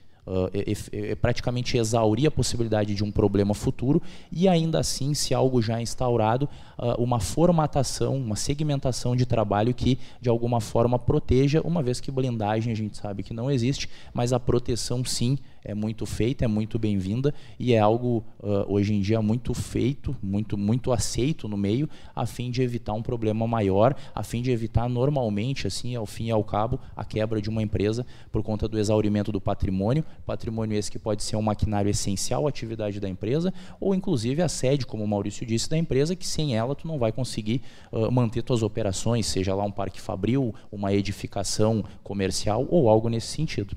praticamente 1.20 1.76
exaurir 1.76 2.26
a 2.26 2.30
possibilidade 2.30 2.94
de 2.94 3.02
um 3.02 3.10
problema 3.10 3.54
futuro 3.54 4.02
e 4.30 4.48
ainda 4.48 4.78
assim, 4.78 5.14
se 5.14 5.34
algo 5.34 5.60
já 5.60 5.78
é 5.78 5.82
instaurado, 5.82 6.48
uh, 6.78 7.02
uma 7.02 7.20
formatação, 7.20 8.16
uma 8.16 8.36
segmentação 8.36 9.16
de 9.16 9.26
trabalho 9.26 9.74
que 9.74 9.98
de 10.20 10.28
alguma 10.28 10.60
forma 10.60 10.98
proteja, 10.98 11.60
uma 11.62 11.82
vez 11.82 12.00
que 12.00 12.10
blindagem 12.10 12.72
a 12.72 12.76
gente 12.76 12.96
sabe 12.96 13.22
que 13.22 13.34
não 13.34 13.50
existe, 13.50 13.88
mas 14.12 14.32
a 14.32 14.40
proteção 14.40 15.04
sim 15.04 15.38
é 15.64 15.74
muito 15.74 16.06
feita, 16.06 16.44
é 16.44 16.48
muito 16.48 16.78
bem-vinda 16.78 17.34
e 17.58 17.72
é 17.74 17.78
algo 17.78 18.24
uh, 18.40 18.72
hoje 18.72 18.94
em 18.94 19.00
dia 19.00 19.20
muito 19.20 19.52
feito, 19.54 20.16
muito 20.22 20.56
muito 20.56 20.92
aceito 20.92 21.48
no 21.48 21.56
meio, 21.56 21.88
a 22.14 22.26
fim 22.26 22.50
de 22.50 22.62
evitar 22.62 22.92
um 22.94 23.02
problema 23.02 23.46
maior, 23.46 23.94
a 24.14 24.22
fim 24.22 24.42
de 24.42 24.50
evitar 24.50 24.88
normalmente 24.88 25.66
assim, 25.66 25.94
ao 25.94 26.06
fim 26.06 26.26
e 26.26 26.30
ao 26.30 26.42
cabo, 26.42 26.80
a 26.96 27.04
quebra 27.04 27.40
de 27.40 27.48
uma 27.48 27.62
empresa 27.62 28.06
por 28.32 28.42
conta 28.42 28.66
do 28.66 28.78
exaurimento 28.78 29.30
do 29.30 29.40
patrimônio, 29.40 30.04
patrimônio 30.24 30.76
esse 30.76 30.90
que 30.90 30.98
pode 30.98 31.22
ser 31.22 31.36
um 31.36 31.42
maquinário 31.42 31.90
essencial 31.90 32.46
à 32.46 32.48
atividade 32.48 33.00
da 33.00 33.08
empresa 33.08 33.52
ou 33.80 33.94
inclusive 33.94 34.42
a 34.42 34.48
sede, 34.48 34.86
como 34.86 35.04
o 35.04 35.08
Maurício 35.08 35.46
disse, 35.46 35.68
da 35.68 35.76
empresa 35.76 36.16
que 36.16 36.26
sem 36.26 36.56
ela 36.56 36.74
tu 36.74 36.86
não 36.86 36.98
vai 36.98 37.12
conseguir 37.12 37.62
uh, 37.92 38.10
manter 38.10 38.42
tuas 38.42 38.62
operações, 38.62 39.26
seja 39.26 39.54
lá 39.54 39.64
um 39.64 39.72
parque 39.72 40.00
fabril, 40.00 40.54
uma 40.70 40.92
edificação 40.92 41.84
comercial 42.02 42.66
ou 42.70 42.88
algo 42.88 43.08
nesse 43.08 43.28
sentido. 43.28 43.76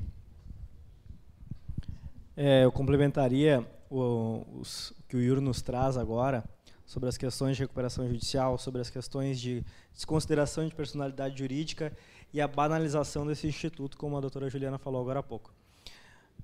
É, 2.36 2.65
eu 2.65 2.72
complementaria 2.72 3.65
o 3.89 4.43
os, 4.60 4.93
que 5.08 5.15
o 5.15 5.22
Yuri 5.22 5.41
nos 5.41 5.62
traz 5.62 5.98
agora 5.98 6.43
sobre 6.86 7.08
as 7.08 7.17
questões 7.17 7.56
de 7.56 7.63
recuperação 7.63 8.08
judicial, 8.08 8.58
sobre 8.58 8.82
as 8.82 8.89
questões 8.89 9.39
de 9.39 9.63
desconsideração 9.93 10.67
de 10.67 10.74
personalidade 10.74 11.38
jurídica 11.38 11.96
e 12.34 12.41
a 12.41 12.48
banalização 12.48 13.26
desse 13.26 13.48
instituto, 13.48 13.98
como 13.98 14.17
a 14.17 14.22
doutora 14.22 14.50
Juliana 14.50 14.78
falou 14.78 15.02
agora 15.02 15.19
há 15.19 15.24
pouco. 15.24 15.54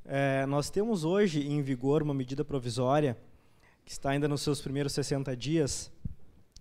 É, 0.05 0.45
nós 0.45 0.69
temos 0.69 1.03
hoje 1.03 1.47
em 1.47 1.61
vigor 1.61 2.01
uma 2.01 2.13
medida 2.13 2.45
provisória, 2.45 3.17
que 3.83 3.91
está 3.91 4.11
ainda 4.11 4.27
nos 4.27 4.41
seus 4.41 4.61
primeiros 4.61 4.93
60 4.93 5.35
dias, 5.35 5.91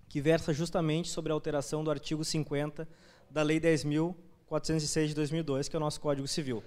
que 0.09 0.21
versa 0.21 0.53
justamente 0.53 1.09
sobre 1.09 1.33
a 1.33 1.35
alteração 1.35 1.85
do 1.85 1.91
artigo 1.91 2.25
50 2.25 2.89
da 3.31 3.43
Lei 3.43 3.61
10.406 3.61 5.09
de 5.09 5.15
2002, 5.15 5.69
que 5.69 5.77
é 5.77 5.79
o 5.79 5.81
nosso 5.81 6.01
Código 6.01 6.27
Civil. 6.27 6.63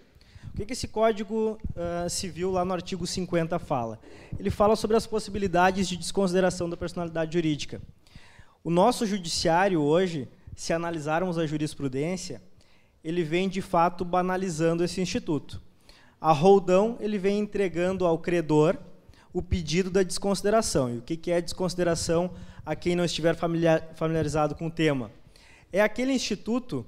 O 0.53 0.57
que, 0.57 0.65
que 0.65 0.73
esse 0.73 0.87
Código 0.87 1.57
uh, 1.75 2.09
Civil, 2.09 2.51
lá 2.51 2.65
no 2.65 2.73
artigo 2.73 3.07
50, 3.07 3.57
fala? 3.57 3.97
Ele 4.37 4.49
fala 4.49 4.75
sobre 4.75 4.97
as 4.97 5.07
possibilidades 5.07 5.87
de 5.87 5.95
desconsideração 5.95 6.69
da 6.69 6.75
personalidade 6.75 7.33
jurídica. 7.33 7.81
O 8.61 8.69
nosso 8.69 9.05
judiciário 9.05 9.81
hoje, 9.81 10.27
se 10.53 10.73
analisarmos 10.73 11.37
a 11.37 11.47
jurisprudência, 11.47 12.41
ele 13.01 13.23
vem 13.23 13.47
de 13.47 13.61
fato 13.61 14.03
banalizando 14.03 14.83
esse 14.83 14.99
instituto. 14.99 15.61
A 16.19 16.33
Roldão 16.33 16.97
ele 16.99 17.17
vem 17.17 17.39
entregando 17.39 18.05
ao 18.05 18.19
credor 18.19 18.77
o 19.33 19.41
pedido 19.41 19.89
da 19.89 20.03
desconsideração. 20.03 20.93
E 20.93 20.97
o 20.97 21.01
que, 21.01 21.15
que 21.15 21.31
é 21.31 21.41
desconsideração 21.41 22.29
a 22.65 22.75
quem 22.75 22.93
não 22.93 23.05
estiver 23.05 23.35
familiarizado 23.95 24.53
com 24.53 24.67
o 24.67 24.71
tema? 24.71 25.09
É 25.71 25.81
aquele 25.81 26.11
instituto 26.11 26.85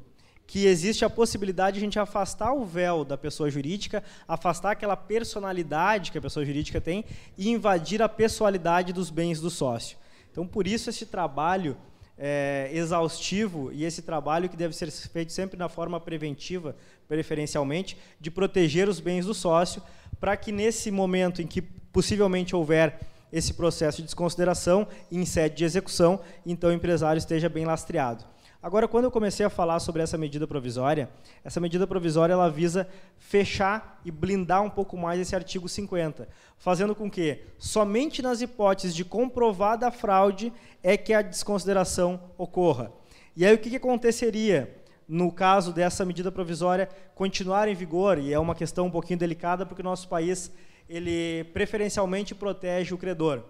que 0.54 0.68
existe 0.68 1.04
a 1.04 1.10
possibilidade 1.10 1.80
de 1.80 1.80
a 1.80 1.84
gente 1.84 1.98
afastar 1.98 2.54
o 2.54 2.64
véu 2.64 3.04
da 3.04 3.18
pessoa 3.18 3.50
jurídica, 3.50 4.04
afastar 4.28 4.70
aquela 4.70 4.96
personalidade 4.96 6.12
que 6.12 6.18
a 6.20 6.22
pessoa 6.22 6.46
jurídica 6.46 6.80
tem 6.80 7.04
e 7.36 7.50
invadir 7.50 8.04
a 8.04 8.08
pessoalidade 8.08 8.94
dos 8.94 9.10
bens 9.10 9.42
do 9.42 9.50
sócio. 9.50 9.98
Então, 10.32 10.46
por 10.46 10.68
isso, 10.68 10.92
esse 10.92 11.08
trabalho 11.08 11.76
é, 12.16 12.70
exaustivo 12.72 13.72
e 13.74 13.84
esse 13.84 14.04
trabalho 14.04 14.48
que 14.48 14.56
deve 14.56 14.76
ser 14.76 14.92
feito 14.92 15.34
sempre 15.34 15.58
na 15.58 15.68
forma 15.68 16.00
preventiva, 16.00 16.76
preferencialmente, 17.08 17.98
de 18.22 18.30
proteger 18.30 18.88
os 18.88 19.00
bens 19.00 19.26
do 19.26 19.34
sócio, 19.34 19.82
para 20.20 20.38
que 20.38 20.52
nesse 20.52 20.92
momento 20.92 21.42
em 21.42 21.48
que 21.48 21.64
possivelmente 21.64 22.56
houver 22.56 23.00
esse 23.32 23.56
processo 23.56 23.98
de 23.98 24.04
desconsideração 24.04 24.88
em 25.12 25.26
sede 25.26 25.56
de 25.56 25.64
execução, 25.64 26.20
então 26.46 26.70
o 26.70 26.74
empresário 26.74 27.18
esteja 27.18 27.50
bem 27.50 27.66
lastreado. 27.66 28.33
Agora, 28.64 28.88
quando 28.88 29.04
eu 29.04 29.12
comecei 29.12 29.46
a 29.46 29.50
falar 29.50 29.82
sobre 29.82 30.02
essa 30.02 30.18
medida 30.18 30.48
provisória, 30.48 31.10
essa 31.44 31.60
medida 31.60 31.86
provisória 31.86 32.32
ela 32.32 32.50
visa 32.50 32.88
fechar 33.18 34.00
e 34.06 34.10
blindar 34.10 34.64
um 34.64 34.70
pouco 34.70 34.96
mais 34.96 35.20
esse 35.20 35.36
artigo 35.36 35.68
50, 35.68 36.30
fazendo 36.58 36.96
com 36.96 37.12
que 37.12 37.42
somente 37.60 38.22
nas 38.22 38.40
hipóteses 38.40 38.96
de 38.96 39.04
comprovada 39.04 39.92
fraude 39.92 40.54
é 40.82 40.96
que 40.96 41.14
a 41.14 41.22
desconsideração 41.22 42.32
ocorra. 42.38 42.90
E 43.36 43.46
aí 43.46 43.54
o 43.54 43.58
que, 43.58 43.70
que 43.70 43.76
aconteceria 43.76 44.74
no 45.10 45.30
caso 45.30 45.74
dessa 45.74 46.06
medida 46.06 46.32
provisória 46.32 46.88
continuar 47.16 47.68
em 47.68 47.76
vigor? 47.76 48.18
E 48.18 48.32
é 48.32 48.40
uma 48.40 48.56
questão 48.56 48.86
um 48.86 48.92
pouquinho 48.92 49.20
delicada 49.20 49.66
porque 49.66 49.82
o 49.82 49.84
nosso 49.84 50.08
país 50.08 50.50
ele 50.88 51.44
preferencialmente 51.52 52.34
protege 52.34 52.94
o 52.94 52.98
credor. 52.98 53.44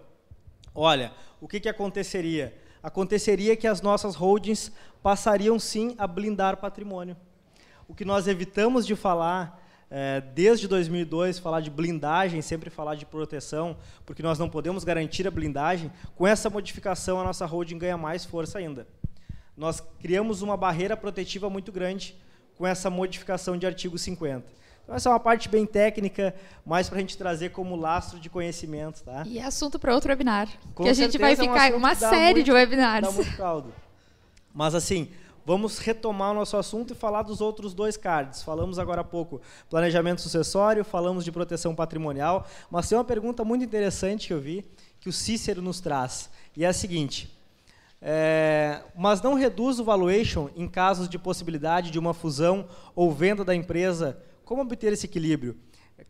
Olha, 0.74 1.12
o 1.40 1.46
que, 1.46 1.60
que 1.60 1.68
aconteceria? 1.68 2.63
Aconteceria 2.84 3.56
que 3.56 3.66
as 3.66 3.80
nossas 3.80 4.14
holdings 4.14 4.70
passariam 5.02 5.58
sim 5.58 5.94
a 5.96 6.06
blindar 6.06 6.58
patrimônio. 6.58 7.16
O 7.88 7.94
que 7.94 8.04
nós 8.04 8.28
evitamos 8.28 8.86
de 8.86 8.94
falar 8.94 9.58
é, 9.90 10.20
desde 10.20 10.68
2002, 10.68 11.38
falar 11.38 11.62
de 11.62 11.70
blindagem, 11.70 12.42
sempre 12.42 12.68
falar 12.68 12.94
de 12.94 13.06
proteção, 13.06 13.74
porque 14.04 14.22
nós 14.22 14.38
não 14.38 14.50
podemos 14.50 14.84
garantir 14.84 15.26
a 15.26 15.30
blindagem, 15.30 15.90
com 16.14 16.26
essa 16.26 16.50
modificação 16.50 17.18
a 17.18 17.24
nossa 17.24 17.46
holding 17.46 17.78
ganha 17.78 17.96
mais 17.96 18.26
força 18.26 18.58
ainda. 18.58 18.86
Nós 19.56 19.80
criamos 19.98 20.42
uma 20.42 20.56
barreira 20.56 20.94
protetiva 20.94 21.48
muito 21.48 21.72
grande 21.72 22.14
com 22.54 22.66
essa 22.66 22.90
modificação 22.90 23.56
de 23.56 23.64
artigo 23.66 23.96
50. 23.96 24.44
Então, 24.84 24.94
essa 24.94 25.08
é 25.08 25.12
uma 25.12 25.18
parte 25.18 25.48
bem 25.48 25.64
técnica, 25.64 26.34
mais 26.64 26.88
para 26.88 26.98
a 26.98 27.00
gente 27.00 27.16
trazer 27.16 27.50
como 27.50 27.74
lastro 27.74 28.20
de 28.20 28.28
conhecimento. 28.28 29.02
Tá? 29.02 29.24
E 29.26 29.38
é 29.38 29.44
assunto 29.44 29.78
para 29.78 29.94
outro 29.94 30.10
webinar. 30.10 30.46
Com 30.74 30.84
que 30.84 30.90
a 30.90 30.92
gente 30.92 31.16
vai 31.16 31.34
ficar 31.34 31.70
é 31.70 31.74
um 31.74 31.78
uma 31.78 31.94
série 31.94 32.34
muito, 32.34 32.44
de 32.44 32.52
webinars. 32.52 33.06
Dá 33.06 33.12
muito 33.12 33.36
caldo. 33.36 33.72
Mas, 34.52 34.74
assim, 34.74 35.08
vamos 35.44 35.78
retomar 35.78 36.32
o 36.32 36.34
nosso 36.34 36.56
assunto 36.56 36.92
e 36.92 36.96
falar 36.96 37.22
dos 37.22 37.40
outros 37.40 37.72
dois 37.72 37.96
cards. 37.96 38.42
Falamos 38.42 38.78
agora 38.78 39.00
há 39.00 39.04
pouco 39.04 39.40
planejamento 39.70 40.20
sucessório, 40.20 40.84
falamos 40.84 41.24
de 41.24 41.32
proteção 41.32 41.74
patrimonial, 41.74 42.46
mas 42.70 42.86
tem 42.86 42.96
uma 42.98 43.04
pergunta 43.04 43.42
muito 43.42 43.64
interessante 43.64 44.26
que 44.26 44.34
eu 44.34 44.40
vi, 44.40 44.64
que 45.00 45.08
o 45.08 45.12
Cícero 45.12 45.62
nos 45.62 45.80
traz, 45.80 46.30
e 46.56 46.64
é 46.64 46.68
a 46.68 46.72
seguinte... 46.72 47.32
É, 48.06 48.82
mas 48.94 49.22
não 49.22 49.32
reduz 49.32 49.80
o 49.80 49.84
valuation 49.84 50.50
em 50.54 50.68
casos 50.68 51.08
de 51.08 51.18
possibilidade 51.18 51.90
de 51.90 51.98
uma 51.98 52.12
fusão 52.12 52.66
ou 52.94 53.10
venda 53.10 53.42
da 53.42 53.54
empresa 53.54 54.18
como 54.44 54.62
obter 54.62 54.92
esse 54.92 55.06
equilíbrio? 55.06 55.56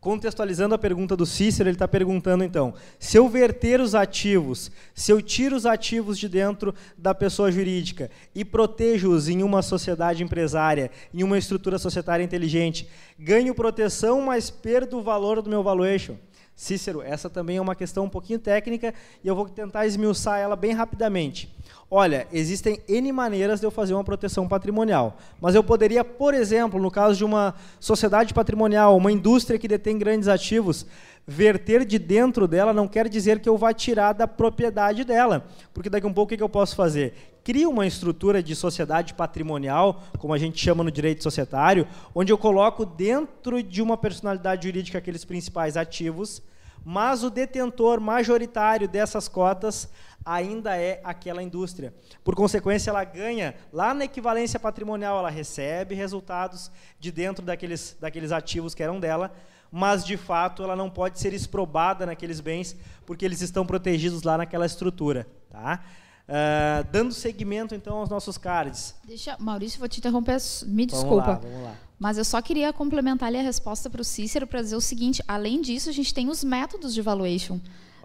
Contextualizando 0.00 0.74
a 0.74 0.78
pergunta 0.78 1.14
do 1.14 1.26
Cícero, 1.26 1.68
ele 1.68 1.76
está 1.76 1.86
perguntando 1.86 2.42
então: 2.42 2.74
se 2.98 3.18
eu 3.18 3.28
verter 3.28 3.80
os 3.80 3.94
ativos, 3.94 4.70
se 4.94 5.12
eu 5.12 5.20
tiro 5.20 5.54
os 5.54 5.66
ativos 5.66 6.18
de 6.18 6.26
dentro 6.26 6.74
da 6.96 7.14
pessoa 7.14 7.52
jurídica 7.52 8.10
e 8.34 8.44
protejo-os 8.44 9.28
em 9.28 9.42
uma 9.42 9.60
sociedade 9.60 10.22
empresária, 10.22 10.90
em 11.12 11.22
uma 11.22 11.36
estrutura 11.36 11.78
societária 11.78 12.24
inteligente, 12.24 12.88
ganho 13.18 13.54
proteção, 13.54 14.22
mas 14.22 14.50
perdo 14.50 14.98
o 14.98 15.02
valor 15.02 15.42
do 15.42 15.50
meu 15.50 15.62
valuation? 15.62 16.16
Cícero, 16.56 17.02
essa 17.02 17.28
também 17.28 17.56
é 17.56 17.60
uma 17.60 17.74
questão 17.74 18.04
um 18.04 18.08
pouquinho 18.08 18.38
técnica 18.38 18.94
e 19.22 19.28
eu 19.28 19.34
vou 19.34 19.48
tentar 19.48 19.86
esmiuçar 19.86 20.38
ela 20.38 20.54
bem 20.54 20.72
rapidamente. 20.72 21.52
Olha, 21.96 22.26
existem 22.32 22.80
N 22.88 23.12
maneiras 23.12 23.60
de 23.60 23.66
eu 23.66 23.70
fazer 23.70 23.94
uma 23.94 24.02
proteção 24.02 24.48
patrimonial, 24.48 25.16
mas 25.40 25.54
eu 25.54 25.62
poderia, 25.62 26.02
por 26.02 26.34
exemplo, 26.34 26.82
no 26.82 26.90
caso 26.90 27.16
de 27.16 27.24
uma 27.24 27.54
sociedade 27.78 28.34
patrimonial, 28.34 28.96
uma 28.96 29.12
indústria 29.12 29.60
que 29.60 29.68
detém 29.68 29.96
grandes 29.96 30.26
ativos, 30.26 30.84
verter 31.24 31.84
de 31.84 31.96
dentro 31.96 32.48
dela 32.48 32.72
não 32.72 32.88
quer 32.88 33.08
dizer 33.08 33.38
que 33.38 33.48
eu 33.48 33.56
vá 33.56 33.72
tirar 33.72 34.12
da 34.12 34.26
propriedade 34.26 35.04
dela, 35.04 35.46
porque 35.72 35.88
daqui 35.88 36.04
a 36.04 36.08
um 36.08 36.12
pouco 36.12 36.34
o 36.34 36.36
que 36.36 36.42
eu 36.42 36.48
posso 36.48 36.74
fazer? 36.74 37.14
Crio 37.44 37.70
uma 37.70 37.86
estrutura 37.86 38.42
de 38.42 38.56
sociedade 38.56 39.14
patrimonial, 39.14 40.02
como 40.18 40.34
a 40.34 40.38
gente 40.38 40.60
chama 40.60 40.82
no 40.82 40.90
direito 40.90 41.22
societário, 41.22 41.86
onde 42.12 42.32
eu 42.32 42.36
coloco 42.36 42.84
dentro 42.84 43.62
de 43.62 43.80
uma 43.80 43.96
personalidade 43.96 44.66
jurídica 44.66 44.98
aqueles 44.98 45.24
principais 45.24 45.76
ativos, 45.76 46.42
mas 46.84 47.24
o 47.24 47.30
detentor 47.30 48.00
majoritário 48.00 48.86
dessas 48.86 49.26
cotas 49.26 49.88
ainda 50.24 50.76
é 50.76 51.00
aquela 51.04 51.42
indústria. 51.42 51.94
Por 52.22 52.34
consequência, 52.34 52.90
ela 52.90 53.04
ganha 53.04 53.54
lá 53.72 53.92
na 53.92 54.04
equivalência 54.04 54.58
patrimonial, 54.58 55.18
ela 55.18 55.30
recebe 55.30 55.94
resultados 55.94 56.70
de 56.98 57.12
dentro 57.12 57.44
daqueles, 57.44 57.96
daqueles 58.00 58.32
ativos 58.32 58.74
que 58.74 58.82
eram 58.82 58.98
dela, 58.98 59.32
mas 59.70 60.04
de 60.04 60.16
fato 60.16 60.62
ela 60.62 60.76
não 60.76 60.88
pode 60.88 61.18
ser 61.18 61.32
exprobada 61.32 62.06
naqueles 62.06 62.40
bens 62.40 62.76
porque 63.04 63.24
eles 63.24 63.40
estão 63.40 63.66
protegidos 63.66 64.22
lá 64.22 64.38
naquela 64.38 64.64
estrutura. 64.64 65.26
Tá? 65.50 65.82
Uh, 66.26 66.90
dando 66.90 67.12
seguimento 67.12 67.74
então 67.74 67.98
aos 67.98 68.08
nossos 68.08 68.38
cards. 68.38 68.94
Deixa, 69.04 69.36
Maurício, 69.38 69.78
vou 69.78 69.88
te 69.88 69.98
interromper, 69.98 70.38
me 70.66 70.86
desculpa. 70.86 71.34
Vamos 71.34 71.44
lá, 71.44 71.50
vamos 71.50 71.62
lá. 71.64 71.83
Mas 71.98 72.18
eu 72.18 72.24
só 72.24 72.42
queria 72.42 72.72
complementar 72.72 73.28
ali 73.28 73.38
a 73.38 73.42
resposta 73.42 73.88
para 73.88 74.00
o 74.00 74.04
Cícero 74.04 74.46
para 74.46 74.60
dizer 74.60 74.76
o 74.76 74.80
seguinte: 74.80 75.22
além 75.26 75.60
disso, 75.60 75.88
a 75.88 75.92
gente 75.92 76.12
tem 76.12 76.28
os 76.28 76.42
métodos 76.42 76.92
de 76.92 77.00
valuation. 77.00 77.60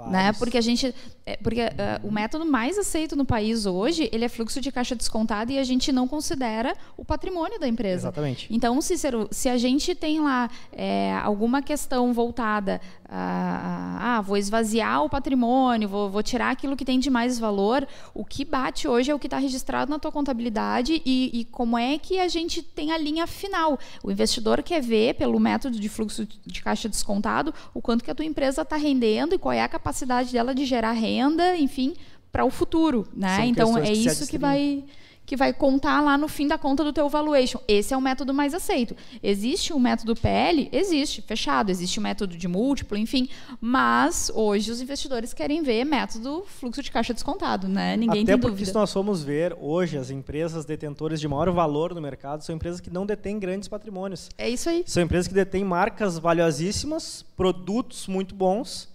Né? 0.07 0.31
Porque 0.33 0.57
a 0.57 0.61
gente, 0.61 0.93
é, 1.25 1.35
porque 1.37 1.61
uh, 1.61 2.07
o 2.07 2.11
método 2.11 2.45
mais 2.45 2.77
aceito 2.77 3.15
no 3.15 3.25
país 3.25 3.65
hoje, 3.65 4.09
ele 4.11 4.23
é 4.23 4.29
fluxo 4.29 4.61
de 4.61 4.71
caixa 4.71 4.95
descontado 4.95 5.51
e 5.51 5.59
a 5.59 5.63
gente 5.63 5.91
não 5.91 6.07
considera 6.07 6.75
o 6.95 7.03
patrimônio 7.03 7.59
da 7.59 7.67
empresa. 7.67 8.07
Exatamente. 8.07 8.47
Então, 8.49 8.79
Cícero, 8.81 9.27
se 9.31 9.49
a 9.49 9.57
gente 9.57 9.93
tem 9.93 10.19
lá 10.21 10.49
é, 10.71 11.13
alguma 11.21 11.61
questão 11.61 12.13
voltada 12.13 12.79
a, 13.11 14.17
ah, 14.17 14.21
vou 14.21 14.37
esvaziar 14.37 15.03
o 15.03 15.09
patrimônio, 15.09 15.89
vou, 15.89 16.09
vou, 16.09 16.21
tirar 16.21 16.51
aquilo 16.51 16.77
que 16.77 16.85
tem 16.85 16.99
de 16.99 17.09
mais 17.09 17.39
valor, 17.39 17.87
o 18.13 18.23
que 18.23 18.45
bate 18.45 18.87
hoje 18.87 19.09
é 19.09 19.15
o 19.15 19.17
que 19.17 19.25
está 19.25 19.37
registrado 19.37 19.89
na 19.89 19.97
tua 19.97 20.11
contabilidade 20.11 21.01
e, 21.03 21.31
e 21.33 21.45
como 21.45 21.75
é 21.75 21.97
que 21.97 22.19
a 22.19 22.27
gente 22.27 22.61
tem 22.61 22.91
a 22.91 22.97
linha 22.97 23.25
final. 23.25 23.79
O 24.03 24.11
investidor 24.11 24.61
quer 24.61 24.81
ver 24.81 25.15
pelo 25.15 25.39
método 25.39 25.79
de 25.79 25.89
fluxo 25.89 26.27
de 26.45 26.61
caixa 26.61 26.87
descontado 26.87 27.51
o 27.73 27.81
quanto 27.81 28.03
que 28.03 28.11
a 28.11 28.15
tua 28.15 28.25
empresa 28.25 28.61
está 28.61 28.75
rendendo 28.75 29.33
e 29.33 29.39
qual 29.39 29.53
é 29.53 29.61
a 29.61 29.67
capacidade 29.67 30.31
dela 30.31 30.53
de 30.53 30.65
gerar 30.65 30.91
renda, 30.91 31.57
enfim, 31.57 31.95
para 32.31 32.45
o 32.45 32.51
futuro, 32.51 33.07
né? 33.15 33.37
São 33.37 33.45
então 33.45 33.77
é 33.77 33.91
isso 33.91 34.27
que 34.27 34.37
vai 34.37 34.83
que 35.29 35.37
vai 35.37 35.53
contar 35.53 36.01
lá 36.01 36.17
no 36.17 36.27
fim 36.27 36.47
da 36.47 36.57
conta 36.57 36.83
do 36.83 36.91
teu 36.91 37.07
valuation. 37.07 37.59
Esse 37.67 37.93
é 37.93 37.97
o 37.97 38.01
método 38.01 38.33
mais 38.33 38.51
aceito. 38.51 38.95
Existe 39.21 39.71
o 39.71 39.79
método 39.79 40.15
PL? 40.15 40.67
Existe, 40.71 41.21
fechado. 41.21 41.69
Existe 41.69 41.99
o 41.99 42.01
método 42.01 42.35
de 42.35 42.47
múltiplo, 42.47 42.97
enfim. 42.97 43.29
Mas 43.61 44.31
hoje 44.33 44.71
os 44.71 44.81
investidores 44.81 45.31
querem 45.31 45.61
ver 45.61 45.85
método 45.85 46.43
fluxo 46.47 46.81
de 46.81 46.89
caixa 46.89 47.13
descontado, 47.13 47.67
né? 47.67 47.95
Ninguém 47.95 48.23
Até 48.23 48.31
tem 48.31 48.41
porque 48.41 48.55
dúvida. 48.55 48.71
se 48.71 48.73
nós 48.73 48.91
formos 48.91 49.21
ver 49.21 49.55
hoje 49.61 49.99
as 49.99 50.09
empresas 50.09 50.65
detentoras 50.65 51.21
de 51.21 51.27
maior 51.27 51.51
valor 51.51 51.93
no 51.93 52.01
mercado 52.01 52.43
são 52.43 52.55
empresas 52.55 52.81
que 52.81 52.89
não 52.89 53.05
detêm 53.05 53.37
grandes 53.37 53.67
patrimônios. 53.67 54.29
É 54.35 54.49
isso 54.49 54.67
aí. 54.67 54.83
São 54.87 55.03
empresas 55.03 55.27
que 55.27 55.33
detêm 55.35 55.63
marcas 55.63 56.17
valiosíssimas, 56.17 57.23
produtos 57.37 58.07
muito 58.07 58.33
bons 58.33 58.89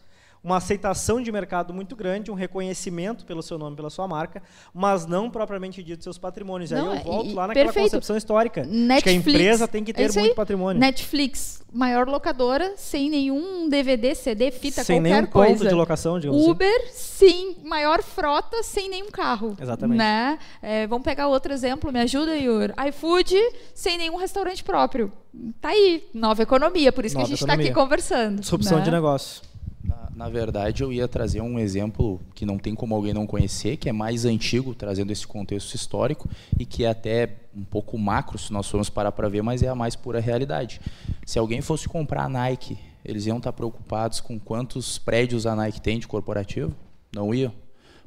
uma 0.45 0.59
aceitação 0.59 1.23
de 1.23 1.33
mercado 1.33 1.73
muito 1.73 1.97
grande, 1.97 2.31
um 2.31 2.35
reconhecimento 2.35 3.25
pelo 3.25 3.43
seu 3.43 3.57
nome, 3.57 3.75
pela 3.75 3.89
sua 3.89 4.07
marca, 4.07 4.43
mas 4.75 5.07
não 5.07 5.31
propriamente 5.31 5.83
dito 5.83 6.05
seus 6.05 6.19
patrimônios. 6.19 6.71
Não, 6.71 6.91
aí 6.91 6.99
eu 6.99 7.05
volto 7.05 7.35
lá 7.35 7.47
naquela 7.47 7.65
perfeito. 7.65 7.87
concepção 7.87 8.15
histórica. 8.15 8.63
Netflix, 8.65 9.03
que 9.03 9.09
a 9.09 9.13
empresa 9.13 9.67
tem 9.67 9.83
que 9.83 9.95
ter 9.95 10.15
é 10.15 10.21
muito 10.21 10.35
patrimônio. 10.35 10.79
Netflix, 10.79 11.65
maior 11.73 12.07
locadora, 12.07 12.75
sem 12.77 13.09
nenhum 13.09 13.71
DVD, 13.71 14.15
CD, 14.15 14.51
fita, 14.51 14.85
sem 14.85 15.01
qualquer 15.01 15.15
nenhum 15.15 15.27
coisa. 15.27 15.55
ponto 15.55 15.69
de 15.69 15.75
locação, 15.75 16.21
digamos 16.21 16.43
assim. 16.43 16.51
Uber, 16.51 16.83
assim. 16.83 16.93
sim, 16.93 17.57
maior 17.65 18.03
frota, 18.03 18.63
sem 18.63 18.91
nenhum 18.91 19.11
carro. 19.11 19.57
Exatamente. 19.59 19.97
Né? 19.97 20.39
É, 20.61 20.87
vamos 20.87 21.05
pegar 21.05 21.27
outro 21.29 21.55
exemplo, 21.55 21.91
me 21.91 22.01
ajuda, 22.01 22.37
Yuri. 22.37 22.75
iFood, 22.91 23.35
sem 23.75 23.97
nenhum 23.97 24.17
restaurante 24.17 24.63
próprio. 24.63 25.11
Tá 25.59 25.71
aí, 25.71 26.07
nova 26.13 26.43
economia, 26.43 26.93
por 26.93 27.07
isso 27.07 27.15
nova 27.15 27.27
que 27.27 27.33
a 27.33 27.35
gente 27.35 27.41
está 27.49 27.55
aqui 27.55 27.73
conversando. 27.73 28.41
Disrupção 28.41 28.79
né? 28.79 28.85
de 28.85 28.91
negócio. 28.91 29.54
Na, 30.15 30.29
verdade, 30.29 30.83
eu 30.83 30.93
ia 30.93 31.09
trazer 31.09 31.41
um 31.41 31.59
exemplo 31.59 32.21
que 32.35 32.47
não 32.47 32.59
tem 32.59 32.75
como 32.75 32.95
alguém 32.95 33.13
não 33.13 33.27
conhecer, 33.27 33.77
que 33.77 33.89
é 33.89 33.93
mais 33.93 34.25
antigo, 34.25 34.75
trazendo 34.75 35.11
esse 35.11 35.27
contexto 35.27 35.75
histórico 35.75 36.29
e 36.59 36.65
que 36.65 36.85
é 36.85 36.89
até 36.89 37.37
um 37.55 37.65
pouco 37.65 37.99
macro, 37.99 38.39
se 38.39 38.53
nós 38.53 38.69
formos 38.69 38.89
parar 38.89 39.13
para 39.13 39.29
ver, 39.29 39.43
mas 39.43 39.63
é 39.63 39.69
a 39.69 39.75
mais 39.75 39.97
pura 39.97 40.21
realidade. 40.21 40.81
Se 41.27 41.39
alguém 41.39 41.61
fosse 41.61 41.89
comprar 41.89 42.25
a 42.25 42.29
Nike, 42.29 42.79
eles 43.05 43.27
iam 43.27 43.39
estar 43.39 43.53
preocupados 43.53 44.21
com 44.21 44.39
quantos 44.39 44.99
prédios 44.99 45.47
a 45.47 45.55
Nike 45.55 45.81
tem 45.81 45.99
de 45.99 46.07
corporativo? 46.07 46.75
Não 47.15 47.35
iam. 47.35 47.53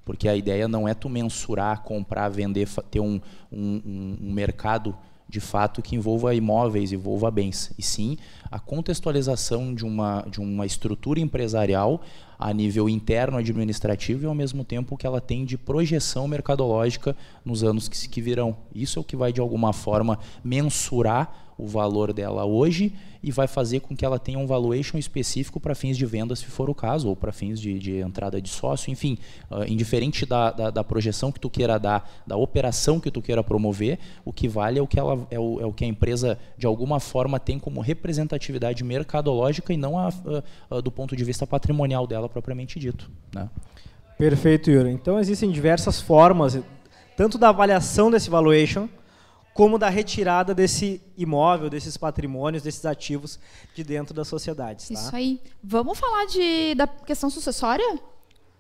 Porque 0.04 0.30
a 0.30 0.36
ideia 0.36 0.67
não 0.67 0.88
é 0.88 0.93
tu 0.93 1.10
mensurar, 1.10 1.84
comprar, 1.84 2.30
vender, 2.30 2.70
ter 2.89 3.02
um, 3.02 3.20
um, 3.52 4.17
um 4.22 4.34
mercado 4.34 4.98
de 5.29 5.39
fato 5.39 5.81
que 5.81 5.95
envolva 5.95 6.33
imóveis, 6.33 6.91
envolva 6.91 7.29
bens, 7.29 7.71
e 7.77 7.83
sim 7.83 8.17
a 8.49 8.59
contextualização 8.59 9.73
de 9.73 9.85
uma, 9.85 10.25
de 10.29 10.39
uma 10.39 10.65
estrutura 10.65 11.19
empresarial 11.19 12.01
a 12.39 12.53
nível 12.53 12.87
interno 12.87 13.37
administrativo 13.37 14.23
e 14.23 14.25
ao 14.25 14.35
mesmo 14.35 14.63
tempo 14.63 14.95
que 14.95 15.07
ela 15.07 15.19
tem 15.19 15.43
de 15.43 15.57
projeção 15.57 16.27
mercadológica 16.27 17.15
nos 17.43 17.63
anos 17.63 17.89
que, 17.89 18.07
que 18.07 18.21
virão. 18.21 18.55
Isso 18.73 18.99
é 18.99 19.01
o 19.01 19.03
que 19.03 19.15
vai 19.15 19.33
de 19.33 19.41
alguma 19.41 19.73
forma 19.73 20.19
mensurar 20.43 21.46
o 21.58 21.67
valor 21.67 22.13
dela 22.13 22.46
hoje 22.46 22.93
e 23.24 23.32
vai 23.32 23.48
fazer 23.48 23.80
com 23.80 23.96
que 23.96 24.06
ela 24.06 24.20
tenha 24.20 24.38
um 24.38 24.46
valuation 24.46 24.98
específico 24.98 25.60
para 25.60 25.74
fins 25.74 25.98
de 25.98 26.06
venda, 26.06 26.36
se 26.36 26.46
for 26.46 26.70
o 26.70 26.76
caso, 26.76 27.10
ou 27.10 27.15
para 27.15 27.32
fins 27.32 27.60
de, 27.60 27.78
de, 27.80 27.98
entrada 27.98 28.41
de 28.41 28.50
sócio, 28.50 28.91
enfim, 28.91 29.17
uh, 29.50 29.63
indiferente 29.67 30.26
da, 30.26 30.52
da, 30.52 30.70
da, 30.70 30.84
projeção 30.84 31.32
que 31.32 31.39
tu 31.39 31.50
queira 31.50 31.80
dar, 31.80 32.10
da 32.26 32.38
operação 32.38 33.00
que 33.00 33.10
tu 33.10 33.22
queira 33.22 33.43
promover, 33.43 34.00
o 34.24 34.32
que 34.32 34.48
vale 34.48 34.80
é 34.80 34.82
o 34.82 34.88
que, 34.88 35.00
ela, 35.00 35.28
é 35.32 35.39
o, 35.39 35.60
é 35.60 35.65
o 35.65 35.74
que 35.74 35.84
a 35.84 35.88
empresa, 35.88 36.38
de 36.58 36.65
alguma 36.65 37.00
forma, 37.00 37.39
tem 37.39 37.60
como 37.60 37.82
representatividade 37.82 38.84
mercadológica 38.84 39.74
e 39.74 39.78
não 39.78 39.98
a, 39.98 40.10
uh, 40.10 40.78
uh, 40.78 40.82
do 40.82 40.91
ponto 40.91 41.15
de 41.15 41.24
vista 41.24 41.46
patrimonial 41.48 42.06
dela 42.06 42.30
propriamente 42.30 42.80
dito. 42.80 43.10
Né? 43.34 43.50
Perfeito, 44.17 44.72
Yuri. 44.72 44.91
Então, 44.91 45.20
existem 45.20 45.52
diversas 45.52 46.00
formas, 46.02 46.60
tanto 47.15 47.38
da 47.38 47.50
avaliação 47.50 48.10
desse 48.10 48.30
valuation, 48.30 48.88
como 49.58 49.80
da 49.80 49.89
retirada 49.89 50.54
desse 50.54 51.02
imóvel, 51.17 51.67
desses 51.67 51.98
patrimônios, 51.98 52.62
desses 52.62 52.86
ativos 52.86 53.39
de 53.74 53.84
dentro 53.84 54.13
das 54.13 54.28
sociedades. 54.28 54.88
Tá? 54.88 54.93
Isso 54.93 55.15
aí. 55.15 55.41
Vamos 55.63 55.98
falar 55.98 56.28
de, 56.28 56.76
da 56.76 56.86
questão 56.86 57.28
sucessória? 57.28 57.84
Vamos, 57.89 58.02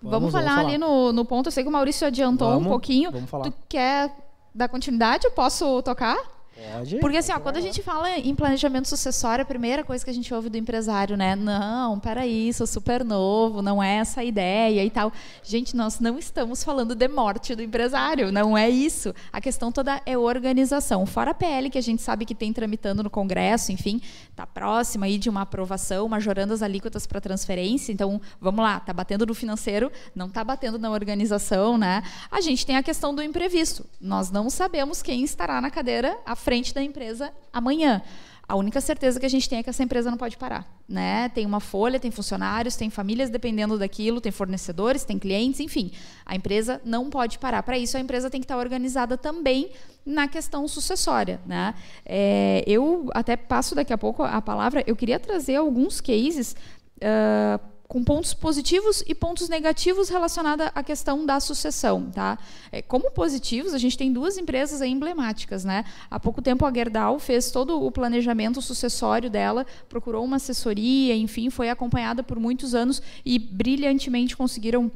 vamos, 0.01 0.31
falar, 0.31 0.43
vamos 0.43 0.55
falar 0.55 0.67
ali 0.67 0.77
no, 0.79 1.13
no 1.13 1.23
ponto. 1.23 1.47
Eu 1.47 1.51
sei 1.51 1.61
que 1.61 1.69
o 1.69 1.71
Maurício 1.71 2.07
adiantou 2.07 2.49
vamos, 2.49 2.65
um 2.65 2.69
pouquinho. 2.69 3.11
Vamos 3.11 3.29
falar. 3.29 3.43
Tu 3.43 3.53
quer 3.69 4.11
dar 4.55 4.67
continuidade? 4.69 5.27
Eu 5.27 5.31
posso 5.31 5.83
tocar? 5.83 6.17
Pode. 6.57 6.97
Porque 6.97 7.17
assim, 7.17 7.31
ó, 7.31 7.39
quando 7.39 7.57
a 7.57 7.61
gente 7.61 7.83
fala 7.83 8.17
em 8.17 8.33
planejamento 8.33 8.87
sucessório, 8.87 9.43
a 9.43 9.45
primeira 9.45 9.83
coisa 9.83 10.03
que 10.03 10.09
a 10.09 10.13
gente 10.13 10.33
ouve 10.33 10.49
do 10.49 10.57
empresário, 10.57 11.15
né? 11.15 11.35
Não, 11.35 11.99
peraí, 11.99 12.51
sou 12.53 12.65
super 12.65 13.03
novo, 13.03 13.61
não 13.61 13.81
é 13.81 13.97
essa 13.97 14.21
a 14.21 14.23
ideia 14.23 14.83
e 14.83 14.89
tal. 14.89 15.11
Gente, 15.43 15.75
nós 15.75 15.99
não 15.99 16.17
estamos 16.17 16.63
falando 16.63 16.95
de 16.95 17.07
morte 17.07 17.55
do 17.55 17.61
empresário, 17.61 18.31
não 18.31 18.57
é 18.57 18.69
isso. 18.69 19.13
A 19.31 19.39
questão 19.39 19.71
toda 19.71 20.01
é 20.05 20.17
organização. 20.17 21.05
Fora 21.05 21.31
a 21.31 21.33
PL, 21.33 21.69
que 21.69 21.77
a 21.77 21.81
gente 21.81 22.01
sabe 22.01 22.25
que 22.25 22.33
tem 22.33 22.51
tramitando 22.51 23.03
no 23.03 23.09
Congresso, 23.09 23.71
enfim, 23.71 24.01
está 24.29 24.45
próxima 24.45 25.05
aí 25.05 25.17
de 25.17 25.29
uma 25.29 25.41
aprovação, 25.41 26.07
majorando 26.09 26.53
as 26.53 26.61
alíquotas 26.61 27.05
para 27.05 27.21
transferência. 27.21 27.91
Então, 27.91 28.19
vamos 28.41 28.63
lá, 28.63 28.79
tá 28.79 28.93
batendo 28.93 29.25
no 29.25 29.33
financeiro, 29.33 29.91
não 30.15 30.27
está 30.27 30.43
batendo 30.43 30.79
na 30.79 30.89
organização, 30.89 31.77
né? 31.77 32.01
A 32.31 32.41
gente 32.41 32.65
tem 32.65 32.77
a 32.77 32.83
questão 32.83 33.13
do 33.13 33.21
imprevisto. 33.21 33.85
Nós 34.01 34.31
não 34.31 34.49
sabemos 34.49 35.01
quem 35.01 35.23
estará 35.23 35.61
na 35.61 35.69
cadeira 35.69 36.17
à 36.25 36.35
frente 36.47 36.73
da 36.73 36.81
empresa 36.81 37.33
amanhã. 37.51 38.01
A 38.47 38.55
única 38.55 38.79
certeza 38.79 39.19
que 39.19 39.25
a 39.25 39.29
gente 39.29 39.49
tem 39.49 39.59
é 39.59 39.63
que 39.63 39.69
essa 39.69 39.83
empresa 39.83 40.09
não 40.09 40.17
pode 40.17 40.37
parar. 40.37 40.65
Né? 40.87 41.27
Tem 41.27 41.45
uma 41.45 41.59
folha, 41.59 41.99
tem 41.99 42.09
funcionários, 42.09 42.77
tem 42.77 42.89
famílias 42.89 43.29
dependendo 43.29 43.77
daquilo, 43.77 44.21
tem 44.21 44.31
fornecedores, 44.31 45.03
tem 45.03 45.19
clientes, 45.19 45.59
enfim. 45.59 45.91
A 46.25 46.37
empresa 46.37 46.79
não 46.85 47.09
pode 47.09 47.37
parar. 47.37 47.61
Para 47.63 47.77
isso, 47.77 47.97
a 47.97 47.99
empresa 47.99 48.29
tem 48.29 48.39
que 48.39 48.45
estar 48.45 48.57
organizada 48.57 49.17
também 49.17 49.71
na 50.05 50.29
questão 50.29 50.65
sucessória. 50.69 51.41
Né? 51.45 51.73
É, 52.05 52.63
eu 52.65 53.09
até 53.13 53.35
passo 53.35 53.75
daqui 53.75 53.91
a 53.91 53.97
pouco 53.97 54.23
a 54.23 54.41
palavra. 54.41 54.81
Eu 54.87 54.95
queria 54.95 55.19
trazer 55.19 55.57
alguns 55.57 55.99
cases. 55.99 56.55
Uh, 56.95 57.59
com 57.87 58.03
pontos 58.03 58.33
positivos 58.33 59.03
e 59.07 59.15
pontos 59.15 59.47
negativos 59.47 60.09
relacionados 60.09 60.67
à 60.75 60.83
questão 60.83 61.25
da 61.25 61.39
sucessão. 61.39 62.11
Tá? 62.11 62.37
É, 62.71 62.81
como 62.81 63.11
positivos, 63.11 63.73
a 63.73 63.77
gente 63.77 63.97
tem 63.97 64.11
duas 64.11 64.37
empresas 64.37 64.81
emblemáticas. 64.81 65.63
Né? 65.63 65.85
Há 66.11 66.19
pouco 66.19 66.41
tempo 66.41 66.65
a 66.65 66.73
Gerdau 66.73 67.17
fez 67.19 67.49
todo 67.49 67.81
o 67.81 67.91
planejamento 67.91 68.61
sucessório 68.61 69.29
dela, 69.29 69.65
procurou 69.87 70.23
uma 70.23 70.35
assessoria, 70.35 71.15
enfim, 71.15 71.49
foi 71.49 71.69
acompanhada 71.69 72.21
por 72.21 72.39
muitos 72.39 72.75
anos 72.75 73.01
e 73.25 73.39
brilhantemente 73.39 74.35
conseguiram 74.35 74.91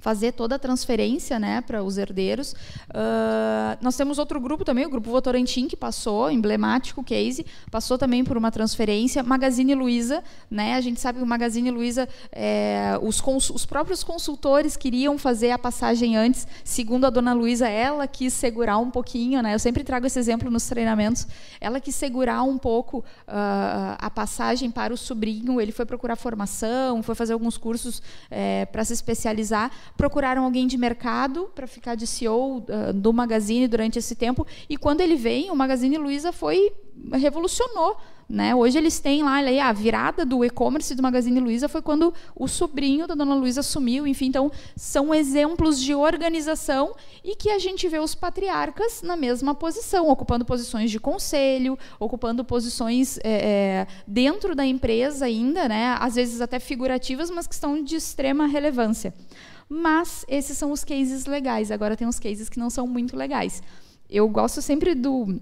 fazer 0.00 0.32
toda 0.32 0.56
a 0.56 0.58
transferência 0.58 1.38
né, 1.38 1.60
para 1.60 1.82
os 1.82 1.98
herdeiros. 1.98 2.52
Uh, 2.88 3.78
nós 3.80 3.96
temos 3.96 4.18
outro 4.18 4.40
grupo 4.40 4.64
também, 4.64 4.86
o 4.86 4.90
Grupo 4.90 5.10
Votorantim, 5.10 5.68
que 5.68 5.76
passou, 5.76 6.30
emblemático 6.30 7.04
case, 7.04 7.46
passou 7.70 7.98
também 7.98 8.24
por 8.24 8.36
uma 8.36 8.50
transferência. 8.50 9.22
Magazine 9.22 9.74
Luiza, 9.74 10.22
né, 10.50 10.74
a 10.74 10.80
gente 10.80 11.00
sabe 11.00 11.18
que 11.18 11.24
o 11.24 11.26
Magazine 11.26 11.70
Luiza, 11.70 12.08
é, 12.32 12.98
os, 13.02 13.22
os, 13.50 13.66
próprios 13.66 14.02
consultores 14.02 14.76
queriam 14.76 15.18
fazer 15.18 15.50
a 15.50 15.58
passagem 15.58 16.16
antes, 16.16 16.46
segundo 16.64 17.04
a 17.04 17.10
dona 17.10 17.32
Luiza, 17.32 17.68
ela 17.68 18.06
quis 18.06 18.32
segurar 18.32 18.78
um 18.78 18.90
pouquinho, 18.90 19.42
né, 19.42 19.54
eu 19.54 19.58
sempre 19.58 19.84
trago 19.84 20.06
esse 20.06 20.18
exemplo 20.18 20.50
nos 20.50 20.66
treinamentos, 20.66 21.26
ela 21.60 21.78
quis 21.78 21.94
segurar 21.94 22.42
um 22.42 22.56
pouco 22.56 22.98
uh, 22.98 23.96
a 23.98 24.10
passagem 24.10 24.70
para 24.70 24.94
o 24.94 24.96
sobrinho, 24.96 25.60
ele 25.60 25.72
foi 25.72 25.84
procurar 25.84 26.16
formação, 26.16 27.02
foi 27.02 27.14
fazer 27.14 27.34
alguns 27.34 27.56
cursos 27.56 28.02
é, 28.30 28.66
para 28.66 28.84
se 28.84 28.92
especializar, 28.92 29.70
procuraram 29.96 30.44
alguém 30.44 30.66
de 30.66 30.76
mercado 30.76 31.50
para 31.54 31.66
ficar 31.66 31.94
de 31.94 32.06
CEO 32.06 32.58
uh, 32.58 32.64
ah, 32.68 32.92
do 32.92 33.12
Magazine 33.12 33.66
durante 33.68 33.98
esse 33.98 34.14
tempo. 34.14 34.46
E 34.68 34.76
quando 34.76 35.00
ele 35.00 35.16
vem, 35.16 35.50
o 35.50 35.56
Magazine 35.56 35.96
Luiza 35.98 36.32
foi 36.32 36.72
revolucionou. 37.12 37.96
Né? 38.30 38.54
Hoje 38.54 38.78
eles 38.78 39.00
têm 39.00 39.24
lá 39.24 39.38
a 39.40 39.72
virada 39.72 40.24
do 40.24 40.44
e-commerce 40.44 40.94
do 40.94 41.02
Magazine 41.02 41.40
Luiza 41.40 41.68
foi 41.68 41.82
quando 41.82 42.14
o 42.36 42.46
sobrinho 42.46 43.04
da 43.04 43.16
Dona 43.16 43.34
Luiza 43.34 43.58
assumiu. 43.58 44.06
Enfim, 44.06 44.26
então 44.26 44.52
são 44.76 45.12
exemplos 45.12 45.80
de 45.80 45.96
organização 45.96 46.94
e 47.24 47.34
que 47.34 47.50
a 47.50 47.58
gente 47.58 47.88
vê 47.88 47.98
os 47.98 48.14
patriarcas 48.14 49.02
na 49.02 49.16
mesma 49.16 49.52
posição, 49.52 50.08
ocupando 50.08 50.44
posições 50.44 50.92
de 50.92 51.00
conselho, 51.00 51.76
ocupando 51.98 52.44
posições 52.44 53.18
é, 53.24 53.88
dentro 54.06 54.54
da 54.54 54.64
empresa 54.64 55.24
ainda, 55.24 55.68
né? 55.68 55.96
às 55.98 56.14
vezes 56.14 56.40
até 56.40 56.60
figurativas, 56.60 57.30
mas 57.30 57.48
que 57.48 57.54
estão 57.54 57.82
de 57.82 57.96
extrema 57.96 58.46
relevância. 58.46 59.12
Mas 59.72 60.24
esses 60.26 60.58
são 60.58 60.72
os 60.72 60.82
cases 60.82 61.26
legais. 61.26 61.70
Agora 61.70 61.96
tem 61.96 62.08
os 62.08 62.18
cases 62.18 62.48
que 62.48 62.58
não 62.58 62.68
são 62.68 62.88
muito 62.88 63.16
legais. 63.16 63.62
Eu 64.08 64.28
gosto 64.28 64.60
sempre 64.60 64.96
do 64.96 65.40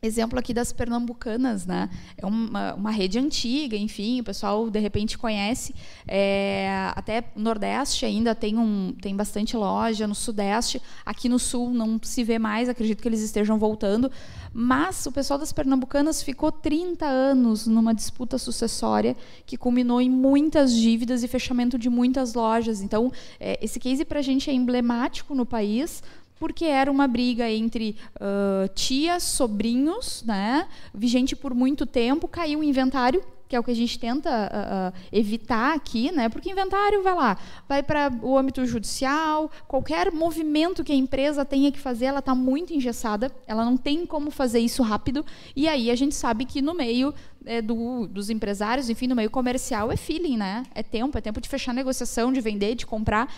exemplo 0.00 0.38
aqui 0.38 0.54
das 0.54 0.72
pernambucanas, 0.72 1.66
né? 1.66 1.90
É 2.16 2.24
uma, 2.24 2.74
uma 2.74 2.90
rede 2.90 3.18
antiga, 3.18 3.76
enfim, 3.76 4.20
o 4.20 4.24
pessoal 4.24 4.70
de 4.70 4.78
repente 4.78 5.18
conhece. 5.18 5.74
É, 6.06 6.90
até 6.94 7.24
Nordeste 7.34 8.04
ainda 8.04 8.34
tem 8.34 8.56
um 8.56 8.94
tem 9.00 9.14
bastante 9.16 9.56
loja, 9.56 10.06
no 10.06 10.14
Sudeste, 10.14 10.80
aqui 11.04 11.28
no 11.28 11.38
Sul 11.38 11.70
não 11.70 11.98
se 12.02 12.22
vê 12.22 12.38
mais. 12.38 12.68
Acredito 12.68 13.02
que 13.02 13.08
eles 13.08 13.20
estejam 13.20 13.58
voltando. 13.58 14.10
Mas 14.52 15.04
o 15.06 15.12
pessoal 15.12 15.38
das 15.38 15.52
pernambucanas 15.52 16.22
ficou 16.22 16.50
30 16.50 17.04
anos 17.06 17.66
numa 17.66 17.94
disputa 17.94 18.38
sucessória 18.38 19.16
que 19.44 19.56
culminou 19.56 20.00
em 20.00 20.10
muitas 20.10 20.72
dívidas 20.72 21.22
e 21.22 21.28
fechamento 21.28 21.78
de 21.78 21.90
muitas 21.90 22.34
lojas. 22.34 22.80
Então, 22.80 23.12
é, 23.38 23.58
esse 23.62 23.78
case 23.78 24.04
para 24.04 24.20
a 24.20 24.22
gente 24.22 24.50
é 24.50 24.52
emblemático 24.52 25.34
no 25.34 25.44
país, 25.44 26.02
porque 26.38 26.64
era 26.64 26.90
uma 26.90 27.06
briga 27.06 27.50
entre 27.50 27.96
uh, 28.16 28.68
tias, 28.74 29.22
sobrinhos, 29.22 30.22
né, 30.26 30.66
vigente 30.94 31.34
por 31.34 31.54
muito 31.54 31.84
tempo, 31.84 32.28
caiu 32.28 32.60
o 32.60 32.64
inventário, 32.64 33.22
que 33.48 33.56
é 33.56 33.60
o 33.60 33.64
que 33.64 33.70
a 33.70 33.74
gente 33.74 33.98
tenta 33.98 34.28
uh, 34.28 34.88
uh, 34.88 35.00
evitar 35.10 35.74
aqui, 35.74 36.12
né, 36.12 36.28
porque 36.28 36.50
inventário 36.50 37.02
vai 37.02 37.14
lá, 37.14 37.38
vai 37.66 37.82
para 37.82 38.12
o 38.22 38.36
âmbito 38.36 38.64
judicial, 38.66 39.50
qualquer 39.66 40.12
movimento 40.12 40.84
que 40.84 40.92
a 40.92 40.94
empresa 40.94 41.44
tenha 41.44 41.72
que 41.72 41.78
fazer, 41.78 42.06
ela 42.06 42.18
está 42.18 42.34
muito 42.34 42.74
engessada, 42.74 43.32
ela 43.46 43.64
não 43.64 43.76
tem 43.76 44.04
como 44.04 44.30
fazer 44.30 44.58
isso 44.58 44.82
rápido, 44.82 45.24
e 45.56 45.66
aí 45.66 45.90
a 45.90 45.96
gente 45.96 46.14
sabe 46.14 46.44
que 46.44 46.60
no 46.60 46.74
meio 46.74 47.14
é, 47.46 47.62
do, 47.62 48.06
dos 48.06 48.28
empresários, 48.28 48.90
enfim, 48.90 49.06
no 49.06 49.16
meio 49.16 49.30
comercial 49.30 49.90
é 49.90 49.96
feeling, 49.96 50.36
né, 50.36 50.64
é 50.74 50.82
tempo, 50.82 51.16
é 51.16 51.20
tempo 51.20 51.40
de 51.40 51.48
fechar 51.48 51.72
negociação, 51.72 52.30
de 52.30 52.40
vender, 52.42 52.74
de 52.74 52.84
comprar, 52.84 53.32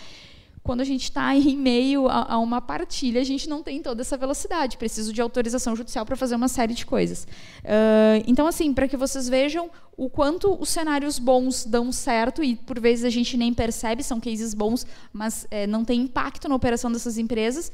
quando 0.63 0.81
a 0.81 0.83
gente 0.83 1.03
está 1.03 1.33
em 1.35 1.57
meio 1.57 2.07
a, 2.07 2.33
a, 2.33 2.37
uma 2.39 2.61
partilha, 2.61 3.21
a 3.21 3.23
gente 3.23 3.49
não 3.49 3.63
tem 3.63 3.81
toda 3.81 4.01
essa 4.01 4.17
velocidade. 4.17 4.77
Preciso 4.77 5.11
de 5.11 5.21
autorização 5.21 5.75
judicial 5.75 6.05
para 6.05 6.15
fazer 6.15 6.35
uma 6.35 6.47
série 6.47 6.73
de 6.73 6.85
coisas. 6.85 7.23
Uh, 7.63 8.23
então, 8.27 8.47
assim, 8.47 8.73
para 8.73 8.87
que 8.87 8.97
vocês 8.97 9.27
vejam 9.27 9.69
o 9.97 10.09
quanto 10.09 10.53
os 10.59 10.69
cenários 10.69 11.19
bons 11.19 11.65
dão 11.65 11.91
certo, 11.91 12.43
e 12.43 12.55
por 12.55 12.79
vezes 12.79 13.05
a 13.05 13.09
gente 13.09 13.37
nem 13.37 13.53
percebe, 13.53 14.03
são 14.03 14.19
cases 14.19 14.53
bons, 14.53 14.85
mas 15.11 15.45
é, 15.51 15.67
não 15.67 15.83
tem 15.83 16.01
impacto 16.01 16.47
na 16.47 16.55
operação 16.55 16.91
dessas 16.91 17.17
empresas. 17.17 17.71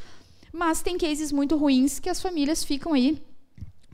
Mas 0.51 0.81
tem 0.81 0.97
cases 0.97 1.31
muito 1.31 1.55
ruins 1.55 1.99
que 1.99 2.09
as 2.09 2.21
famílias 2.21 2.63
ficam 2.63 2.93
aí 2.93 3.21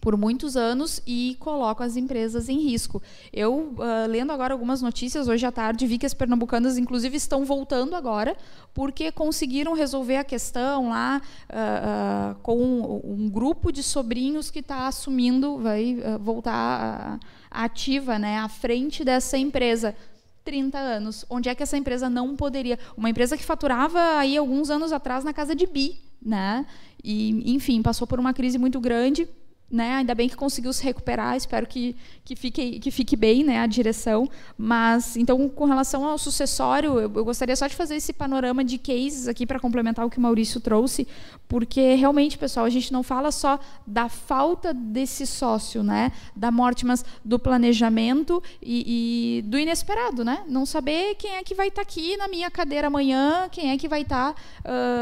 por 0.04 0.18
muitos 0.18 0.58
anos 0.58 1.02
e 1.08 1.38
colocam 1.40 1.86
as 1.86 1.96
empresas 1.96 2.50
em 2.50 2.60
risco. 2.60 3.02
Eu, 3.32 3.74
uh, 3.78 4.06
lendo 4.10 4.34
agora 4.34 4.54
algumas 4.54 4.82
notícias 4.82 5.30
hoje 5.30 5.46
à 5.46 5.52
tarde, 5.52 5.88
vi 5.88 5.98
que 5.98 6.06
as 6.06 6.14
pernambucanas, 6.14 6.78
inclusive, 6.78 7.16
estão 7.16 7.46
voltando 7.46 7.96
agora, 7.96 8.36
porque 8.74 9.14
conseguiram 9.14 9.72
resolver 9.72 10.18
a 10.18 10.24
questão 10.26 10.90
lá 10.90 11.22
uh, 11.50 12.34
uh, 12.34 12.36
com 12.42 13.02
um 13.06 13.30
grupo 13.30 13.72
de 13.72 13.82
sobrinhos 13.82 14.52
que 14.52 14.60
está 14.60 14.88
assumindo, 14.88 15.58
vai 15.58 15.98
voltar 16.20 17.18
ativa 17.50 18.20
né, 18.20 18.40
à 18.40 18.50
frente 18.50 19.06
dessa 19.06 19.38
empresa. 19.38 19.96
30 20.44 20.78
anos. 20.78 21.26
Onde 21.30 21.48
é 21.48 21.56
que 21.56 21.64
essa 21.64 21.78
empresa 21.78 22.10
não 22.10 22.36
poderia? 22.36 22.78
Uma 22.98 23.10
empresa 23.10 23.38
que 23.38 23.46
faturava 23.46 24.18
aí 24.18 24.36
alguns 24.36 24.70
anos 24.70 24.92
atrás 24.92 25.24
na 25.24 25.32
casa 25.32 25.56
de 25.56 25.66
bi, 25.66 26.02
né? 26.22 26.66
E, 27.02 27.54
enfim, 27.56 27.82
passou 27.82 28.06
por 28.06 28.20
uma 28.20 28.34
crise 28.34 28.58
muito 28.58 28.78
grande, 28.82 29.26
né? 29.74 29.96
Ainda 29.96 30.14
bem 30.14 30.30
que 30.30 30.36
conseguiu 30.36 30.72
se 30.72 30.84
recuperar, 30.84 31.36
espero 31.36 31.66
que, 31.66 31.96
que, 32.24 32.36
fique, 32.36 32.80
que 32.80 32.92
fique 32.92 33.16
bem 33.16 33.44
né, 33.44 33.60
a 33.60 33.66
direção. 33.66 34.30
Mas, 34.56 35.18
então, 35.18 35.50
com 35.50 35.66
relação 35.66 36.06
ao 36.06 36.18
sucessório, 36.18 37.00
eu, 37.00 37.12
eu 37.14 37.26
gostaria 37.26 37.56
só 37.56 37.66
de 37.66 37.76
fazer 37.76 37.96
esse 37.96 38.14
panorama 38.14 38.64
de 38.64 38.78
cases 38.78 39.28
aqui 39.28 39.48
para 39.48 39.60
complementar 39.60 40.06
o 40.06 40.10
que 40.12 40.20
o 40.20 40.22
Maurício 40.22 40.62
trouxe, 40.62 41.08
porque 41.48 41.96
realmente, 41.96 42.38
pessoal, 42.38 42.68
a 42.68 42.70
gente 42.70 42.94
não 42.94 43.02
fala 43.02 43.32
só 43.32 43.60
da 43.86 44.08
falta 44.08 44.74
desse 44.74 45.26
sócio, 45.26 45.82
né, 45.82 46.12
da 46.36 46.52
morte, 46.52 46.86
mas 46.86 47.04
do 47.26 47.40
planejamento 47.40 48.44
e, 48.62 49.40
e 49.40 49.42
do 49.42 49.58
inesperado, 49.58 50.24
né? 50.24 50.44
Não 50.48 50.68
saber 50.68 51.16
quem 51.16 51.32
é 51.32 51.44
que 51.44 51.56
vai 51.56 51.70
estar 51.70 51.84
tá 51.84 51.90
aqui 51.90 52.16
na 52.16 52.28
minha 52.28 52.52
cadeira 52.52 52.88
amanhã, 52.88 53.50
quem 53.52 53.72
é 53.72 53.78
que 53.78 53.88
vai 53.88 54.02
estar 54.02 54.34
tá, 54.34 54.42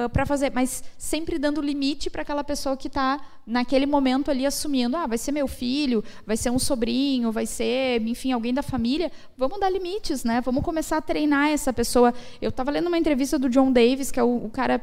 uh, 0.05 0.09
para 0.09 0.25
fazer, 0.25 0.51
mas 0.55 0.81
sempre 0.97 1.37
dando 1.37 1.61
limite 1.61 2.09
para 2.09 2.21
aquela 2.21 2.43
pessoa 2.43 2.77
que 2.77 2.87
está 2.87 3.19
naquele 3.45 3.85
momento 3.85 4.31
ali 4.31 4.45
assumindo, 4.61 4.95
ah, 4.95 5.07
vai 5.07 5.17
ser 5.17 5.31
meu 5.31 5.47
filho, 5.47 6.03
vai 6.25 6.37
ser 6.37 6.51
um 6.51 6.59
sobrinho, 6.59 7.31
vai 7.31 7.45
ser, 7.45 8.01
enfim, 8.03 8.31
alguém 8.31 8.53
da 8.53 8.61
família, 8.61 9.11
vamos 9.35 9.59
dar 9.59 9.69
limites, 9.69 10.23
né? 10.23 10.41
Vamos 10.41 10.63
começar 10.63 10.97
a 10.97 11.01
treinar 11.01 11.49
essa 11.49 11.73
pessoa. 11.73 12.13
Eu 12.41 12.49
estava 12.49 12.69
lendo 12.69 12.87
uma 12.87 12.97
entrevista 12.97 13.39
do 13.39 13.49
John 13.49 13.71
Davis, 13.71 14.11
que 14.11 14.19
é 14.19 14.23
o, 14.23 14.45
o 14.45 14.49
cara 14.49 14.79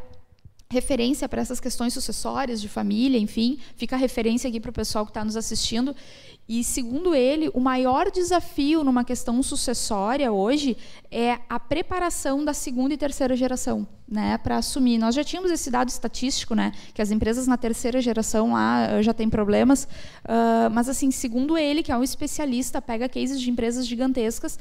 referência 0.71 1.27
para 1.29 1.41
essas 1.41 1.61
questões 1.61 1.95
sucessórias 1.95 2.61
de 2.61 2.69
família, 2.69 3.19
enfim, 3.19 3.59
fica 3.75 3.97
a 3.97 3.99
referência 3.99 4.49
aqui 4.49 4.61
para 4.61 4.71
o 4.71 4.73
pessoal 4.73 5.07
que 5.07 5.11
está 5.11 5.25
nos 5.25 5.37
assistindo. 5.37 5.97
E, 6.47 6.63
segundo 6.63 7.15
ele, 7.15 7.51
o 7.55 7.61
maior 7.61 8.11
desafio 8.11 8.85
numa 8.85 9.05
questão 9.05 9.43
sucessória 9.43 10.31
hoje 10.31 10.77
é 11.11 11.39
a 11.49 11.59
preparação 11.59 12.45
da 12.45 12.53
segunda 12.53 12.93
e 12.95 12.97
terceira 12.99 13.35
geração 13.37 13.87
né, 14.09 14.39
para 14.39 14.57
assumir. 14.57 14.97
Nós 14.97 15.15
já 15.15 15.23
tínhamos 15.23 15.51
esse 15.51 15.71
dado 15.71 15.89
estatístico, 15.89 16.55
né, 16.55 16.73
que 16.95 17.03
as 17.03 17.11
empresas 17.11 17.47
na 17.47 17.59
terceira 17.59 18.01
geração 18.01 18.53
lá 18.53 18.93
eh, 18.93 19.03
já 19.03 19.13
têm 19.13 19.29
problemas, 19.29 19.85
uh, 19.85 20.71
mas, 20.73 20.89
assim, 20.89 21.11
segundo 21.11 21.59
ele, 21.59 21.83
que 21.83 21.93
é 21.93 21.97
um 21.97 22.03
especialista, 22.03 22.81
pega 22.81 23.09
cases 23.09 23.39
de 23.39 23.51
empresas 23.51 23.87
gigantescas, 23.87 24.59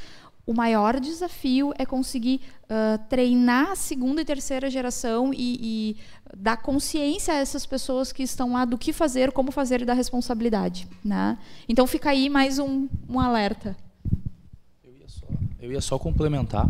o 0.47 0.53
maior 0.53 0.97
desafio 0.97 1.73
é 1.77 1.86
conseguir 1.86 2.39
uh, 2.63 2.97
treinar 3.10 3.71
a 3.71 3.75
segunda 3.75 4.21
e 4.21 4.25
terceira 4.25 4.69
geração 4.69 5.33
e, 5.33 5.57
e, 5.62 5.97
dar 6.36 6.55
consciência 6.55 7.33
a 7.33 7.38
essas 7.38 7.65
pessoas 7.65 8.13
que 8.13 8.23
estão 8.23 8.53
lá 8.53 8.63
do 8.63 8.77
que 8.77 8.93
fazer, 8.93 9.33
como 9.33 9.51
fazer 9.51 9.81
e 9.81 9.86
da 9.86 9.93
responsabilidade. 9.93 10.88
Né? 11.03 11.38
Então 11.67 11.86
fica 11.86 12.12
aí 12.12 12.29
mais 12.29 12.60
um, 12.60 12.88
um 13.10 13.19
alerta. 13.19 13.75
Eu 14.81 14.93
ia 14.97 15.10
só, 15.10 15.25
eu 15.60 15.71
ia 15.73 15.81
só 15.81 15.99
complementar 15.99 16.65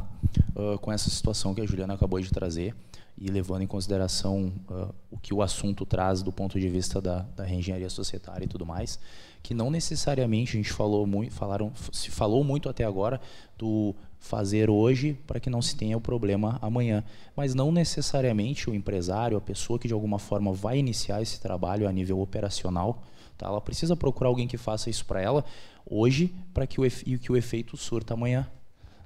uh, 0.56 0.80
com 0.80 0.92
essa 0.92 1.12
situação 1.12 1.54
que 1.54 1.62
a 1.62 1.66
Juliana 1.66 1.94
acabou 1.94 2.20
de 2.20 2.32
trazer 2.32 2.76
e 3.16 3.30
levando 3.30 3.62
em 3.62 3.68
consideração 3.68 4.52
uh, 4.72 4.94
o 5.12 5.20
que 5.20 5.36
o 5.36 5.44
assunto 5.44 5.86
traz 5.86 6.24
do 6.24 6.32
ponto 6.32 6.60
de 6.60 6.68
vista 6.68 7.00
da, 7.00 7.20
da 7.36 7.48
engenharia 7.48 7.92
societária 7.92 8.46
e 8.46 8.48
tudo 8.48 8.66
mais 8.66 9.00
que 9.42 9.54
não 9.54 9.70
necessariamente 9.70 10.52
a 10.52 10.58
gente 10.58 10.72
falou 10.72 11.06
muito, 11.08 11.34
falaram, 11.34 11.72
se 11.92 12.12
falou 12.12 12.44
muito 12.44 12.70
até 12.70 12.84
agora 12.84 13.20
do 13.58 13.96
fazer 14.20 14.70
hoje 14.70 15.18
para 15.26 15.40
que 15.40 15.50
não 15.50 15.62
se 15.62 15.76
tenha 15.76 15.98
o 15.98 16.02
problema 16.02 16.58
amanhã, 16.62 17.04
mas 17.36 17.54
não 17.54 17.72
necessariamente 17.72 18.70
o 18.70 18.76
empresário, 18.76 19.38
a 19.38 19.42
pessoa 19.42 19.80
que 19.80 19.88
de 19.88 19.94
alguma 19.94 20.20
forma 20.20 20.52
vai 20.52 20.78
iniciar 20.78 21.22
esse 21.22 21.40
trabalho 21.40 21.88
a 21.88 21.92
nível 21.92 22.20
operacional, 22.20 23.04
tá? 23.38 23.48
Ela 23.48 23.62
precisa 23.62 23.96
procurar 23.96 24.30
alguém 24.30 24.48
que 24.48 24.58
faça 24.58 24.90
isso 24.90 25.06
para 25.06 25.22
ela 25.22 25.46
hoje, 25.86 26.34
para 26.54 26.68
que 26.68 26.82
o 26.82 27.20
que 27.20 27.32
o 27.32 27.38
efeito 27.38 27.78
surta 27.78 28.14
amanhã. 28.14 28.48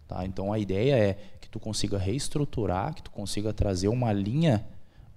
Tá? 0.08 0.26
Então 0.26 0.52
a 0.52 0.60
ideia 0.60 0.96
é 0.98 1.18
que 1.40 1.50
tu 1.50 1.60
consiga 1.60 1.98
reestruturar, 1.98 2.94
que 2.94 3.04
tu 3.04 3.12
consiga 3.12 3.54
trazer 3.54 3.88
uma 3.88 4.12
linha 4.12 4.66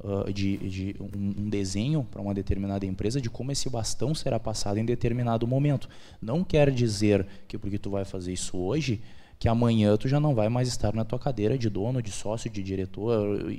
uh, 0.05 0.33
de, 0.33 0.57
de 0.59 0.97
um, 1.01 1.49
desenho 1.49 2.05
para 2.05 2.21
uma 2.21 2.35
determinada 2.35 2.85
empresa 2.85 3.21
de 3.21 3.31
como 3.31 3.51
esse 3.51 3.69
bastão 3.71 4.15
será 4.15 4.39
passado 4.39 4.79
em 4.79 4.85
determinado 4.85 5.47
momento. 5.47 5.89
Não 6.21 6.45
quer 6.45 6.71
dizer 6.71 7.27
que 7.49 7.59
porque 7.59 7.79
tu 7.79 7.91
vai 7.91 8.05
fazer 8.05 8.33
isso 8.33 8.57
hoje 8.59 9.01
que 9.39 9.49
amanhã 9.49 9.97
tu 9.97 10.09
já 10.09 10.21
não 10.21 10.35
vai 10.35 10.49
mais 10.49 10.69
estar 10.69 10.95
na 10.95 11.05
tua 11.05 11.19
cadeira 11.19 11.59
de 11.59 11.69
dono, 11.69 12.01
de 12.01 12.13
sócio, 12.13 12.49
de 12.49 12.63
diretor, 12.63 13.51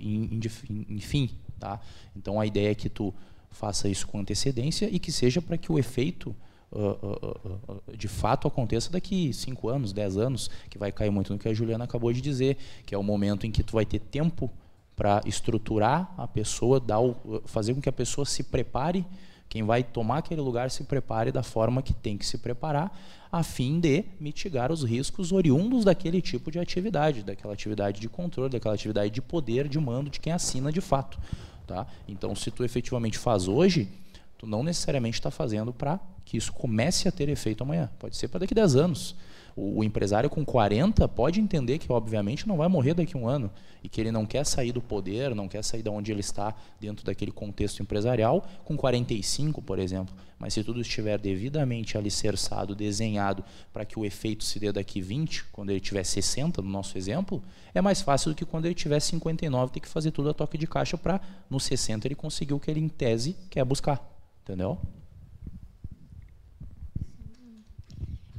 enfim, 0.90 1.30
tá? 1.60 1.82
Então 2.16 2.40
a 2.40 2.46
ideia 2.46 2.72
é 2.72 2.76
que 2.76 2.90
tu 2.90 3.14
faça 3.52 3.90
isso 3.90 4.08
com 4.08 4.20
antecedência 4.20 4.90
e 4.90 5.00
que 5.00 5.12
seja 5.12 5.42
para 5.42 5.58
que 5.58 5.72
o 5.72 5.78
efeito 5.78 6.36
uh, 6.72 6.80
uh, 6.80 7.98
de 7.98 8.08
fato 8.08 8.48
aconteça 8.48 8.92
daqui 8.92 9.34
5 9.34 9.70
anos, 9.70 9.94
10 9.94 10.18
anos, 10.18 10.50
que 10.70 10.78
vai 10.78 10.92
cair 10.92 11.12
muito 11.12 11.32
no 11.34 11.40
que 11.40 11.48
a 11.48 11.54
Juliana 11.54 11.84
acabou 11.84 12.12
de 12.12 12.22
dizer, 12.22 12.58
que 12.86 12.96
é 12.96 12.98
o 12.98 13.04
momento 13.04 13.46
em 13.46 13.52
que 13.52 13.64
tu 13.64 13.74
vai 13.74 13.86
ter 13.86 14.00
tempo 14.00 14.52
para 14.96 15.22
estruturar 15.26 16.14
a 16.18 16.28
pessoa, 16.28 16.80
dar 16.80 17.00
o, 17.00 17.42
fazer 17.46 17.74
com 17.74 17.82
que 17.82 17.90
a 17.90 17.94
pessoa 17.94 18.26
se 18.26 18.44
prepare, 18.44 19.06
quem 19.50 19.64
vai 19.64 19.84
tomar 19.84 20.20
aquele 20.20 20.42
lugar 20.42 20.72
se 20.72 20.84
prepare 20.84 21.32
da 21.32 21.44
forma 21.44 21.82
que 21.82 21.94
tem 21.94 22.18
que 22.18 22.26
se 22.26 22.38
preparar, 22.38 22.98
a 23.32 23.44
fim 23.44 23.80
de 23.80 24.06
mitigar 24.20 24.72
os 24.72 24.84
riscos 24.84 25.32
oriundos 25.32 25.84
daquele 25.84 26.22
tipo 26.22 26.50
de 26.50 26.60
atividade, 26.60 27.24
daquela 27.24 27.54
atividade 27.54 28.00
de 28.00 28.08
controle, 28.08 28.50
daquela 28.50 28.74
atividade 28.74 29.12
de 29.12 29.22
poder, 29.22 29.68
de 29.68 29.80
mando 29.80 30.10
de 30.10 30.20
quem 30.20 30.32
assina 30.32 30.72
de 30.72 30.82
fato. 30.82 31.20
Tá? 31.68 31.86
Então, 32.08 32.36
se 32.36 32.50
tu 32.50 32.64
efetivamente 32.64 33.18
faz 33.18 33.48
hoje, 33.48 33.90
tu 34.38 34.48
não 34.48 34.64
necessariamente 34.64 35.18
está 35.18 35.32
fazendo 35.32 35.74
para 35.74 36.00
que 36.24 36.38
isso 36.38 36.54
comece 36.54 37.08
a 37.08 37.12
ter 37.12 37.30
efeito 37.30 37.64
amanhã. 37.64 37.90
Pode 38.00 38.16
ser 38.16 38.28
para 38.28 38.42
daqui 38.42 38.54
a 38.54 38.62
10 38.62 38.76
anos. 38.76 39.16
O, 39.56 39.80
o, 39.80 39.84
empresário 39.84 40.30
com 40.30 40.44
40 40.44 41.08
pode 41.08 41.40
entender 41.40 41.78
que, 41.78 41.92
obviamente, 41.92 42.48
não 42.48 42.58
vai 42.58 42.68
morrer 42.68 42.94
daqui 42.94 43.16
a 43.16 43.20
um 43.20 43.28
ano 43.28 43.50
e 43.82 43.88
que 43.88 44.02
ele 44.02 44.12
não 44.12 44.26
quer 44.26 44.46
sair 44.46 44.74
do 44.74 44.82
poder, 44.82 45.34
não 45.34 45.48
quer 45.48 45.64
sair 45.64 45.82
de 45.82 45.90
onde 45.90 46.12
ele 46.12 46.20
está 46.20 46.54
dentro 46.80 47.06
daquele 47.06 47.32
contexto 47.32 47.82
empresarial 47.82 48.46
com 48.66 48.76
45, 48.76 49.62
por 49.62 49.80
exemplo. 49.80 50.14
Mas 50.38 50.54
se 50.54 50.64
tudo 50.64 50.82
estiver 50.82 51.18
devidamente 51.18 51.98
alicerçado, 51.98 52.76
desenhado 52.76 53.46
para 53.72 53.86
que 53.86 53.98
o 53.98 54.04
efeito 54.04 54.44
se 54.44 54.60
dê 54.60 54.72
daqui 54.72 55.00
20, 55.00 55.46
quando 55.46 55.70
ele 55.70 55.80
tiver 55.80 56.04
60, 56.04 56.62
no 56.62 56.70
nosso 56.70 56.98
exemplo, 56.98 57.42
é 57.74 57.80
mais 57.80 58.02
fácil 58.02 58.32
do 58.32 58.36
que 58.36 58.46
quando 58.46 58.66
ele 58.66 58.76
tiver 58.76 59.00
59 59.00 59.72
ter 59.72 59.80
que 59.80 59.88
fazer 59.88 60.12
tudo 60.12 60.30
a 60.30 60.34
toque 60.34 60.58
de 60.58 60.68
caixa 60.68 60.98
para, 60.98 61.22
no 61.50 61.60
60, 61.60 62.08
ele 62.08 62.16
conseguir 62.16 62.54
o 62.54 62.60
que 62.60 62.70
ele, 62.70 62.82
em 62.82 62.90
tese, 62.90 63.38
quer 63.50 63.64
buscar. 63.64 64.06
Entendeu? 64.44 64.78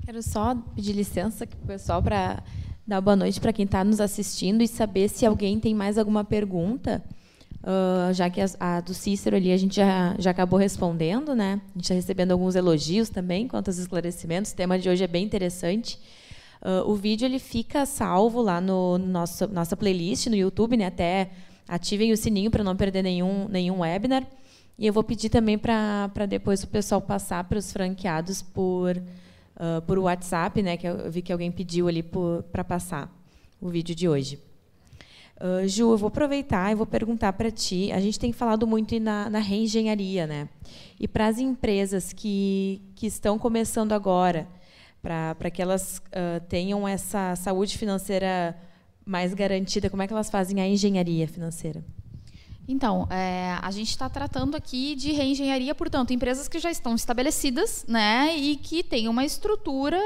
Quero 0.06 0.22
só 0.22 0.54
pedir 0.76 0.92
licença 0.92 1.44
para 1.44 1.58
o 1.58 1.66
pessoal 1.66 2.00
para 2.00 2.40
dar 2.86 3.00
boa 3.00 3.16
noite 3.16 3.40
para 3.40 3.52
quem 3.52 3.64
está 3.64 3.82
nos 3.82 4.00
assistindo 4.00 4.62
e 4.62 4.68
saber 4.68 5.08
se 5.08 5.26
alguém 5.26 5.58
tem 5.58 5.74
mais 5.74 5.98
alguma 5.98 6.22
pergunta, 6.22 7.02
uh, 7.60 8.14
já 8.14 8.30
que 8.30 8.40
a, 8.40 8.46
a, 8.60 8.80
do 8.80 8.94
Cícero 8.94 9.34
ali 9.34 9.50
a 9.50 9.56
gente 9.56 9.74
já, 9.74 10.14
já 10.16 10.30
acabou 10.30 10.60
respondendo, 10.60 11.34
né? 11.34 11.60
A 11.74 11.78
gente 11.78 11.82
está 11.82 11.94
recebendo 11.94 12.30
alguns 12.30 12.54
elogios 12.54 13.10
também 13.10 13.48
quanto 13.48 13.66
aos 13.66 13.78
esclarecimentos. 13.78 14.52
O 14.52 14.54
tema 14.54 14.78
de 14.78 14.88
hoje 14.88 15.02
é 15.02 15.08
bem 15.08 15.24
interessante. 15.24 15.98
Uh, 16.62 16.88
o 16.88 16.94
vídeo 16.94 17.26
ele 17.26 17.40
fica 17.40 17.84
salvo 17.84 18.40
lá 18.40 18.60
no, 18.60 18.98
no 18.98 19.06
nosso 19.08 19.48
nossa 19.48 19.76
playlist 19.76 20.28
no 20.28 20.36
YouTube, 20.36 20.76
né? 20.76 20.86
Até 20.86 21.30
ativem 21.66 22.12
o 22.12 22.16
sininho 22.16 22.48
para 22.52 22.62
não 22.62 22.76
perder 22.76 23.02
nenhum 23.02 23.48
nenhum 23.48 23.80
webinar. 23.80 24.24
E 24.78 24.86
eu 24.86 24.92
vou 24.92 25.02
pedir 25.02 25.30
também 25.30 25.58
para 25.58 26.26
depois 26.28 26.62
o 26.62 26.68
pessoal 26.68 27.00
passar 27.00 27.42
para 27.42 27.58
os 27.58 27.72
franqueados 27.72 28.40
por 28.40 29.02
uh, 29.56 29.82
por 29.82 29.98
WhatsApp, 29.98 30.62
né, 30.62 30.76
que 30.76 30.86
eu 30.86 31.10
vi 31.10 31.22
que 31.22 31.32
alguém 31.32 31.50
pediu 31.50 31.88
ali 31.88 32.02
para 32.52 32.64
passar 32.64 33.12
o 33.60 33.68
vídeo 33.68 33.94
de 33.94 34.08
hoje. 34.08 34.38
Uh, 35.38 35.68
Ju, 35.68 35.92
eu 35.92 35.98
vou 35.98 36.08
aproveitar 36.08 36.72
e 36.72 36.74
vou 36.74 36.86
perguntar 36.86 37.32
para 37.34 37.50
ti. 37.50 37.92
A 37.92 38.00
gente 38.00 38.18
tem 38.18 38.32
falado 38.32 38.66
muito 38.66 38.98
na, 38.98 39.28
na 39.28 39.38
reengenharia, 39.38 40.26
né? 40.26 40.48
E 40.98 41.06
para 41.06 41.26
as 41.26 41.38
empresas 41.38 42.12
que, 42.12 42.80
que 42.94 43.06
estão 43.06 43.38
começando 43.38 43.92
agora, 43.92 44.48
para 45.02 45.50
que 45.50 45.60
elas 45.60 45.98
uh, 46.08 46.40
tenham 46.48 46.88
essa 46.88 47.36
saúde 47.36 47.76
financeira 47.76 48.56
mais 49.04 49.34
garantida, 49.34 49.90
como 49.90 50.02
é 50.02 50.06
que 50.06 50.12
elas 50.12 50.30
fazem 50.30 50.60
a 50.60 50.66
engenharia 50.66 51.28
financeira? 51.28 51.84
Então, 52.68 53.06
é, 53.10 53.56
a 53.62 53.70
gente 53.70 53.90
está 53.90 54.08
tratando 54.08 54.56
aqui 54.56 54.96
de 54.96 55.12
reengenharia, 55.12 55.74
portanto, 55.74 56.12
empresas 56.12 56.48
que 56.48 56.58
já 56.58 56.70
estão 56.70 56.94
estabelecidas, 56.94 57.84
né, 57.86 58.36
e 58.36 58.56
que 58.56 58.82
têm 58.82 59.08
uma 59.08 59.24
estrutura 59.24 59.98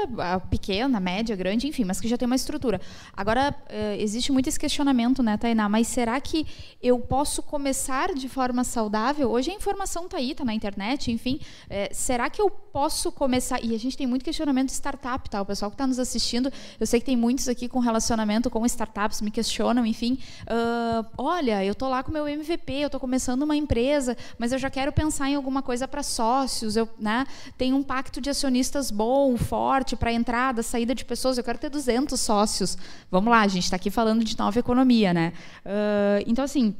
pequena, 0.49 0.99
média, 0.99 1.35
grande, 1.35 1.67
enfim, 1.67 1.83
mas 1.83 1.99
que 1.99 2.07
já 2.07 2.17
tem 2.17 2.27
uma 2.27 2.35
estrutura. 2.35 2.79
Agora, 3.17 3.55
é, 3.67 3.99
existe 3.99 4.31
muito 4.31 4.47
esse 4.47 4.59
questionamento, 4.59 5.23
né, 5.23 5.37
Tainá, 5.37 5.67
mas 5.67 5.87
será 5.87 6.19
que 6.21 6.45
eu 6.81 6.99
posso 6.99 7.41
começar 7.41 8.13
de 8.13 8.29
forma 8.29 8.63
saudável? 8.63 9.31
Hoje 9.31 9.49
a 9.49 9.53
informação 9.53 10.05
está 10.05 10.17
aí, 10.17 10.31
está 10.31 10.45
na 10.45 10.53
internet, 10.53 11.11
enfim. 11.11 11.39
É, 11.69 11.91
será 11.91 12.29
que 12.29 12.41
eu 12.41 12.49
posso 12.49 13.11
começar? 13.11 13.63
E 13.63 13.73
a 13.73 13.79
gente 13.79 13.97
tem 13.97 14.05
muito 14.05 14.23
questionamento 14.23 14.67
de 14.67 14.73
startup, 14.73 15.27
tá? 15.29 15.41
O 15.41 15.45
pessoal 15.45 15.71
que 15.71 15.75
está 15.75 15.87
nos 15.87 15.97
assistindo, 15.97 16.51
eu 16.79 16.85
sei 16.85 16.99
que 16.99 17.05
tem 17.07 17.17
muitos 17.17 17.47
aqui 17.47 17.67
com 17.67 17.79
relacionamento 17.79 18.49
com 18.49 18.63
startups, 18.65 19.21
me 19.21 19.31
questionam, 19.31 19.85
enfim. 19.85 20.19
Uh, 20.43 21.05
olha, 21.17 21.63
eu 21.65 21.71
estou 21.71 21.89
lá 21.89 22.03
com 22.03 22.11
meu 22.11 22.27
MVP 22.27 22.50
Eu 22.81 22.87
estou 22.87 22.99
começando 22.99 23.43
uma 23.43 23.55
empresa, 23.55 24.17
mas 24.37 24.51
eu 24.51 24.59
já 24.59 24.69
quero 24.69 24.91
pensar 24.91 25.29
em 25.29 25.35
alguma 25.35 25.61
coisa 25.61 25.87
para 25.87 26.03
sócios, 26.03 26.75
eu 26.75 26.87
né, 26.99 27.25
tenho 27.57 27.75
um 27.75 27.83
pacto 27.83 28.19
de 28.21 28.29
acionistas 28.29 28.91
bom, 28.91 29.37
forte, 29.37 29.95
para 29.95 30.11
entrada, 30.11 30.63
saída 30.63 30.95
de 30.95 31.05
pessoas, 31.05 31.37
eu 31.37 31.43
quero 31.43 31.57
ter 31.57 31.69
200 31.69 32.19
sócios. 32.19 32.77
Vamos 33.09 33.31
lá, 33.31 33.41
a 33.41 33.47
gente 33.47 33.63
está 33.63 33.75
aqui 33.75 33.89
falando 33.89 34.23
de 34.23 34.37
nova 34.37 34.57
economia. 34.59 35.13
Né? 35.13 35.33
Uh, 35.65 36.23
então, 36.25 36.43
assim, 36.45 36.75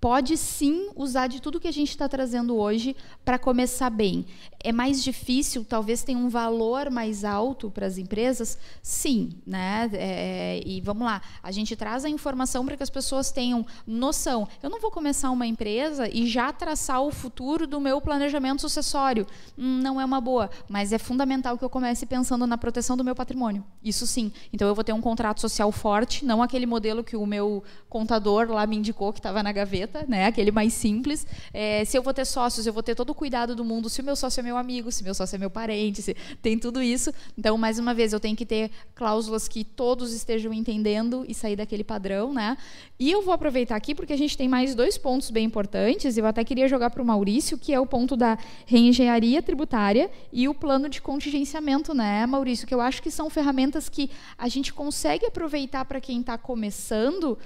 pode 0.00 0.36
sim 0.36 0.90
usar 0.94 1.26
de 1.26 1.40
tudo 1.40 1.60
que 1.60 1.68
a 1.68 1.72
gente 1.72 1.90
está 1.90 2.08
trazendo 2.08 2.56
hoje 2.56 2.94
para 3.24 3.38
começar 3.38 3.90
bem. 3.90 4.26
É 4.60 4.72
mais 4.72 5.02
difícil, 5.02 5.64
talvez 5.64 6.02
tenha 6.02 6.18
um 6.18 6.28
valor 6.28 6.90
mais 6.90 7.24
alto 7.24 7.70
para 7.70 7.86
as 7.86 7.98
empresas? 7.98 8.58
Sim, 8.82 9.30
né? 9.46 9.88
É, 9.92 10.60
e 10.64 10.80
vamos 10.80 11.04
lá, 11.04 11.20
a 11.42 11.50
gente 11.50 11.74
traz 11.76 12.04
a 12.04 12.08
informação 12.08 12.64
para 12.64 12.76
que 12.76 12.82
as 12.82 12.90
pessoas 12.90 13.30
tenham 13.30 13.64
noção. 13.86 14.48
Eu 14.62 14.70
não 14.70 14.80
vou 14.80 14.90
começar 14.90 15.30
uma 15.30 15.46
empresa 15.46 16.08
e 16.12 16.26
já 16.26 16.52
traçar 16.52 17.02
o 17.02 17.10
futuro 17.10 17.66
do 17.66 17.80
meu 17.80 18.00
planejamento 18.00 18.60
sucessório. 18.60 19.26
Hum, 19.56 19.80
não 19.82 20.00
é 20.00 20.04
uma 20.04 20.20
boa, 20.20 20.50
mas 20.68 20.92
é 20.92 20.98
fundamental 20.98 21.56
que 21.56 21.64
eu 21.64 21.70
comece 21.70 22.06
pensando 22.06 22.46
na 22.46 22.58
proteção 22.58 22.96
do 22.96 23.04
meu 23.04 23.14
patrimônio. 23.14 23.64
Isso 23.82 24.06
sim. 24.06 24.32
Então 24.52 24.66
eu 24.66 24.74
vou 24.74 24.84
ter 24.84 24.92
um 24.92 25.00
contrato 25.00 25.40
social 25.40 25.70
forte, 25.72 26.24
não 26.24 26.42
aquele 26.42 26.66
modelo 26.66 27.04
que 27.04 27.16
o 27.16 27.26
meu 27.26 27.62
contador 27.88 28.50
lá 28.50 28.66
me 28.66 28.76
indicou 28.76 29.12
que 29.12 29.18
estava 29.18 29.42
na 29.42 29.52
gaveta, 29.52 29.87
né? 30.06 30.26
Aquele 30.26 30.50
mais 30.50 30.72
simples. 30.72 31.26
É, 31.52 31.84
se 31.84 31.96
eu 31.96 32.02
vou 32.02 32.14
ter 32.14 32.24
sócios, 32.24 32.66
eu 32.66 32.72
vou 32.72 32.82
ter 32.82 32.94
todo 32.94 33.10
o 33.10 33.14
cuidado 33.14 33.54
do 33.54 33.64
mundo. 33.64 33.88
Se 33.88 34.00
o 34.00 34.04
meu 34.04 34.16
sócio 34.16 34.40
é 34.40 34.42
meu 34.42 34.56
amigo, 34.56 34.90
se 34.92 35.02
meu 35.02 35.14
sócio 35.14 35.36
é 35.36 35.38
meu 35.38 35.50
parente, 35.50 36.02
se 36.02 36.16
tem 36.42 36.58
tudo 36.58 36.82
isso. 36.82 37.12
Então, 37.36 37.56
mais 37.58 37.78
uma 37.78 37.94
vez, 37.94 38.12
eu 38.12 38.20
tenho 38.20 38.36
que 38.36 38.46
ter 38.46 38.70
cláusulas 38.94 39.48
que 39.48 39.64
todos 39.64 40.12
estejam 40.12 40.52
entendendo 40.52 41.24
e 41.28 41.34
sair 41.34 41.56
daquele 41.56 41.84
padrão, 41.84 42.32
né? 42.32 42.56
E 42.98 43.10
eu 43.10 43.22
vou 43.22 43.32
aproveitar 43.32 43.76
aqui 43.76 43.94
porque 43.94 44.12
a 44.12 44.16
gente 44.16 44.36
tem 44.36 44.48
mais 44.48 44.74
dois 44.74 44.98
pontos 44.98 45.30
bem 45.30 45.44
importantes. 45.46 46.16
Eu 46.16 46.26
até 46.26 46.44
queria 46.44 46.68
jogar 46.68 46.90
para 46.90 47.02
o 47.02 47.06
Maurício, 47.06 47.56
que 47.56 47.72
é 47.72 47.80
o 47.80 47.86
ponto 47.86 48.16
da 48.16 48.36
reengenharia 48.66 49.40
tributária 49.40 50.10
e 50.32 50.48
o 50.48 50.54
plano 50.54 50.88
de 50.88 51.00
contingenciamento, 51.00 51.94
né, 51.94 52.26
Maurício? 52.26 52.66
Que 52.66 52.74
eu 52.74 52.80
acho 52.80 53.02
que 53.02 53.10
são 53.10 53.30
ferramentas 53.30 53.88
que 53.88 54.10
a 54.36 54.48
gente 54.48 54.72
consegue 54.72 55.26
aproveitar 55.26 55.84
para 55.84 56.00
quem 56.00 56.20
está 56.20 56.36
começando, 56.36 57.38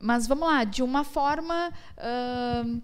mas 0.00 0.26
vamos 0.26 0.48
lá, 0.48 0.64
de 0.64 0.82
uma 0.82 1.04
forma. 1.04 1.72
Uh, 1.98 2.80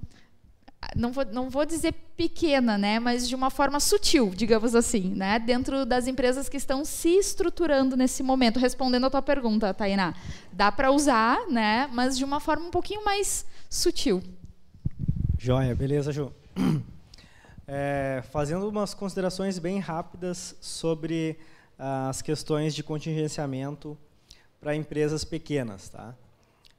não 0.94 1.10
vou, 1.10 1.24
não 1.24 1.50
vou 1.50 1.64
dizer 1.64 1.92
pequena, 2.16 2.78
né, 2.78 2.98
mas 2.98 3.28
de 3.28 3.34
uma 3.34 3.50
forma 3.50 3.80
sutil, 3.80 4.30
digamos 4.34 4.74
assim, 4.74 5.14
né, 5.14 5.38
dentro 5.38 5.84
das 5.84 6.06
empresas 6.06 6.48
que 6.48 6.56
estão 6.56 6.84
se 6.84 7.08
estruturando 7.08 7.96
nesse 7.96 8.22
momento. 8.22 8.58
Respondendo 8.58 9.06
a 9.06 9.10
tua 9.10 9.22
pergunta, 9.22 9.74
Tainá, 9.74 10.14
dá 10.52 10.70
para 10.70 10.90
usar, 10.90 11.46
né, 11.48 11.88
mas 11.92 12.16
de 12.16 12.24
uma 12.24 12.40
forma 12.40 12.66
um 12.66 12.70
pouquinho 12.70 13.04
mais 13.04 13.44
sutil. 13.68 14.22
Joia, 15.38 15.74
beleza, 15.74 16.12
Ju. 16.12 16.32
É, 17.68 18.22
fazendo 18.30 18.68
umas 18.68 18.94
considerações 18.94 19.58
bem 19.58 19.80
rápidas 19.80 20.54
sobre 20.60 21.36
as 21.76 22.22
questões 22.22 22.72
de 22.72 22.84
contingenciamento 22.84 23.98
para 24.60 24.76
empresas 24.76 25.24
pequenas, 25.24 25.88
tá? 25.88 26.14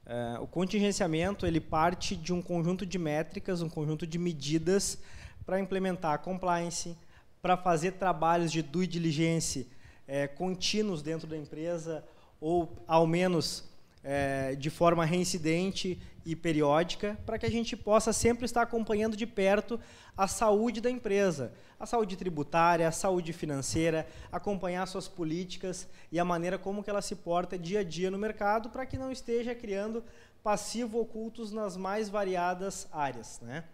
Uh, 0.08 0.42
o 0.42 0.46
contingenciamento 0.46 1.44
ele 1.46 1.60
parte 1.60 2.16
de 2.16 2.32
um 2.32 2.40
conjunto 2.40 2.86
de 2.86 2.98
métricas, 2.98 3.60
um 3.60 3.68
conjunto 3.68 4.06
de 4.06 4.18
medidas 4.18 4.98
para 5.44 5.60
implementar 5.60 6.14
a 6.14 6.18
compliance, 6.18 6.96
para 7.42 7.58
fazer 7.58 7.92
trabalhos 7.92 8.50
de 8.50 8.62
due 8.62 8.86
diligence 8.86 9.68
é, 10.06 10.26
contínuos 10.26 11.02
dentro 11.02 11.26
da 11.26 11.36
empresa 11.36 12.02
ou 12.40 12.74
ao 12.86 13.06
menos 13.06 13.67
é, 14.02 14.54
de 14.54 14.70
forma 14.70 15.04
reincidente 15.04 16.00
e 16.24 16.36
periódica, 16.36 17.18
para 17.24 17.38
que 17.38 17.46
a 17.46 17.50
gente 17.50 17.76
possa 17.76 18.12
sempre 18.12 18.44
estar 18.44 18.62
acompanhando 18.62 19.16
de 19.16 19.26
perto 19.26 19.80
a 20.16 20.28
saúde 20.28 20.80
da 20.80 20.90
empresa, 20.90 21.52
a 21.80 21.86
saúde 21.86 22.16
tributária, 22.16 22.86
a 22.86 22.92
saúde 22.92 23.32
financeira, 23.32 24.06
acompanhar 24.30 24.86
suas 24.86 25.08
políticas 25.08 25.88
e 26.12 26.18
a 26.18 26.24
maneira 26.24 26.58
como 26.58 26.82
que 26.82 26.90
ela 26.90 27.00
se 27.00 27.16
porta 27.16 27.58
dia 27.58 27.80
a 27.80 27.84
dia 27.84 28.10
no 28.10 28.18
mercado, 28.18 28.68
para 28.68 28.84
que 28.84 28.98
não 28.98 29.10
esteja 29.10 29.54
criando 29.54 30.04
passivo 30.42 31.00
ocultos 31.00 31.52
nas 31.52 31.76
mais 31.76 32.08
variadas 32.08 32.88
áreas. 32.92 33.40
Né? 33.40 33.64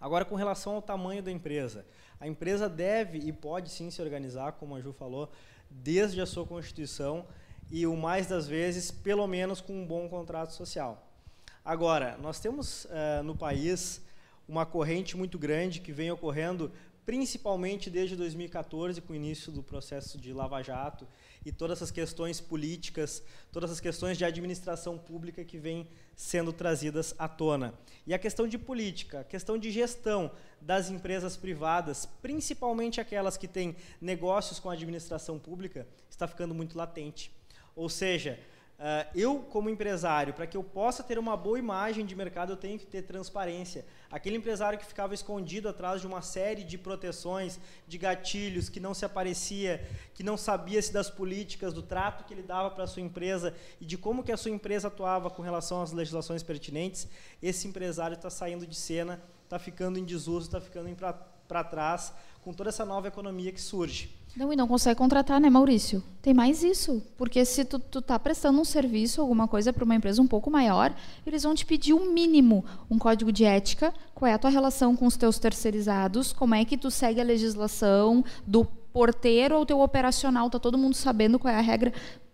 Agora, 0.00 0.24
com 0.24 0.34
relação 0.34 0.74
ao 0.74 0.82
tamanho 0.82 1.22
da 1.22 1.30
empresa, 1.30 1.86
a 2.18 2.26
empresa 2.26 2.68
deve 2.68 3.18
e 3.18 3.32
pode 3.32 3.70
sim 3.70 3.90
se 3.90 4.02
organizar, 4.02 4.52
como 4.52 4.74
a 4.74 4.80
Ju 4.80 4.92
falou, 4.92 5.30
desde 5.70 6.20
a 6.20 6.26
sua 6.26 6.46
constituição 6.46 7.26
e 7.72 7.86
o 7.86 7.96
mais 7.96 8.26
das 8.26 8.46
vezes, 8.46 8.90
pelo 8.90 9.26
menos 9.26 9.62
com 9.62 9.72
um 9.72 9.86
bom 9.86 10.06
contrato 10.06 10.52
social. 10.52 11.08
Agora, 11.64 12.18
nós 12.20 12.38
temos 12.38 12.84
uh, 12.84 13.22
no 13.24 13.34
país 13.34 14.02
uma 14.46 14.66
corrente 14.66 15.16
muito 15.16 15.38
grande 15.38 15.80
que 15.80 15.90
vem 15.90 16.10
ocorrendo 16.10 16.70
principalmente 17.06 17.90
desde 17.90 18.14
2014, 18.14 19.00
com 19.00 19.14
o 19.14 19.16
início 19.16 19.50
do 19.50 19.62
processo 19.62 20.18
de 20.18 20.32
Lava 20.34 20.62
Jato 20.62 21.08
e 21.44 21.50
todas 21.50 21.78
essas 21.78 21.90
questões 21.90 22.40
políticas, 22.40 23.22
todas 23.50 23.70
as 23.70 23.80
questões 23.80 24.18
de 24.18 24.24
administração 24.24 24.98
pública 24.98 25.42
que 25.42 25.58
vêm 25.58 25.88
sendo 26.14 26.52
trazidas 26.52 27.14
à 27.18 27.26
tona. 27.26 27.74
E 28.06 28.14
a 28.14 28.18
questão 28.18 28.46
de 28.46 28.58
política, 28.58 29.20
a 29.20 29.24
questão 29.24 29.56
de 29.56 29.70
gestão 29.70 30.30
das 30.60 30.90
empresas 30.90 31.36
privadas, 31.36 32.06
principalmente 32.20 33.00
aquelas 33.00 33.36
que 33.36 33.48
têm 33.48 33.74
negócios 34.00 34.60
com 34.60 34.70
a 34.70 34.74
administração 34.74 35.38
pública, 35.38 35.86
está 36.08 36.28
ficando 36.28 36.54
muito 36.54 36.76
latente. 36.76 37.32
Ou 37.74 37.88
seja, 37.88 38.38
Uh, 38.82 39.06
eu, 39.14 39.38
como 39.38 39.70
empresário, 39.70 40.34
para 40.34 40.44
que 40.44 40.56
eu 40.56 40.64
possa 40.64 41.04
ter 41.04 41.16
uma 41.16 41.36
boa 41.36 41.56
imagem 41.56 42.04
de 42.04 42.16
mercado, 42.16 42.50
eu 42.50 42.56
tenho 42.56 42.76
que 42.76 42.84
ter 42.84 43.02
transparência. 43.02 43.86
Aquele 44.10 44.36
empresário 44.36 44.76
que 44.76 44.84
ficava 44.84 45.14
escondido 45.14 45.68
atrás 45.68 46.00
de 46.00 46.06
uma 46.08 46.20
série 46.20 46.64
de 46.64 46.76
proteções, 46.76 47.60
de 47.86 47.96
gatilhos, 47.96 48.68
que 48.68 48.80
não 48.80 48.92
se 48.92 49.04
aparecia, 49.04 49.88
que 50.14 50.24
não 50.24 50.36
sabia 50.36 50.82
se 50.82 50.92
das 50.92 51.08
políticas, 51.08 51.72
do 51.72 51.80
trato 51.80 52.24
que 52.24 52.34
ele 52.34 52.42
dava 52.42 52.72
para 52.72 52.82
a 52.82 52.86
sua 52.88 53.02
empresa 53.02 53.54
e 53.80 53.86
de 53.86 53.96
como 53.96 54.24
que 54.24 54.32
a 54.32 54.36
sua 54.36 54.50
empresa 54.50 54.88
atuava 54.88 55.30
com 55.30 55.42
relação 55.42 55.80
às 55.80 55.92
legislações 55.92 56.42
pertinentes, 56.42 57.06
esse 57.40 57.68
empresário 57.68 58.16
está 58.16 58.30
saindo 58.30 58.66
de 58.66 58.74
cena, 58.74 59.22
está 59.44 59.60
ficando 59.60 59.96
em 59.96 60.04
desuso, 60.04 60.46
está 60.46 60.60
ficando 60.60 60.92
para 61.46 61.62
trás, 61.62 62.12
com 62.42 62.52
toda 62.52 62.70
essa 62.70 62.84
nova 62.84 63.08
economia 63.08 63.52
que 63.52 63.60
surge. 63.60 64.10
Não, 64.36 64.52
e 64.52 64.56
não 64.56 64.66
consegue 64.66 64.96
contratar, 64.96 65.40
né, 65.40 65.48
Maurício? 65.48 66.02
Tem 66.20 66.34
mais 66.34 66.62
isso. 66.62 67.02
Porque 67.16 67.44
se 67.44 67.64
tu, 67.64 67.78
tu 67.78 68.02
tá 68.02 68.18
prestando 68.18 68.60
um 68.60 68.64
serviço, 68.64 69.20
alguma 69.20 69.46
coisa 69.46 69.72
para 69.72 69.84
uma 69.84 69.94
empresa 69.94 70.20
um 70.20 70.26
pouco 70.26 70.50
maior, 70.50 70.94
eles 71.26 71.42
vão 71.42 71.54
te 71.54 71.64
pedir 71.64 71.92
um 71.92 72.12
mínimo, 72.12 72.64
um 72.90 72.98
código 72.98 73.30
de 73.30 73.44
ética, 73.44 73.94
qual 74.14 74.30
é 74.30 74.34
a 74.34 74.38
tua 74.38 74.50
relação 74.50 74.96
com 74.96 75.06
os 75.06 75.16
teus 75.16 75.38
terceirizados, 75.38 76.32
como 76.32 76.54
é 76.54 76.64
que 76.64 76.76
tu 76.78 76.90
segue 76.90 77.20
a 77.20 77.24
legislação 77.24 78.24
do 78.46 78.64
porteiro 78.64 79.54
ao 79.54 79.66
teu 79.66 79.80
operacional, 79.80 80.50
tá 80.50 80.58
todo 80.58 80.78
mundo 80.78 80.94
sabendo 80.94 81.38
qual 81.38 81.52
é 81.52 81.58
a 81.58 81.62
regra. 81.62 81.92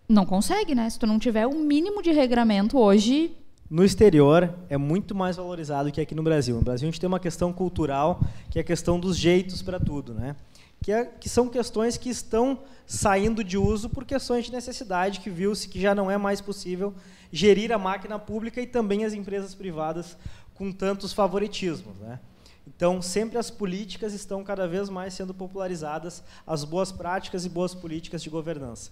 Não 0.09 0.24
consegue, 0.24 0.74
né? 0.74 0.88
Se 0.88 0.98
tu 0.98 1.06
não 1.06 1.18
tiver 1.18 1.46
um 1.46 1.61
mínimo 1.61 2.00
de 2.00 2.12
regramento 2.12 2.78
hoje, 2.78 3.36
no 3.70 3.84
exterior 3.84 4.54
é 4.68 4.76
muito 4.76 5.14
mais 5.14 5.36
valorizado 5.36 5.92
que 5.92 6.00
aqui 6.00 6.14
no 6.14 6.22
Brasil. 6.22 6.56
No 6.56 6.62
Brasil 6.62 6.88
a 6.88 6.90
gente 6.90 7.00
tem 7.00 7.08
uma 7.08 7.20
questão 7.20 7.52
cultural, 7.52 8.20
que 8.50 8.58
é 8.58 8.62
a 8.62 8.64
questão 8.64 8.98
dos 8.98 9.16
jeitos 9.16 9.62
para 9.62 9.78
tudo, 9.78 10.14
né? 10.14 10.36
que, 10.82 10.92
é, 10.92 11.04
que 11.04 11.28
são 11.28 11.48
questões 11.48 11.96
que 11.96 12.08
estão 12.08 12.60
saindo 12.86 13.42
de 13.42 13.58
uso 13.58 13.88
por 13.88 14.04
questões 14.04 14.46
de 14.46 14.52
necessidade, 14.52 15.20
que 15.20 15.30
viu-se 15.30 15.68
que 15.68 15.80
já 15.80 15.94
não 15.94 16.10
é 16.10 16.16
mais 16.16 16.40
possível 16.40 16.94
gerir 17.30 17.72
a 17.72 17.78
máquina 17.78 18.18
pública 18.18 18.60
e 18.60 18.66
também 18.66 19.04
as 19.04 19.12
empresas 19.12 19.54
privadas 19.54 20.16
com 20.54 20.72
tantos 20.72 21.12
favoritismos. 21.12 21.98
Né? 21.98 22.18
Então, 22.66 23.02
sempre 23.02 23.38
as 23.38 23.50
políticas 23.50 24.14
estão 24.14 24.42
cada 24.42 24.66
vez 24.66 24.88
mais 24.88 25.14
sendo 25.14 25.34
popularizadas, 25.34 26.22
as 26.46 26.64
boas 26.64 26.92
práticas 26.92 27.44
e 27.44 27.48
boas 27.48 27.74
políticas 27.74 28.22
de 28.22 28.30
governança. 28.30 28.90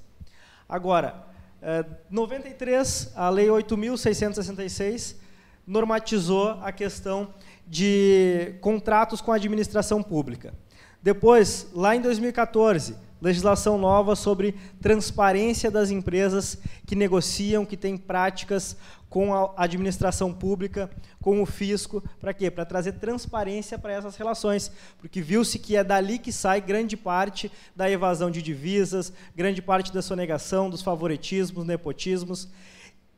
Agora, 0.68 1.24
eh, 1.62 1.84
93, 2.10 3.12
a 3.14 3.28
Lei 3.28 3.46
8.666 3.46 5.16
normatizou 5.66 6.50
a 6.62 6.70
questão 6.70 7.34
de 7.66 8.54
contratos 8.60 9.20
com 9.20 9.32
a 9.32 9.36
administração 9.36 10.02
pública. 10.02 10.54
Depois, 11.02 11.68
lá 11.72 11.94
em 11.96 12.00
2014, 12.00 12.96
legislação 13.26 13.76
nova 13.76 14.14
sobre 14.14 14.54
transparência 14.80 15.68
das 15.68 15.90
empresas 15.90 16.58
que 16.86 16.94
negociam, 16.94 17.66
que 17.66 17.76
têm 17.76 17.96
práticas 17.96 18.76
com 19.08 19.34
a 19.34 19.52
administração 19.56 20.32
pública, 20.32 20.88
com 21.20 21.42
o 21.42 21.46
fisco, 21.46 22.02
para 22.20 22.32
quê? 22.32 22.50
Para 22.50 22.64
trazer 22.64 22.92
transparência 22.92 23.78
para 23.78 23.92
essas 23.92 24.16
relações, 24.16 24.70
porque 24.98 25.20
viu-se 25.20 25.58
que 25.58 25.74
é 25.74 25.82
dali 25.82 26.18
que 26.18 26.32
sai 26.32 26.60
grande 26.60 26.96
parte 26.96 27.50
da 27.74 27.90
evasão 27.90 28.30
de 28.30 28.40
divisas, 28.40 29.12
grande 29.34 29.60
parte 29.60 29.92
da 29.92 30.02
sonegação, 30.02 30.70
dos 30.70 30.82
favoritismos, 30.82 31.66
nepotismos, 31.66 32.48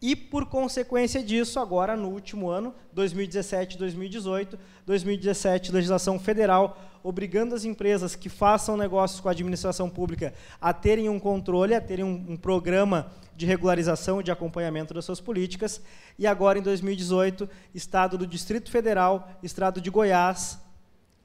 e, 0.01 0.15
por 0.15 0.47
consequência 0.47 1.23
disso, 1.23 1.59
agora 1.59 1.97
no 1.97 2.09
último 2.09 2.49
ano, 2.49 2.73
2017 2.93 3.75
e 3.75 3.79
2018, 3.79 4.59
2017, 4.87 5.73
legislação 5.73 6.19
federal 6.19 6.79
obrigando 7.03 7.55
as 7.55 7.65
empresas 7.65 8.15
que 8.15 8.29
façam 8.29 8.77
negócios 8.77 9.21
com 9.21 9.29
a 9.29 9.33
administração 9.33 9.89
pública 9.89 10.35
a 10.61 10.73
terem 10.73 11.09
um 11.09 11.19
controle, 11.19 11.75
a 11.75 11.81
terem 11.81 12.05
um, 12.05 12.33
um 12.33 12.37
programa 12.37 13.11
de 13.35 13.47
regularização 13.47 14.21
e 14.21 14.25
de 14.25 14.31
acompanhamento 14.31 14.93
das 14.93 15.05
suas 15.05 15.21
políticas. 15.21 15.81
E 16.19 16.27
agora, 16.27 16.59
em 16.59 16.63
2018, 16.63 17.49
Estado 17.75 18.19
do 18.19 18.27
Distrito 18.27 18.71
Federal, 18.71 19.31
Estado 19.43 19.81
de 19.81 19.91
Goiás, 19.91 20.59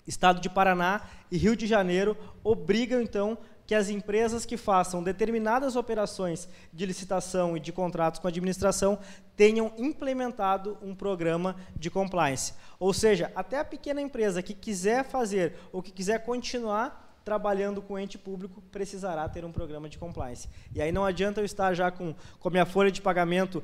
Estado 0.07 0.39
de 0.39 0.49
Paraná 0.49 1.01
e 1.31 1.37
Rio 1.37 1.55
de 1.55 1.65
Janeiro 1.65 2.15
obrigam, 2.43 3.01
então, 3.01 3.37
que 3.73 3.77
as 3.77 3.89
empresas 3.89 4.45
que 4.45 4.55
façam 4.55 5.01
determinadas 5.01 5.75
operações 5.75 6.47
de 6.71 6.85
licitação 6.85 7.57
e 7.57 7.59
de 7.59 7.71
contratos 7.71 8.19
com 8.19 8.27
a 8.27 8.29
administração 8.29 8.99
tenham 9.35 9.73
implementado 9.79 10.77
um 10.79 10.93
programa 10.93 11.55
de 11.75 11.89
compliance. 11.89 12.53
Ou 12.79 12.93
seja, 12.93 13.31
até 13.35 13.57
a 13.57 13.65
pequena 13.65 13.99
empresa 13.99 14.43
que 14.43 14.53
quiser 14.53 15.03
fazer 15.03 15.55
ou 15.71 15.81
que 15.81 15.91
quiser 15.91 16.23
continuar 16.23 17.12
trabalhando 17.23 17.81
com 17.81 17.97
ente 17.97 18.17
público 18.17 18.61
precisará 18.71 19.27
ter 19.29 19.45
um 19.45 19.51
programa 19.51 19.87
de 19.87 19.97
compliance. 19.97 20.49
E 20.75 20.81
aí 20.81 20.91
não 20.91 21.05
adianta 21.05 21.39
eu 21.41 21.45
estar 21.45 21.73
já 21.73 21.89
com, 21.89 22.13
com 22.39 22.47
a 22.47 22.51
minha 22.51 22.65
folha 22.65 22.91
de 22.91 23.01
pagamento 23.01 23.57
uh, 23.57 23.61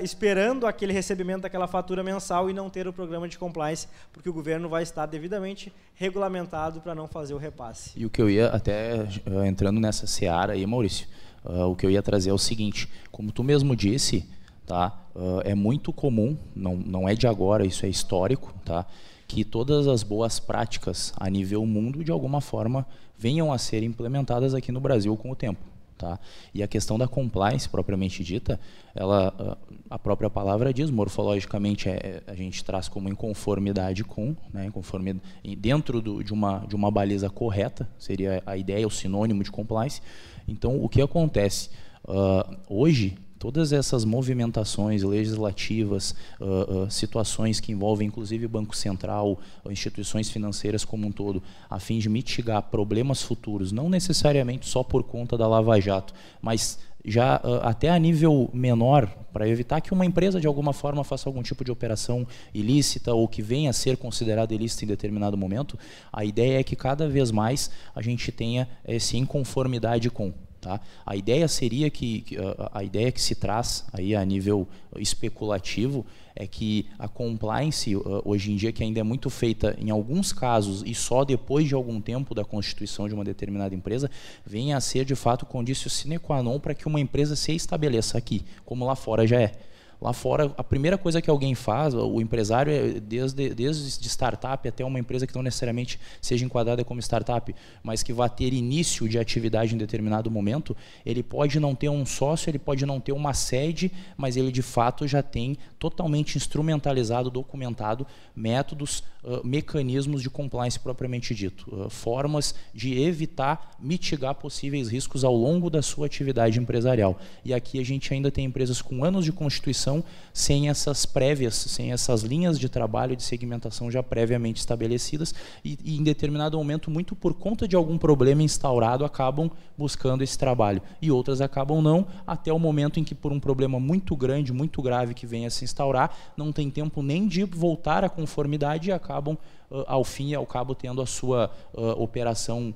uh, 0.00 0.04
esperando 0.04 0.66
aquele 0.66 0.92
recebimento 0.92 1.42
daquela 1.42 1.66
fatura 1.66 2.02
mensal 2.02 2.50
e 2.50 2.52
não 2.52 2.68
ter 2.68 2.86
o 2.86 2.92
programa 2.92 3.28
de 3.28 3.38
compliance, 3.38 3.88
porque 4.12 4.28
o 4.28 4.32
governo 4.32 4.68
vai 4.68 4.82
estar 4.82 5.06
devidamente 5.06 5.72
regulamentado 5.94 6.80
para 6.80 6.94
não 6.94 7.08
fazer 7.08 7.34
o 7.34 7.38
repasse. 7.38 7.92
E 7.96 8.04
o 8.04 8.10
que 8.10 8.20
eu 8.20 8.28
ia 8.28 8.48
até 8.48 9.06
uh, 9.26 9.44
entrando 9.44 9.80
nessa 9.80 10.06
seara 10.06 10.52
aí, 10.52 10.66
Maurício, 10.66 11.08
o 11.44 11.76
que 11.76 11.86
eu 11.86 11.90
ia 11.90 12.02
trazer 12.02 12.30
é 12.30 12.32
o 12.32 12.38
seguinte, 12.38 12.88
como 13.12 13.30
tu 13.30 13.44
mesmo 13.44 13.76
disse, 13.76 14.28
tá, 14.66 14.98
é 15.44 15.54
muito 15.54 15.92
comum, 15.92 16.36
não, 16.56 16.74
não 16.74 17.08
é 17.08 17.14
de 17.14 17.28
agora, 17.28 17.64
isso 17.64 17.86
é 17.86 17.88
histórico, 17.88 18.52
tá, 18.64 18.84
que 19.26 19.44
todas 19.44 19.86
as 19.88 20.02
boas 20.02 20.38
práticas 20.38 21.12
a 21.16 21.28
nível 21.28 21.64
mundo, 21.66 22.04
de 22.04 22.12
alguma 22.12 22.40
forma, 22.40 22.86
venham 23.18 23.52
a 23.52 23.58
ser 23.58 23.82
implementadas 23.82 24.54
aqui 24.54 24.70
no 24.70 24.80
Brasil 24.80 25.16
com 25.16 25.30
o 25.30 25.36
tempo. 25.36 25.60
Tá? 25.96 26.20
E 26.52 26.62
a 26.62 26.68
questão 26.68 26.98
da 26.98 27.08
compliance 27.08 27.66
propriamente 27.66 28.22
dita, 28.22 28.60
ela, 28.94 29.34
ah, 29.38 29.56
a 29.88 29.98
própria 29.98 30.28
palavra 30.28 30.72
diz, 30.72 30.90
morfologicamente 30.90 31.88
é, 31.88 31.94
é, 31.94 32.22
a 32.26 32.34
gente 32.34 32.62
traz 32.62 32.86
como 32.86 33.08
inconformidade 33.08 34.04
com, 34.04 34.36
né, 34.52 34.70
conforme, 34.70 35.18
dentro 35.56 36.02
do, 36.02 36.22
de, 36.22 36.34
uma, 36.34 36.58
de 36.68 36.76
uma 36.76 36.90
baliza 36.90 37.30
correta, 37.30 37.88
seria 37.98 38.42
a 38.44 38.58
ideia, 38.58 38.86
o 38.86 38.90
sinônimo 38.90 39.42
de 39.42 39.50
compliance. 39.50 40.02
Então, 40.46 40.82
o 40.82 40.88
que 40.88 41.00
acontece? 41.00 41.70
Uh, 42.04 42.56
hoje, 42.68 43.16
todas 43.38 43.72
essas 43.72 44.04
movimentações 44.04 45.02
legislativas, 45.02 46.14
uh, 46.40 46.84
uh, 46.84 46.90
situações 46.90 47.60
que 47.60 47.72
envolvem 47.72 48.08
inclusive 48.08 48.46
Banco 48.48 48.76
Central, 48.76 49.38
instituições 49.70 50.30
financeiras 50.30 50.84
como 50.84 51.06
um 51.06 51.12
todo, 51.12 51.42
a 51.68 51.78
fim 51.78 51.98
de 51.98 52.08
mitigar 52.08 52.62
problemas 52.62 53.22
futuros, 53.22 53.72
não 53.72 53.88
necessariamente 53.88 54.68
só 54.68 54.82
por 54.82 55.02
conta 55.02 55.36
da 55.36 55.46
Lava 55.46 55.80
Jato, 55.80 56.14
mas 56.40 56.78
já 57.06 57.40
uh, 57.44 57.60
até 57.62 57.88
a 57.88 57.98
nível 57.98 58.50
menor, 58.52 59.06
para 59.32 59.48
evitar 59.48 59.80
que 59.80 59.92
uma 59.92 60.04
empresa 60.04 60.40
de 60.40 60.46
alguma 60.46 60.72
forma 60.72 61.04
faça 61.04 61.28
algum 61.28 61.42
tipo 61.42 61.64
de 61.64 61.70
operação 61.70 62.26
ilícita 62.52 63.14
ou 63.14 63.28
que 63.28 63.40
venha 63.40 63.70
a 63.70 63.72
ser 63.72 63.96
considerada 63.96 64.52
ilícita 64.52 64.84
em 64.84 64.88
determinado 64.88 65.36
momento, 65.36 65.78
a 66.12 66.24
ideia 66.24 66.58
é 66.58 66.64
que 66.64 66.74
cada 66.74 67.08
vez 67.08 67.30
mais 67.30 67.70
a 67.94 68.02
gente 68.02 68.32
tenha 68.32 68.68
essa 68.84 69.16
inconformidade 69.16 70.10
com. 70.10 70.32
Tá? 70.60 70.80
A 71.04 71.14
ideia 71.14 71.46
seria 71.48 71.90
que, 71.90 72.24
a, 72.72 72.82
ideia 72.82 73.12
que 73.12 73.20
se 73.20 73.34
traz 73.34 73.84
aí 73.92 74.14
a 74.14 74.24
nível 74.24 74.66
especulativo 74.96 76.04
é 76.34 76.46
que 76.46 76.86
a 76.98 77.06
compliance 77.06 77.94
hoje 78.24 78.52
em 78.52 78.56
dia 78.56 78.72
que 78.72 78.82
ainda 78.82 79.00
é 79.00 79.02
muito 79.02 79.30
feita 79.30 79.76
em 79.78 79.90
alguns 79.90 80.32
casos 80.32 80.82
e 80.84 80.94
só 80.94 81.24
depois 81.24 81.68
de 81.68 81.74
algum 81.74 82.00
tempo 82.00 82.34
da 82.34 82.44
constituição 82.44 83.06
de 83.06 83.14
uma 83.14 83.24
determinada 83.24 83.74
empresa 83.74 84.10
venha 84.44 84.76
a 84.76 84.80
ser 84.80 85.04
de 85.04 85.14
fato 85.14 85.46
condicio 85.46 85.88
sine 85.88 86.18
qua 86.18 86.42
non 86.42 86.58
para 86.58 86.74
que 86.74 86.88
uma 86.88 87.00
empresa 87.00 87.36
se 87.36 87.54
estabeleça 87.54 88.18
aqui, 88.18 88.42
como 88.64 88.84
lá 88.84 88.96
fora 88.96 89.26
já 89.26 89.40
é. 89.40 89.52
Lá 90.00 90.12
fora, 90.12 90.52
a 90.56 90.64
primeira 90.64 90.98
coisa 90.98 91.22
que 91.22 91.30
alguém 91.30 91.54
faz, 91.54 91.94
o 91.94 92.20
empresário, 92.20 92.72
é 92.72 93.00
desde, 93.00 93.54
desde 93.54 93.98
de 94.00 94.08
startup 94.08 94.68
até 94.68 94.84
uma 94.84 94.98
empresa 94.98 95.26
que 95.26 95.34
não 95.34 95.42
necessariamente 95.42 95.98
seja 96.20 96.44
enquadrada 96.44 96.84
como 96.84 97.00
startup, 97.00 97.54
mas 97.82 98.02
que 98.02 98.12
vá 98.12 98.28
ter 98.28 98.52
início 98.52 99.08
de 99.08 99.18
atividade 99.18 99.74
em 99.74 99.78
determinado 99.78 100.30
momento, 100.30 100.76
ele 101.04 101.22
pode 101.22 101.58
não 101.58 101.74
ter 101.74 101.88
um 101.88 102.04
sócio, 102.04 102.50
ele 102.50 102.58
pode 102.58 102.84
não 102.84 103.00
ter 103.00 103.12
uma 103.12 103.32
sede, 103.32 103.90
mas 104.16 104.36
ele 104.36 104.52
de 104.52 104.62
fato 104.62 105.06
já 105.08 105.22
tem 105.22 105.56
totalmente 105.78 106.36
instrumentalizado, 106.36 107.30
documentado 107.30 108.06
métodos 108.34 109.02
mecanismos 109.44 110.22
de 110.22 110.30
compliance 110.30 110.78
propriamente 110.78 111.34
dito, 111.34 111.66
uh, 111.74 111.90
formas 111.90 112.54
de 112.72 113.00
evitar, 113.00 113.76
mitigar 113.80 114.34
possíveis 114.34 114.88
riscos 114.88 115.24
ao 115.24 115.34
longo 115.34 115.68
da 115.68 115.82
sua 115.82 116.06
atividade 116.06 116.58
empresarial. 116.58 117.18
E 117.44 117.52
aqui 117.52 117.80
a 117.80 117.84
gente 117.84 118.12
ainda 118.12 118.30
tem 118.30 118.44
empresas 118.44 118.80
com 118.80 119.04
anos 119.04 119.24
de 119.24 119.32
constituição 119.32 120.04
sem 120.32 120.68
essas 120.68 121.04
prévias, 121.04 121.54
sem 121.54 121.92
essas 121.92 122.22
linhas 122.22 122.58
de 122.58 122.68
trabalho 122.68 123.16
de 123.16 123.22
segmentação 123.22 123.90
já 123.90 124.02
previamente 124.02 124.60
estabelecidas 124.60 125.34
e, 125.64 125.78
e 125.84 125.96
em 125.96 126.02
determinado 126.02 126.56
momento, 126.56 126.90
muito 126.90 127.14
por 127.14 127.34
conta 127.34 127.66
de 127.66 127.74
algum 127.74 127.98
problema 127.98 128.42
instaurado, 128.42 129.04
acabam 129.04 129.50
buscando 129.76 130.22
esse 130.22 130.38
trabalho. 130.38 130.80
E 131.00 131.10
outras 131.10 131.40
acabam 131.40 131.82
não, 131.82 132.06
até 132.26 132.52
o 132.52 132.58
momento 132.58 132.98
em 132.98 133.04
que, 133.04 133.14
por 133.14 133.32
um 133.32 133.40
problema 133.40 133.78
muito 133.78 134.16
grande, 134.16 134.52
muito 134.52 134.80
grave 134.80 135.14
que 135.14 135.26
venha 135.26 135.48
a 135.48 135.50
se 135.50 135.64
instaurar, 135.64 136.14
não 136.36 136.52
tem 136.52 136.70
tempo 136.70 137.02
nem 137.02 137.26
de 137.26 137.44
voltar 137.44 138.04
à 138.04 138.08
conformidade 138.08 138.88
e 138.88 138.92
acabam, 139.16 139.36
uh, 139.70 139.84
ao 139.86 140.04
fim 140.04 140.30
e 140.30 140.34
ao 140.34 140.46
cabo, 140.46 140.74
tendo 140.74 141.00
a 141.00 141.06
sua 141.06 141.50
uh, 141.74 142.02
operação 142.02 142.74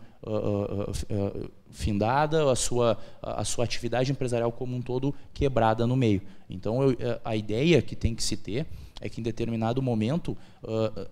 findada, 1.71 2.53
a 2.53 2.55
sua, 2.55 2.99
a 3.23 3.43
sua 3.43 3.65
atividade 3.65 4.13
empresarial 4.13 4.53
como 4.53 4.77
um 4.77 4.83
todo 4.83 5.15
quebrada 5.33 5.87
no 5.87 5.97
meio. 5.97 6.21
Então, 6.49 6.83
eu, 6.83 6.95
a 7.25 7.35
ideia 7.35 7.81
que 7.81 7.97
tem 7.97 8.15
que 8.15 8.23
se 8.23 8.37
ter 8.37 8.67
é 9.01 9.09
que, 9.09 9.23
em 9.23 9.25
determinado 9.25 9.81
momento, 9.81 10.37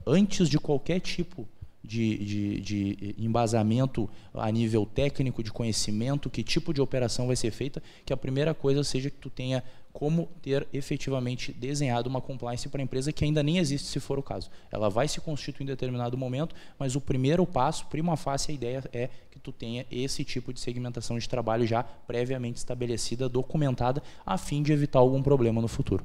antes 0.07 0.47
de 0.47 0.59
qualquer 0.59 1.01
tipo 1.01 1.49
de, 1.49 1.58
de, 1.89 2.61
de, 2.61 3.14
embasamento 3.18 4.09
a 4.34 4.53
nível 4.53 4.84
técnico, 4.84 5.43
de 5.43 5.51
conhecimento, 5.51 6.28
que 6.28 6.43
tipo 6.43 6.74
de 6.74 6.82
operação 6.82 7.26
vai 7.26 7.34
ser 7.34 7.51
feita, 7.51 7.82
que 8.05 8.12
a 8.12 8.16
primeira 8.16 8.53
coisa 8.53 8.84
seja 8.84 9.09
que 9.09 9.16
tu 9.16 9.30
tenha 9.30 9.64
como 9.91 10.28
ter 10.43 10.68
efetivamente 10.70 11.51
desenhado 11.51 12.09
uma 12.09 12.20
compliance 12.20 12.68
para 12.68 12.82
a 12.82 12.84
empresa 12.84 13.11
que 13.11 13.24
ainda 13.24 13.43
nem 13.43 13.59
existe, 13.59 13.89
se 13.89 13.99
for 13.99 14.18
o 14.18 14.22
caso. 14.22 14.51
Ela 14.70 14.91
vai 14.91 15.09
se 15.09 15.18
constituir 15.20 15.64
em 15.64 15.66
determinado 15.66 16.16
momento, 16.16 16.55
mas 16.78 16.95
o 16.95 17.01
primeiro 17.01 17.47
passo, 17.47 17.86
prima 17.86 18.16
facie, 18.16 18.53
a 18.53 18.55
ideia 18.55 18.84
é 18.93 19.09
que 19.30 19.41
tu 19.41 19.51
tenha 19.51 19.86
esse 19.91 20.24
tipo 20.24 20.53
de 20.53 20.61
segmentação 20.61 21.18
de 21.18 21.26
trabalho 21.26 21.66
já 21.66 21.82
previamente 21.82 22.59
estabelecida, 22.59 23.28
documentada, 23.28 24.03
a 24.26 24.36
fim 24.36 24.62
de 24.62 24.72
evitar 24.72 24.99
algum 24.99 25.22
problema 25.22 25.61
no 25.62 25.68
futuro. 25.68 26.05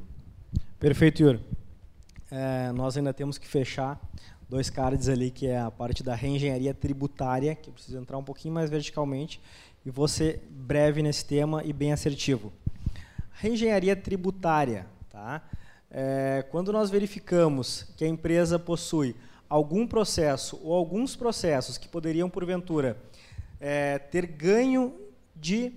Perfeito, 0.80 1.22
Yuri. 1.22 1.40
É, 2.36 2.72
nós 2.72 2.98
ainda 2.98 3.14
temos 3.14 3.38
que 3.38 3.48
fechar 3.48 4.02
dois 4.54 4.70
cards 4.70 5.10
ali, 5.10 5.32
que 5.32 5.48
é 5.48 5.60
a 5.60 5.72
parte 5.72 6.04
da 6.04 6.14
reengenharia 6.14 6.76
tributária, 6.76 7.56
que 7.56 7.70
eu 7.72 7.74
preciso 7.74 7.98
entrar 7.98 8.20
um 8.20 8.24
pouquinho 8.24 8.54
mais 8.54 8.70
verticalmente, 8.70 9.42
e 9.84 9.90
vou 9.90 10.08
ser 10.08 10.44
breve 10.48 11.02
nesse 11.02 11.26
tema 11.26 11.64
e 11.64 11.74
bem 11.74 11.92
assertivo. 11.92 12.54
Reengenharia 13.32 13.96
tributária. 13.96 14.86
Tá? 15.10 15.42
É, 15.90 16.46
quando 16.52 16.72
nós 16.72 16.92
verificamos 16.92 17.88
que 17.98 18.06
a 18.06 18.08
empresa 18.08 18.60
possui 18.60 19.16
algum 19.50 19.88
processo 19.88 20.60
ou 20.64 20.76
alguns 20.76 21.16
processos 21.16 21.80
que 21.80 21.88
poderiam, 21.88 22.30
porventura, 22.30 22.96
é, 23.60 23.98
ter 23.98 24.28
ganho 24.28 24.94
de 25.36 25.74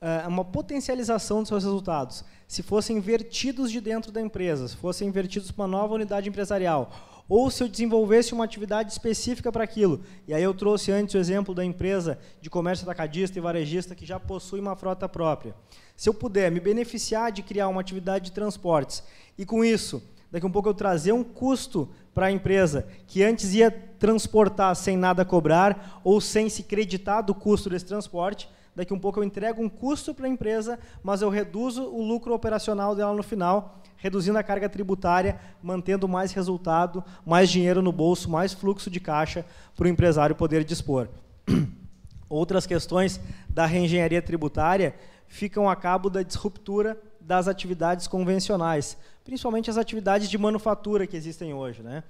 é, 0.00 0.26
uma 0.26 0.44
potencialização 0.44 1.38
dos 1.38 1.48
seus 1.48 1.62
resultados, 1.62 2.24
se 2.48 2.64
fossem 2.64 2.96
invertidos 2.96 3.70
de 3.70 3.80
dentro 3.80 4.10
da 4.10 4.20
empresa, 4.20 4.66
se 4.66 4.76
fossem 4.76 5.06
invertidos 5.06 5.52
para 5.52 5.62
uma 5.62 5.68
nova 5.68 5.94
unidade 5.94 6.28
empresarial, 6.28 6.90
ou 7.28 7.50
se 7.50 7.62
eu 7.62 7.68
desenvolvesse 7.68 8.32
uma 8.32 8.44
atividade 8.44 8.92
específica 8.92 9.50
para 9.50 9.64
aquilo. 9.64 10.00
E 10.26 10.34
aí 10.34 10.42
eu 10.42 10.54
trouxe 10.54 10.92
antes 10.92 11.14
o 11.14 11.18
exemplo 11.18 11.54
da 11.54 11.64
empresa 11.64 12.18
de 12.40 12.50
comércio 12.50 12.84
atacadista 12.84 13.38
e 13.38 13.42
varejista 13.42 13.94
que 13.94 14.06
já 14.06 14.20
possui 14.20 14.60
uma 14.60 14.76
frota 14.76 15.08
própria. 15.08 15.54
Se 15.96 16.08
eu 16.08 16.14
puder 16.14 16.50
me 16.50 16.60
beneficiar 16.60 17.32
de 17.32 17.42
criar 17.42 17.68
uma 17.68 17.80
atividade 17.80 18.26
de 18.26 18.32
transportes 18.32 19.02
e 19.38 19.46
com 19.46 19.64
isso, 19.64 20.02
daqui 20.30 20.46
a 20.46 20.48
um 20.48 20.52
pouco 20.52 20.68
eu 20.68 20.74
trazer 20.74 21.12
um 21.12 21.24
custo 21.24 21.88
para 22.14 22.26
a 22.26 22.32
empresa 22.32 22.86
que 23.06 23.22
antes 23.22 23.54
ia 23.54 23.70
transportar 23.70 24.74
sem 24.76 24.96
nada 24.96 25.24
cobrar 25.24 26.00
ou 26.04 26.20
sem 26.20 26.48
se 26.48 26.62
creditar 26.62 27.22
do 27.22 27.34
custo 27.34 27.70
desse 27.70 27.86
transporte, 27.86 28.48
daqui 28.74 28.92
um 28.92 28.98
pouco 28.98 29.20
eu 29.20 29.24
entrego 29.24 29.62
um 29.62 29.68
custo 29.68 30.14
para 30.14 30.26
a 30.26 30.30
empresa, 30.30 30.78
mas 31.02 31.22
eu 31.22 31.28
reduzo 31.28 31.84
o 31.84 32.02
lucro 32.02 32.34
operacional 32.34 32.94
dela 32.94 33.14
no 33.14 33.22
final 33.22 33.82
reduzindo 34.02 34.36
a 34.36 34.42
carga 34.42 34.68
tributária, 34.68 35.38
mantendo 35.62 36.08
mais 36.08 36.32
resultado, 36.32 37.04
mais 37.24 37.48
dinheiro 37.48 37.80
no 37.80 37.92
bolso, 37.92 38.28
mais 38.28 38.52
fluxo 38.52 38.90
de 38.90 38.98
caixa 38.98 39.46
para 39.76 39.84
o 39.84 39.88
empresário 39.88 40.34
poder 40.34 40.64
dispor. 40.64 41.08
Outras 42.28 42.66
questões 42.66 43.20
da 43.48 43.64
reengenharia 43.64 44.20
tributária 44.20 44.96
ficam 45.28 45.70
a 45.70 45.76
cabo 45.76 46.10
da 46.10 46.20
disruptura 46.20 47.00
das 47.20 47.46
atividades 47.46 48.08
convencionais, 48.08 48.96
principalmente 49.22 49.70
as 49.70 49.76
atividades 49.76 50.28
de 50.28 50.36
manufatura 50.36 51.06
que 51.06 51.16
existem 51.16 51.54
hoje. 51.54 51.80
Né? 51.80 52.02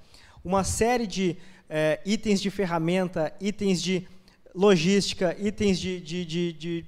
Uma 0.43 0.65
série 0.65 1.07
de 1.07 1.37
é, 1.69 2.01
itens 2.07 2.41
de 2.41 2.49
ferramenta, 2.51 3.35
itens 3.39 3.83
de 3.83 4.09
logística, 4.55 5.37
itens 5.39 5.79
de, 5.79 6.01
de, 6.01 6.25
de, 6.25 6.53
de 6.53 6.87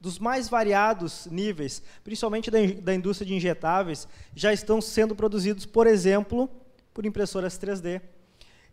dos 0.00 0.18
mais 0.18 0.48
variados 0.48 1.26
níveis, 1.26 1.82
principalmente 2.02 2.50
da, 2.50 2.58
da 2.82 2.94
indústria 2.94 3.26
de 3.26 3.34
injetáveis, 3.34 4.08
já 4.34 4.52
estão 4.52 4.80
sendo 4.80 5.14
produzidos, 5.14 5.66
por 5.66 5.86
exemplo, 5.86 6.48
por 6.94 7.04
impressoras 7.04 7.58
3D. 7.58 8.00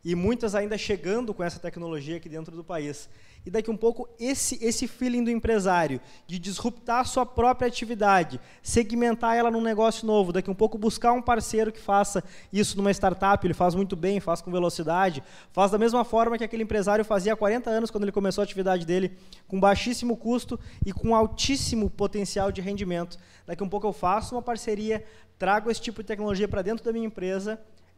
E 0.03 0.15
muitas 0.15 0.55
ainda 0.55 0.77
chegando 0.77 1.33
com 1.33 1.43
essa 1.43 1.59
tecnologia 1.59 2.17
aqui 2.17 2.29
dentro 2.29 2.55
do 2.55 2.63
país 2.63 3.09
e 3.47 3.49
daqui 3.49 3.71
um 3.71 3.77
pouco 3.77 4.09
esse, 4.19 4.61
esse 4.61 4.89
feeling 4.89 5.23
do 5.23 5.31
empresário 5.31 6.01
de 6.27 6.37
disruptar 6.37 6.99
a 6.99 7.03
sua 7.05 7.25
própria 7.25 7.65
atividade, 7.65 8.41
segmentar 8.61 9.37
ela 9.37 9.49
num 9.49 9.61
negócio 9.61 10.05
novo, 10.05 10.33
daqui 10.33 10.51
um 10.51 10.53
pouco 10.53 10.77
buscar 10.77 11.13
um 11.13 11.21
parceiro 11.21 11.71
que 11.71 11.79
faça 11.79 12.21
isso 12.51 12.75
numa 12.75 12.91
startup, 12.91 13.47
ele 13.47 13.53
faz 13.53 13.73
muito 13.73 13.95
bem, 13.95 14.19
faz 14.19 14.41
com 14.41 14.51
velocidade, 14.51 15.23
faz 15.53 15.71
da 15.71 15.77
mesma 15.77 16.03
forma 16.03 16.37
que 16.37 16.43
aquele 16.43 16.63
empresário 16.63 17.05
fazia 17.05 17.31
há 17.31 17.37
40 17.37 17.69
anos 17.69 17.89
quando 17.89 18.03
ele 18.03 18.11
começou 18.11 18.41
a 18.41 18.43
atividade 18.43 18.85
dele, 18.85 19.17
com 19.47 19.57
baixíssimo 19.57 20.17
custo 20.17 20.59
e 20.85 20.91
com 20.91 21.15
altíssimo 21.15 21.89
potencial 21.89 22.51
de 22.51 22.59
rendimento. 22.59 23.17
Daqui 23.45 23.63
um 23.63 23.69
pouco 23.69 23.87
eu 23.87 23.93
faço 23.93 24.35
uma 24.35 24.41
parceria, 24.41 25.05
trago 25.39 25.71
esse 25.71 25.79
tipo 25.79 26.03
de 26.03 26.07
tecnologia 26.07 26.49
para 26.49 26.61
dentro 26.61 26.83
da 26.83 26.91
minha 26.91 27.05
empresa, 27.05 27.57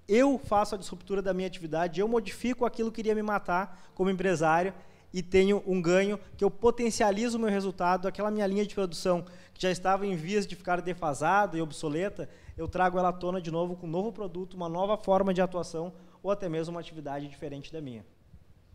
eu 0.10 0.40
faço 0.40 0.74
a 0.74 0.78
disruptura 0.78 1.22
da 1.22 1.36
minha 1.36 1.46
atividade, 1.46 2.00
eu 2.00 2.08
modifico 2.08 2.66
aquilo 2.66 2.92
que 2.92 3.00
iria 3.00 3.14
me 3.14 3.22
matar 3.22 3.92
como 3.94 4.10
empresário 4.10 4.74
e 5.14 5.22
tenho 5.22 5.64
um 5.68 5.80
ganho 5.80 6.20
que 6.36 6.44
eu 6.44 6.50
potencializo 6.50 7.38
o 7.38 7.42
meu 7.42 7.50
resultado, 7.50 8.08
aquela 8.08 8.32
minha 8.32 8.48
linha 8.48 8.66
de 8.66 8.74
produção 8.74 9.24
que 9.54 9.62
já 9.62 9.70
estava 9.70 10.08
em 10.08 10.16
vias 10.16 10.48
de 10.48 10.56
ficar 10.56 10.82
defasada 10.82 11.58
e 11.58 11.62
obsoleta, 11.62 12.28
eu 12.58 12.68
trago 12.68 12.98
ela 12.98 13.10
à 13.10 13.14
tona 13.14 13.40
de 13.40 13.52
novo 13.52 13.76
com 13.76 13.86
um 13.86 13.90
novo 13.90 14.12
produto, 14.12 14.56
uma 14.56 14.68
nova 14.68 14.98
forma 14.98 15.32
de 15.32 15.42
atuação 15.42 15.94
ou 16.24 16.32
até 16.32 16.50
mesmo 16.50 16.72
uma 16.72 16.80
atividade 16.80 17.28
diferente 17.28 17.72
da 17.72 17.80
minha. 17.80 18.04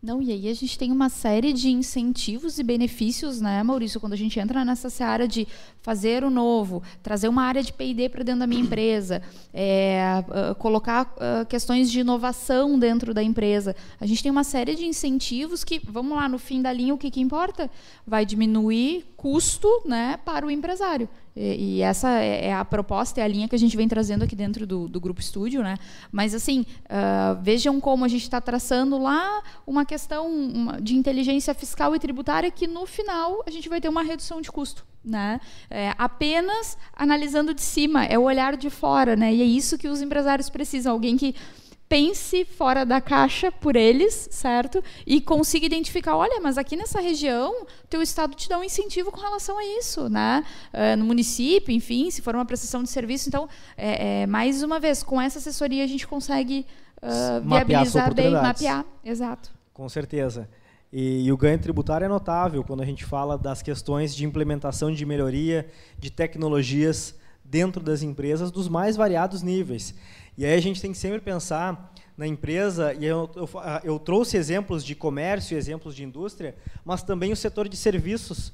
Não, 0.05 0.21
e 0.21 0.31
aí 0.31 0.47
a 0.49 0.53
gente 0.53 0.77
tem 0.77 0.91
uma 0.91 1.09
série 1.09 1.51
de 1.51 1.71
incentivos 1.71 2.59
e 2.59 2.63
benefícios, 2.63 3.41
né, 3.41 3.63
Maurício, 3.63 3.99
quando 3.99 4.13
a 4.13 4.15
gente 4.15 4.39
entra 4.39 4.63
nessa 4.63 5.03
área 5.03 5.27
de 5.27 5.47
fazer 5.81 6.23
o 6.23 6.29
novo, 6.29 6.83
trazer 7.01 7.27
uma 7.27 7.41
área 7.41 7.63
de 7.63 7.73
P&D 7.73 8.09
para 8.09 8.23
dentro 8.23 8.41
da 8.41 8.45
minha 8.45 8.61
empresa, 8.61 9.23
é, 9.51 10.23
colocar 10.59 11.11
uh, 11.15 11.43
questões 11.47 11.91
de 11.91 12.01
inovação 12.01 12.77
dentro 12.77 13.15
da 13.15 13.23
empresa. 13.23 13.75
A 13.99 14.05
gente 14.05 14.21
tem 14.21 14.31
uma 14.31 14.43
série 14.43 14.75
de 14.75 14.85
incentivos 14.85 15.63
que, 15.63 15.81
vamos 15.83 16.15
lá, 16.15 16.29
no 16.29 16.37
fim 16.37 16.61
da 16.61 16.71
linha, 16.71 16.93
o 16.93 16.99
que, 16.99 17.09
que 17.09 17.19
importa? 17.19 17.67
Vai 18.05 18.27
diminuir 18.27 19.05
custo 19.17 19.67
né, 19.87 20.19
para 20.23 20.45
o 20.45 20.51
empresário. 20.51 21.09
E, 21.35 21.77
e, 21.77 21.81
essa 21.81 22.09
é, 22.19 22.47
é 22.47 22.53
a 22.53 22.63
proposta, 22.63 23.19
é 23.19 23.23
a 23.23 23.27
linha 23.27 23.47
que 23.47 23.55
a 23.55 23.59
gente 23.59 23.75
vem 23.75 23.87
trazendo 23.87 24.23
aqui 24.23 24.35
dentro 24.35 24.65
do, 24.65 24.87
do 24.87 24.99
Grupo 24.99 25.19
Estúdio. 25.19 25.61
Né? 25.61 25.77
Mas, 26.11 26.33
assim, 26.33 26.65
uh, 26.85 27.41
vejam 27.41 27.79
como 27.81 28.05
a 28.05 28.07
gente 28.07 28.23
está 28.23 28.39
traçando 28.39 28.97
lá 28.97 29.43
uma 29.67 29.85
questão 29.85 30.77
de 30.81 30.95
inteligência 30.95 31.53
fiscal 31.53 31.95
e 31.95 31.99
tributária 31.99 32.49
que, 32.49 32.67
no 32.67 32.85
final, 32.85 33.43
a 33.45 33.51
gente 33.51 33.67
vai 33.67 33.81
ter 33.81 33.89
uma 33.89 34.03
redução 34.03 34.41
de 34.41 34.51
custo. 34.51 34.85
Né? 35.03 35.39
É, 35.69 35.93
apenas 35.99 36.77
analisando 36.95 37.53
de 37.53 37.61
cima, 37.61 38.05
é 38.05 38.17
o 38.17 38.23
olhar 38.23 38.55
de 38.55 38.69
fora. 38.69 39.15
Né? 39.15 39.33
E 39.35 39.41
é 39.41 39.45
isso 39.45 39.77
que 39.77 39.87
os 39.87 40.01
empresários 40.01 40.49
precisam. 40.49 40.93
Alguém 40.93 41.17
que 41.17 41.35
pense 41.87 42.43
fora 42.45 42.85
da 42.85 42.99
caixa 42.99 43.51
por 43.51 43.75
eles, 43.75 44.27
certo? 44.31 44.83
E 45.05 45.21
consiga 45.21 45.65
identificar, 45.65 46.15
olha, 46.15 46.39
mas 46.41 46.57
aqui 46.57 46.75
nessa 46.75 46.99
região, 46.99 47.65
teu 47.89 48.01
estado 48.01 48.35
te 48.35 48.49
dá 48.49 48.57
um 48.57 48.63
incentivo 48.63 49.11
com 49.11 49.19
relação 49.19 49.57
a 49.57 49.65
isso, 49.65 50.09
né? 50.09 50.43
Uh, 50.73 50.97
no 50.97 51.05
município, 51.05 51.73
enfim, 51.73 52.09
se 52.09 52.21
for 52.21 52.35
uma 52.35 52.45
prestação 52.45 52.81
de 52.81 52.89
serviço. 52.89 53.29
Então, 53.29 53.47
é, 53.77 54.21
é, 54.21 54.27
mais 54.27 54.63
uma 54.63 54.79
vez, 54.79 55.03
com 55.03 55.21
essa 55.21 55.37
assessoria 55.39 55.83
a 55.83 55.87
gente 55.87 56.07
consegue 56.07 56.65
uh, 57.01 57.47
viabilizar 57.47 58.13
bem, 58.13 58.31
mapear, 58.31 58.85
exato. 59.03 59.53
Com 59.73 59.87
certeza. 59.87 60.49
E, 60.91 61.25
e, 61.25 61.31
o 61.31 61.37
ganho 61.37 61.59
tributário 61.59 62.05
é 62.05 62.07
notável 62.07 62.63
quando 62.63 62.81
a 62.81 62.85
gente 62.85 63.03
fala 63.03 63.37
das 63.37 63.61
questões 63.61 64.15
de 64.15 64.25
implementação 64.25 64.91
de 64.91 65.05
melhoria, 65.05 65.69
de 65.97 66.09
tecnologias 66.09 67.15
dentro 67.43 67.81
das 67.81 68.01
empresas 68.01 68.49
dos 68.49 68.67
mais 68.67 68.95
variados 68.95 69.43
níveis. 69.43 69.93
E 70.37 70.45
aí 70.45 70.53
a 70.53 70.61
gente 70.61 70.81
tem 70.81 70.91
que 70.91 70.97
sempre 70.97 71.19
pensar 71.21 71.93
na 72.17 72.27
empresa, 72.27 72.93
e 72.93 73.05
eu, 73.05 73.29
eu, 73.35 73.49
eu 73.83 73.99
trouxe 73.99 74.37
exemplos 74.37 74.83
de 74.83 74.95
comércio, 74.95 75.57
exemplos 75.57 75.95
de 75.95 76.03
indústria, 76.03 76.55
mas 76.83 77.03
também 77.03 77.31
o 77.31 77.35
setor 77.35 77.67
de 77.67 77.75
serviços 77.75 78.53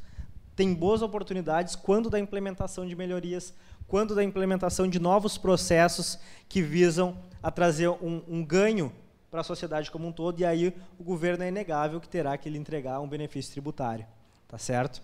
tem 0.55 0.73
boas 0.73 1.01
oportunidades 1.01 1.75
quando 1.75 2.09
da 2.09 2.19
implementação 2.19 2.87
de 2.87 2.95
melhorias, 2.95 3.53
quando 3.87 4.15
da 4.15 4.23
implementação 4.23 4.87
de 4.87 4.99
novos 4.99 5.37
processos 5.37 6.19
que 6.47 6.61
visam 6.61 7.17
a 7.41 7.51
trazer 7.51 7.89
um, 7.89 8.21
um 8.27 8.45
ganho 8.45 8.91
para 9.29 9.41
a 9.41 9.43
sociedade 9.43 9.89
como 9.89 10.07
um 10.07 10.11
todo, 10.11 10.39
e 10.39 10.45
aí 10.45 10.75
o 10.99 11.03
governo 11.03 11.43
é 11.43 11.47
inegável 11.47 11.99
que 11.99 12.09
terá 12.09 12.37
que 12.37 12.49
lhe 12.49 12.57
entregar 12.57 12.99
um 12.99 13.07
benefício 13.07 13.51
tributário. 13.51 14.05
Tá 14.47 14.57
certo? 14.57 15.01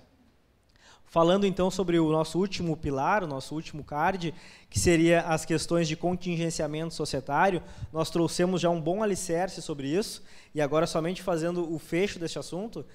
Falando 1.09 1.45
então 1.47 1.71
sobre 1.71 1.97
o 1.97 2.11
nosso 2.11 2.37
último 2.37 2.75
pilar, 2.75 3.23
o 3.23 3.27
nosso 3.27 3.55
último 3.55 3.81
card, 3.81 4.33
que 4.69 4.77
seria 4.77 5.21
as 5.21 5.45
questões 5.45 5.87
de 5.87 5.95
contingenciamento 5.95 6.93
societário, 6.93 7.63
nós 7.93 8.09
trouxemos 8.09 8.59
já 8.59 8.69
um 8.69 8.81
bom 8.81 9.01
alicerce 9.01 9.61
sobre 9.61 9.87
isso, 9.87 10.21
e 10.53 10.61
agora 10.61 10.85
somente 10.85 11.23
fazendo 11.23 11.73
o 11.73 11.79
fecho 11.79 12.19
deste 12.19 12.37
assunto, 12.37 12.85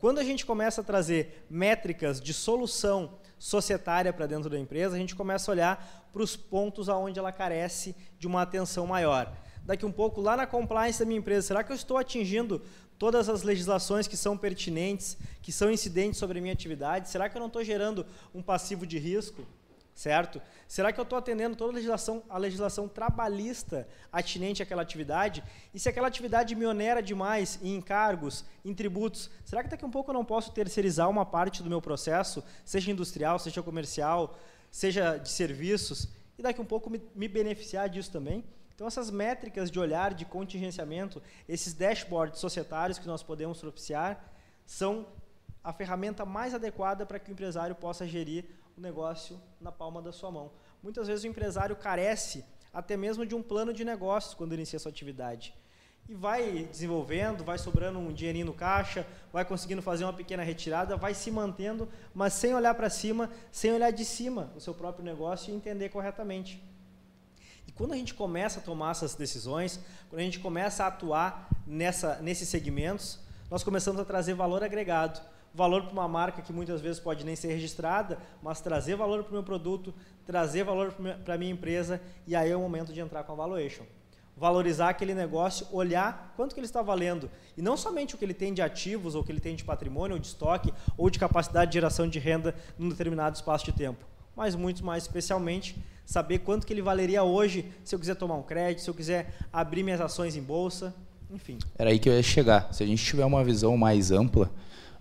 quando 0.00 0.18
a 0.18 0.24
gente 0.24 0.44
começa 0.44 0.80
a 0.80 0.84
trazer 0.84 1.46
métricas 1.48 2.20
de 2.20 2.34
solução 2.34 3.12
societária 3.38 4.12
para 4.12 4.26
dentro 4.26 4.50
da 4.50 4.58
empresa, 4.58 4.96
a 4.96 4.98
gente 4.98 5.14
começa 5.14 5.48
a 5.50 5.52
olhar 5.52 6.08
para 6.12 6.22
os 6.22 6.34
pontos 6.34 6.88
aonde 6.88 7.20
ela 7.20 7.30
carece 7.30 7.94
de 8.18 8.26
uma 8.26 8.42
atenção 8.42 8.84
maior. 8.84 9.32
Daqui 9.70 9.86
um 9.86 9.92
pouco, 9.92 10.20
lá 10.20 10.36
na 10.36 10.48
compliance 10.48 10.98
da 10.98 11.04
minha 11.04 11.20
empresa, 11.20 11.46
será 11.46 11.62
que 11.62 11.70
eu 11.70 11.76
estou 11.76 11.96
atingindo 11.96 12.60
todas 12.98 13.28
as 13.28 13.44
legislações 13.44 14.08
que 14.08 14.16
são 14.16 14.36
pertinentes, 14.36 15.16
que 15.40 15.52
são 15.52 15.70
incidentes 15.70 16.18
sobre 16.18 16.40
a 16.40 16.42
minha 16.42 16.52
atividade? 16.52 17.08
Será 17.08 17.28
que 17.28 17.36
eu 17.36 17.38
não 17.38 17.46
estou 17.46 17.62
gerando 17.62 18.04
um 18.34 18.42
passivo 18.42 18.84
de 18.84 18.98
risco? 18.98 19.46
certo? 19.94 20.42
Será 20.66 20.92
que 20.92 20.98
eu 20.98 21.04
estou 21.04 21.18
atendendo 21.18 21.54
toda 21.54 21.72
a 21.72 21.74
legislação, 21.74 22.22
a 22.28 22.38
legislação 22.38 22.88
trabalhista 22.88 23.86
atinente 24.10 24.60
àquela 24.60 24.82
atividade? 24.82 25.44
E 25.72 25.78
se 25.78 25.88
aquela 25.88 26.08
atividade 26.08 26.56
me 26.56 26.66
onera 26.66 27.00
demais 27.00 27.60
em 27.62 27.76
encargos, 27.76 28.44
em 28.64 28.74
tributos, 28.74 29.30
será 29.44 29.62
que 29.62 29.68
daqui 29.68 29.84
um 29.84 29.90
pouco 29.90 30.10
eu 30.10 30.14
não 30.14 30.24
posso 30.24 30.50
terceirizar 30.52 31.08
uma 31.08 31.24
parte 31.24 31.62
do 31.62 31.68
meu 31.68 31.82
processo, 31.82 32.42
seja 32.64 32.90
industrial, 32.90 33.38
seja 33.38 33.62
comercial, 33.62 34.36
seja 34.68 35.16
de 35.16 35.28
serviços, 35.28 36.08
e 36.36 36.42
daqui 36.42 36.60
um 36.60 36.64
pouco 36.64 36.90
me, 36.90 37.00
me 37.14 37.28
beneficiar 37.28 37.88
disso 37.88 38.10
também? 38.10 38.42
Então, 38.80 38.88
essas 38.88 39.10
métricas 39.10 39.70
de 39.70 39.78
olhar, 39.78 40.14
de 40.14 40.24
contingenciamento, 40.24 41.22
esses 41.46 41.74
dashboards 41.74 42.40
societários 42.40 42.98
que 42.98 43.06
nós 43.06 43.22
podemos 43.22 43.60
propiciar, 43.60 44.32
são 44.64 45.06
a 45.62 45.70
ferramenta 45.70 46.24
mais 46.24 46.54
adequada 46.54 47.04
para 47.04 47.18
que 47.18 47.30
o 47.30 47.32
empresário 47.32 47.74
possa 47.74 48.06
gerir 48.06 48.46
o 48.78 48.80
negócio 48.80 49.38
na 49.60 49.70
palma 49.70 50.00
da 50.00 50.12
sua 50.12 50.30
mão. 50.30 50.50
Muitas 50.82 51.08
vezes 51.08 51.24
o 51.24 51.26
empresário 51.26 51.76
carece 51.76 52.42
até 52.72 52.96
mesmo 52.96 53.26
de 53.26 53.34
um 53.34 53.42
plano 53.42 53.74
de 53.74 53.84
negócios 53.84 54.32
quando 54.32 54.54
inicia 54.54 54.78
sua 54.78 54.90
atividade. 54.90 55.54
E 56.08 56.14
vai 56.14 56.66
desenvolvendo, 56.70 57.44
vai 57.44 57.58
sobrando 57.58 57.98
um 57.98 58.10
dinheirinho 58.10 58.46
no 58.46 58.54
caixa, 58.54 59.06
vai 59.30 59.44
conseguindo 59.44 59.82
fazer 59.82 60.04
uma 60.04 60.14
pequena 60.14 60.42
retirada, 60.42 60.96
vai 60.96 61.12
se 61.12 61.30
mantendo, 61.30 61.86
mas 62.14 62.32
sem 62.32 62.54
olhar 62.54 62.74
para 62.74 62.88
cima, 62.88 63.28
sem 63.52 63.74
olhar 63.74 63.90
de 63.90 64.06
cima 64.06 64.50
o 64.56 64.60
seu 64.60 64.72
próprio 64.72 65.04
negócio 65.04 65.52
e 65.52 65.54
entender 65.54 65.90
corretamente. 65.90 66.69
Quando 67.80 67.94
a 67.94 67.96
gente 67.96 68.12
começa 68.12 68.60
a 68.60 68.62
tomar 68.62 68.90
essas 68.90 69.14
decisões, 69.14 69.80
quando 70.10 70.20
a 70.20 70.22
gente 70.22 70.38
começa 70.38 70.84
a 70.84 70.88
atuar 70.88 71.48
nessa, 71.66 72.16
nesses 72.20 72.46
segmentos, 72.46 73.18
nós 73.50 73.64
começamos 73.64 73.98
a 73.98 74.04
trazer 74.04 74.34
valor 74.34 74.62
agregado 74.62 75.18
valor 75.54 75.84
para 75.84 75.92
uma 75.92 76.06
marca 76.06 76.42
que 76.42 76.52
muitas 76.52 76.82
vezes 76.82 77.00
pode 77.00 77.24
nem 77.24 77.34
ser 77.34 77.48
registrada, 77.48 78.18
mas 78.42 78.60
trazer 78.60 78.96
valor 78.96 79.24
para 79.24 79.30
o 79.30 79.32
meu 79.32 79.42
produto, 79.42 79.94
trazer 80.26 80.62
valor 80.62 80.94
para 81.24 81.34
a 81.34 81.38
minha 81.38 81.50
empresa, 81.50 82.02
e 82.26 82.36
aí 82.36 82.50
é 82.50 82.54
o 82.56 82.60
momento 82.60 82.92
de 82.92 83.00
entrar 83.00 83.24
com 83.24 83.32
a 83.32 83.34
valuation. 83.34 83.84
Valorizar 84.36 84.90
aquele 84.90 85.14
negócio, 85.14 85.66
olhar 85.72 86.34
quanto 86.36 86.54
que 86.54 86.60
ele 86.60 86.66
está 86.66 86.82
valendo. 86.82 87.30
E 87.56 87.62
não 87.62 87.78
somente 87.78 88.14
o 88.14 88.18
que 88.18 88.24
ele 88.26 88.34
tem 88.34 88.52
de 88.52 88.60
ativos, 88.60 89.14
ou 89.14 89.22
o 89.22 89.24
que 89.24 89.32
ele 89.32 89.40
tem 89.40 89.56
de 89.56 89.64
patrimônio, 89.64 90.16
ou 90.16 90.20
de 90.20 90.26
estoque, 90.26 90.72
ou 90.98 91.08
de 91.08 91.18
capacidade 91.18 91.70
de 91.70 91.74
geração 91.74 92.06
de 92.06 92.18
renda 92.18 92.54
num 92.78 92.90
determinado 92.90 93.36
espaço 93.36 93.64
de 93.64 93.72
tempo. 93.72 94.04
Mas 94.36 94.54
muito 94.54 94.84
mais 94.84 95.02
especialmente, 95.02 95.82
saber 96.10 96.40
quanto 96.40 96.66
que 96.66 96.72
ele 96.72 96.82
valeria 96.82 97.22
hoje 97.22 97.64
se 97.84 97.94
eu 97.94 97.98
quiser 97.98 98.16
tomar 98.16 98.34
um 98.34 98.42
crédito, 98.42 98.82
se 98.82 98.90
eu 98.90 98.94
quiser 98.94 99.32
abrir 99.52 99.84
minhas 99.84 100.00
ações 100.00 100.34
em 100.34 100.42
bolsa, 100.42 100.92
enfim. 101.30 101.56
Era 101.78 101.90
aí 101.90 102.00
que 102.00 102.08
eu 102.08 102.12
ia 102.12 102.22
chegar. 102.22 102.74
Se 102.74 102.82
a 102.82 102.86
gente 102.86 103.04
tiver 103.04 103.24
uma 103.24 103.44
visão 103.44 103.76
mais 103.76 104.10
ampla, 104.10 104.50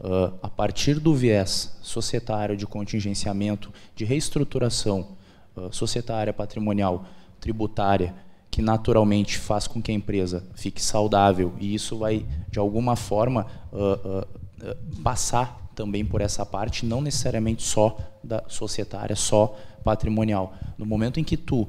Uh, 0.01 0.33
a 0.41 0.49
partir 0.49 0.97
do 0.97 1.13
viés 1.13 1.77
societário 1.81 2.55
de 2.55 2.65
contingenciamento, 2.65 3.69
de 3.93 4.05
reestruturação 4.05 5.17
uh, 5.57 5.75
societária, 5.75 6.31
patrimonial, 6.31 7.03
tributária, 7.37 8.15
que 8.49 8.61
naturalmente 8.61 9.37
faz 9.37 9.67
com 9.67 9.81
que 9.81 9.91
a 9.91 9.93
empresa 9.93 10.47
fique 10.55 10.81
saudável 10.81 11.53
e 11.59 11.75
isso 11.75 11.97
vai, 11.97 12.25
de 12.49 12.57
alguma 12.57 12.95
forma, 12.95 13.45
uh, 13.73 14.25
passar 15.03 15.69
também 15.75 16.05
por 16.05 16.21
essa 16.21 16.45
parte, 16.45 16.85
não 16.85 17.01
necessariamente 17.01 17.63
só 17.63 17.97
da 18.23 18.41
societária, 18.47 19.17
só 19.17 19.57
patrimonial. 19.83 20.53
No 20.77 20.85
momento 20.85 21.19
em 21.19 21.23
que 21.23 21.37
tu 21.37 21.67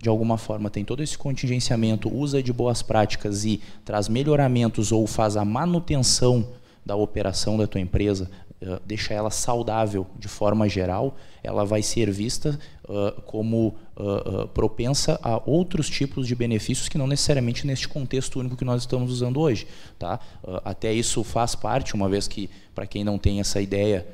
de 0.00 0.08
alguma 0.08 0.38
forma 0.38 0.70
tem 0.70 0.84
todo 0.84 1.02
esse 1.02 1.18
contingenciamento, 1.18 2.08
usa 2.14 2.42
de 2.42 2.52
boas 2.52 2.82
práticas 2.82 3.44
e 3.44 3.60
traz 3.84 4.08
melhoramentos 4.08 4.92
ou 4.92 5.06
faz 5.06 5.36
a 5.36 5.44
manutenção 5.44 6.48
da 6.86 6.94
operação 6.94 7.58
da 7.58 7.66
tua 7.66 7.80
empresa, 7.80 8.30
uh, 8.62 8.80
deixa 8.86 9.12
ela 9.12 9.30
saudável 9.30 10.06
de 10.18 10.28
forma 10.28 10.68
geral, 10.68 11.16
ela 11.42 11.64
vai 11.64 11.82
ser 11.82 12.10
vista 12.10 12.58
uh, 12.84 13.20
como 13.22 13.74
uh, 13.96 14.46
propensa 14.48 15.18
a 15.22 15.42
outros 15.44 15.90
tipos 15.90 16.26
de 16.26 16.34
benefícios 16.34 16.88
que 16.88 16.96
não 16.96 17.06
necessariamente 17.06 17.66
neste 17.66 17.88
contexto 17.88 18.38
único 18.38 18.56
que 18.56 18.64
nós 18.64 18.82
estamos 18.82 19.10
usando 19.10 19.40
hoje. 19.40 19.66
Tá? 19.98 20.20
até 20.64 20.92
isso 20.92 21.24
faz 21.24 21.56
parte, 21.56 21.94
uma 21.94 22.08
vez 22.08 22.28
que, 22.28 22.48
para 22.74 22.86
quem 22.86 23.02
não 23.02 23.18
tem 23.18 23.40
essa 23.40 23.60
ideia, 23.60 24.06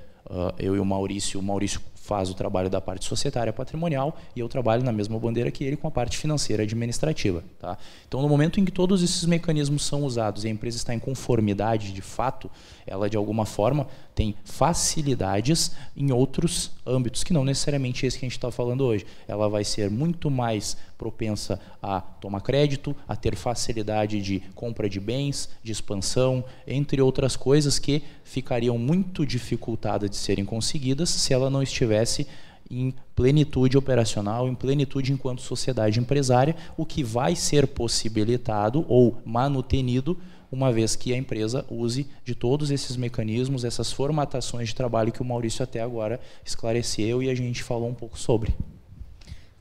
eu 0.58 0.74
e 0.74 0.80
o 0.80 0.84
Maurício, 0.84 1.38
o 1.38 1.42
Maurício 1.42 1.80
faz 2.04 2.28
o 2.28 2.34
trabalho 2.34 2.68
da 2.68 2.82
parte 2.82 3.06
societária 3.06 3.50
patrimonial 3.50 4.14
e 4.36 4.40
eu 4.40 4.46
trabalho 4.46 4.84
na 4.84 4.92
mesma 4.92 5.18
bandeira 5.18 5.50
que 5.50 5.64
ele 5.64 5.74
com 5.74 5.88
a 5.88 5.90
parte 5.90 6.18
financeira 6.18 6.62
administrativa. 6.62 7.42
Tá? 7.58 7.78
Então, 8.06 8.20
no 8.20 8.28
momento 8.28 8.60
em 8.60 8.64
que 8.64 8.70
todos 8.70 9.02
esses 9.02 9.24
mecanismos 9.24 9.86
são 9.86 10.04
usados 10.04 10.44
e 10.44 10.48
a 10.48 10.50
empresa 10.50 10.76
está 10.76 10.92
em 10.92 10.98
conformidade 10.98 11.94
de 11.94 12.02
fato, 12.02 12.50
ela 12.86 13.08
de 13.08 13.16
alguma 13.16 13.46
forma 13.46 13.86
tem 14.14 14.34
facilidades 14.44 15.72
em 15.96 16.12
outros 16.12 16.70
âmbitos, 16.86 17.24
que 17.24 17.32
não 17.32 17.44
necessariamente 17.44 18.06
esse 18.06 18.18
que 18.18 18.24
a 18.24 18.28
gente 18.28 18.36
está 18.36 18.50
falando 18.50 18.84
hoje. 18.84 19.04
Ela 19.26 19.48
vai 19.48 19.64
ser 19.64 19.90
muito 19.90 20.30
mais 20.30 20.76
propensa 20.96 21.60
a 21.82 22.00
tomar 22.00 22.40
crédito, 22.40 22.94
a 23.08 23.16
ter 23.16 23.34
facilidade 23.34 24.22
de 24.22 24.40
compra 24.54 24.88
de 24.88 25.00
bens, 25.00 25.48
de 25.62 25.72
expansão, 25.72 26.44
entre 26.66 27.02
outras 27.02 27.36
coisas 27.36 27.78
que 27.78 28.02
ficariam 28.22 28.78
muito 28.78 29.26
dificultadas 29.26 30.08
de 30.08 30.16
serem 30.16 30.44
conseguidas 30.44 31.10
se 31.10 31.32
ela 31.32 31.50
não 31.50 31.62
estivesse 31.62 32.26
em 32.70 32.94
plenitude 33.14 33.76
operacional, 33.76 34.48
em 34.48 34.54
plenitude 34.54 35.12
enquanto 35.12 35.42
sociedade 35.42 36.00
empresária, 36.00 36.56
o 36.76 36.86
que 36.86 37.02
vai 37.02 37.36
ser 37.36 37.66
possibilitado 37.66 38.84
ou 38.88 39.18
manutenido 39.24 40.18
uma 40.54 40.72
vez 40.72 40.94
que 40.96 41.12
a 41.12 41.16
empresa 41.16 41.66
use 41.68 42.06
de 42.24 42.34
todos 42.34 42.70
esses 42.70 42.96
mecanismos, 42.96 43.64
essas 43.64 43.92
formatações 43.92 44.68
de 44.68 44.74
trabalho 44.74 45.12
que 45.12 45.20
o 45.20 45.24
Maurício 45.24 45.62
até 45.62 45.80
agora 45.80 46.20
esclareceu 46.44 47.22
e 47.22 47.28
a 47.28 47.34
gente 47.34 47.62
falou 47.62 47.88
um 47.88 47.94
pouco 47.94 48.18
sobre. 48.18 48.54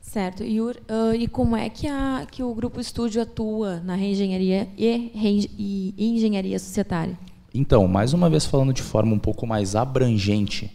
Certo. 0.00 0.44
E, 0.44 0.60
uh, 0.60 0.72
e 1.18 1.26
como 1.26 1.56
é 1.56 1.68
que, 1.68 1.88
a, 1.88 2.24
que 2.30 2.42
o 2.42 2.54
Grupo 2.54 2.80
Estúdio 2.80 3.20
atua 3.20 3.80
na 3.80 3.96
reengenharia 3.96 4.68
e, 4.78 5.10
e 5.98 6.10
engenharia 6.14 6.58
societária? 6.58 7.18
Então, 7.52 7.88
mais 7.88 8.12
uma 8.12 8.30
vez 8.30 8.46
falando 8.46 8.72
de 8.72 8.82
forma 8.82 9.12
um 9.12 9.18
pouco 9.18 9.46
mais 9.46 9.74
abrangente, 9.74 10.70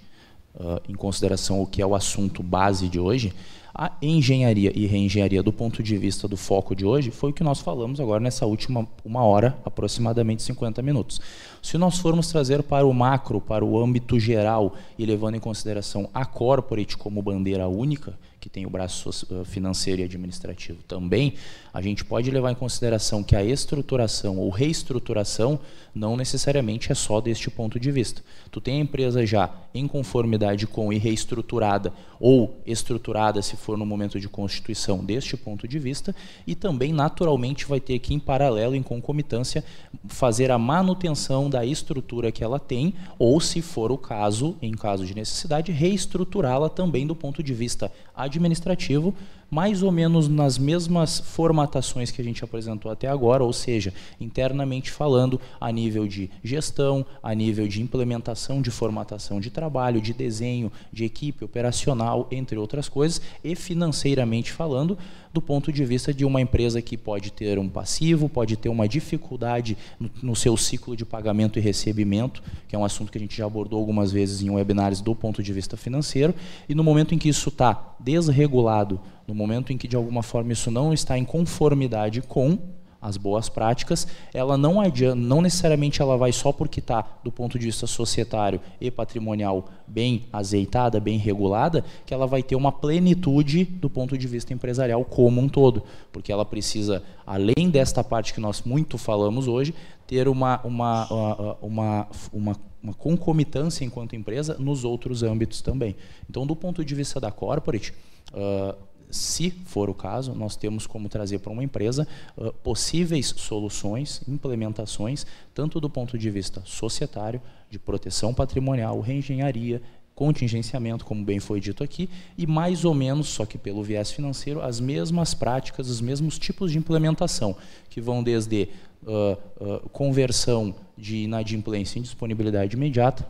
uh, 0.55 0.81
em 0.89 0.93
consideração 0.93 1.61
o 1.61 1.65
que 1.65 1.81
é 1.81 1.85
o 1.85 1.95
assunto 1.95 2.43
base 2.43 2.89
de 2.89 2.99
hoje, 2.99 3.33
a 3.73 3.91
engenharia 4.01 4.71
e 4.75 4.85
reengenharia 4.85 5.43
do 5.43 5.53
ponto 5.53 5.83
de 5.83 5.97
vista 5.97 6.27
do 6.27 6.35
foco 6.35 6.75
de 6.75 6.85
hoje 6.85 7.11
foi 7.11 7.31
o 7.31 7.33
que 7.33 7.43
nós 7.43 7.59
falamos 7.59 7.99
agora 7.99 8.19
nessa 8.19 8.45
última 8.45 8.87
uma 9.05 9.23
hora, 9.23 9.57
aproximadamente 9.63 10.43
50 10.43 10.81
minutos. 10.81 11.21
Se 11.61 11.77
nós 11.77 11.97
formos 11.97 12.27
trazer 12.27 12.63
para 12.63 12.85
o 12.85 12.93
macro, 12.93 13.39
para 13.39 13.63
o 13.63 13.81
âmbito 13.81 14.19
geral 14.19 14.75
e 14.97 15.05
levando 15.05 15.35
em 15.35 15.39
consideração 15.39 16.09
a 16.13 16.25
corporate 16.25 16.97
como 16.97 17.21
bandeira 17.21 17.67
única, 17.67 18.17
que 18.39 18.49
tem 18.49 18.65
o 18.65 18.69
braço 18.69 19.09
eh, 19.09 19.43
financeiro 19.43 20.01
e 20.01 20.05
administrativo 20.05 20.81
também, 20.83 21.33
a 21.73 21.81
gente 21.81 22.05
pode 22.05 22.31
levar 22.31 22.51
em 22.51 22.55
consideração 22.55 23.21
que 23.21 23.35
a 23.35 23.43
estruturação 23.43 24.37
ou 24.37 24.49
reestruturação 24.49 25.59
não 25.93 26.15
necessariamente 26.15 26.91
é 26.91 26.95
só 26.95 27.19
deste 27.19 27.49
ponto 27.49 27.79
de 27.79 27.91
vista. 27.91 28.21
Tu 28.49 28.61
tem 28.61 28.77
a 28.77 28.83
empresa 28.83 29.25
já 29.25 29.51
em 29.73 29.87
conformidade 29.87 30.65
com 30.65 30.93
e 30.93 30.97
reestruturada 30.97 31.91
ou 32.19 32.61
estruturada 32.65 33.41
se 33.41 33.55
for 33.55 33.77
no 33.77 33.85
momento 33.85 34.19
de 34.19 34.29
constituição 34.29 35.03
deste 35.03 35.35
ponto 35.35 35.67
de 35.67 35.79
vista 35.79 36.15
e 36.47 36.55
também 36.55 36.93
naturalmente 36.93 37.65
vai 37.65 37.79
ter 37.79 37.99
que 37.99 38.13
em 38.13 38.19
paralelo 38.19 38.75
em 38.75 38.83
concomitância 38.83 39.63
fazer 40.07 40.51
a 40.51 40.57
manutenção 40.57 41.49
da 41.49 41.65
estrutura 41.65 42.31
que 42.31 42.43
ela 42.43 42.59
tem 42.59 42.93
ou 43.17 43.39
se 43.39 43.61
for 43.61 43.91
o 43.91 43.97
caso, 43.97 44.57
em 44.61 44.71
caso 44.71 45.05
de 45.05 45.15
necessidade, 45.15 45.71
reestruturá-la 45.71 46.69
também 46.69 47.05
do 47.05 47.15
ponto 47.15 47.43
de 47.43 47.53
vista 47.53 47.91
administrativo 48.15 48.28
administrativo 48.37 49.13
mais 49.49 49.81
ou 49.81 49.91
menos 49.91 50.27
nas 50.27 50.57
mesmas 50.57 51.19
formatações 51.19 52.11
que 52.11 52.21
a 52.21 52.23
gente 52.23 52.43
apresentou 52.43 52.91
até 52.91 53.07
agora, 53.07 53.43
ou 53.43 53.51
seja, 53.53 53.93
internamente 54.19 54.91
falando, 54.91 55.39
a 55.59 55.71
nível 55.71 56.07
de 56.07 56.29
gestão, 56.43 57.05
a 57.21 57.33
nível 57.33 57.67
de 57.67 57.81
implementação 57.81 58.61
de 58.61 58.71
formatação 58.71 59.39
de 59.39 59.49
trabalho, 59.49 60.01
de 60.01 60.13
desenho, 60.13 60.71
de 60.91 61.05
equipe 61.05 61.43
operacional, 61.43 62.27
entre 62.31 62.57
outras 62.57 62.87
coisas, 62.87 63.21
e 63.43 63.55
financeiramente 63.55 64.51
falando, 64.51 64.97
do 65.33 65.41
ponto 65.41 65.71
de 65.71 65.85
vista 65.85 66.13
de 66.13 66.25
uma 66.25 66.41
empresa 66.41 66.81
que 66.81 66.97
pode 66.97 67.31
ter 67.31 67.59
um 67.59 67.69
passivo, 67.69 68.27
pode 68.27 68.57
ter 68.57 68.69
uma 68.69 68.87
dificuldade 68.87 69.77
no, 70.21 70.35
seu 70.35 70.57
ciclo 70.57 70.95
de 70.95 71.05
pagamento 71.05 71.59
e 71.59 71.61
recebimento, 71.61 72.41
que 72.67 72.75
é 72.75 72.79
um 72.79 72.85
assunto 72.85 73.11
que 73.11 73.17
a 73.17 73.21
gente 73.21 73.37
já 73.37 73.45
abordou 73.45 73.79
algumas 73.79 74.11
vezes 74.11 74.41
em 74.41 74.49
webinars 74.49 75.01
do 75.01 75.15
ponto 75.15 75.43
de 75.43 75.53
vista 75.53 75.77
financeiro, 75.77 76.33
e 76.67 76.73
no 76.73 76.83
momento 76.83 77.13
em 77.13 77.17
que 77.17 77.29
isso 77.29 77.49
está 77.49 77.95
desregulado, 77.99 78.99
no 79.29 79.35
momento 79.35 79.71
em 79.71 79.77
que 79.77 79.87
de 79.87 79.95
alguma 79.95 80.23
forma 80.23 80.51
isso 80.51 80.71
não 80.71 80.91
está 80.91 81.15
em 81.15 81.23
conformidade 81.23 82.19
com 82.19 82.57
as 83.01 83.15
boas 83.15 83.47
práticas, 83.47 84.07
ela 84.33 84.57
não 84.57 84.81
adianta, 84.81 85.15
não 85.15 85.41
necessariamente 85.41 86.01
ela 86.01 86.17
vai 86.17 86.33
só 86.33 86.51
porque 86.51 86.79
está 86.79 87.05
do 87.23 87.31
ponto 87.31 87.57
de 87.57 87.67
vista 87.67 87.87
societário 87.87 88.59
e 88.81 88.91
patrimonial 88.91 89.69
bem 89.87 90.25
azeitada, 90.33 90.99
bem 90.99 91.17
regulada, 91.17 91.85
que 92.05 92.13
ela 92.13 92.27
vai 92.27 92.41
ter 92.43 92.55
uma 92.55 92.71
plenitude 92.71 93.63
do 93.63 93.89
ponto 93.89 94.17
de 94.17 94.27
vista 94.27 94.51
empresarial 94.51 95.05
como 95.05 95.39
um 95.39 95.47
todo, 95.47 95.83
porque 96.11 96.31
ela 96.31 96.43
precisa, 96.43 97.03
além 97.25 97.69
desta 97.69 98.03
parte 98.03 98.33
que 98.33 98.41
nós 98.41 98.63
muito 98.63 98.97
falamos 98.97 99.47
hoje, 99.47 99.73
ter 100.07 100.27
uma, 100.27 100.59
uma, 100.63 101.57
uma, 101.61 102.07
uma, 102.33 102.55
uma 102.81 102.93
concomitância 102.95 103.85
enquanto 103.85 104.15
empresa 104.15 104.57
nos 104.59 104.83
outros 104.83 105.21
âmbitos 105.21 105.61
também. 105.61 105.95
Então, 106.27 106.45
do 106.45 106.55
ponto 106.55 106.83
de 106.83 106.95
vista 106.95 107.19
da 107.19 107.31
corporate, 107.31 107.93
uh, 108.33 108.88
se 109.09 109.51
for 109.65 109.89
o 109.89 109.93
caso, 109.93 110.33
nós 110.33 110.55
temos 110.55 110.85
como 110.85 111.09
trazer 111.09 111.39
para 111.39 111.51
uma 111.51 111.63
empresa 111.63 112.07
uh, 112.37 112.53
possíveis 112.53 113.33
soluções, 113.37 114.21
implementações, 114.27 115.25
tanto 115.53 115.79
do 115.79 115.89
ponto 115.89 116.17
de 116.17 116.29
vista 116.29 116.61
societário, 116.65 117.41
de 117.69 117.77
proteção 117.79 118.33
patrimonial, 118.33 118.99
reengenharia, 118.99 119.81
contingenciamento, 120.19 121.05
como 121.05 121.23
bem 121.23 121.39
foi 121.39 121.61
dito 121.61 121.81
aqui, 121.81 122.09
e 122.37 122.45
mais 122.45 122.83
ou 122.83 122.93
menos, 122.93 123.29
só 123.29 123.45
que 123.45 123.57
pelo 123.57 123.81
viés 123.81 124.11
financeiro, 124.11 124.61
as 124.61 124.79
mesmas 124.79 125.33
práticas, 125.33 125.89
os 125.89 126.01
mesmos 126.01 126.37
tipos 126.37 126.73
de 126.73 126.77
implementação, 126.77 127.55
que 127.89 128.01
vão 128.01 128.21
desde 128.21 128.67
uh, 129.03 129.37
uh, 129.63 129.89
conversão 129.91 130.75
de 130.97 131.23
inadimplência 131.23 131.99
em 131.99 132.01
disponibilidade 132.01 132.75
imediata, 132.75 133.25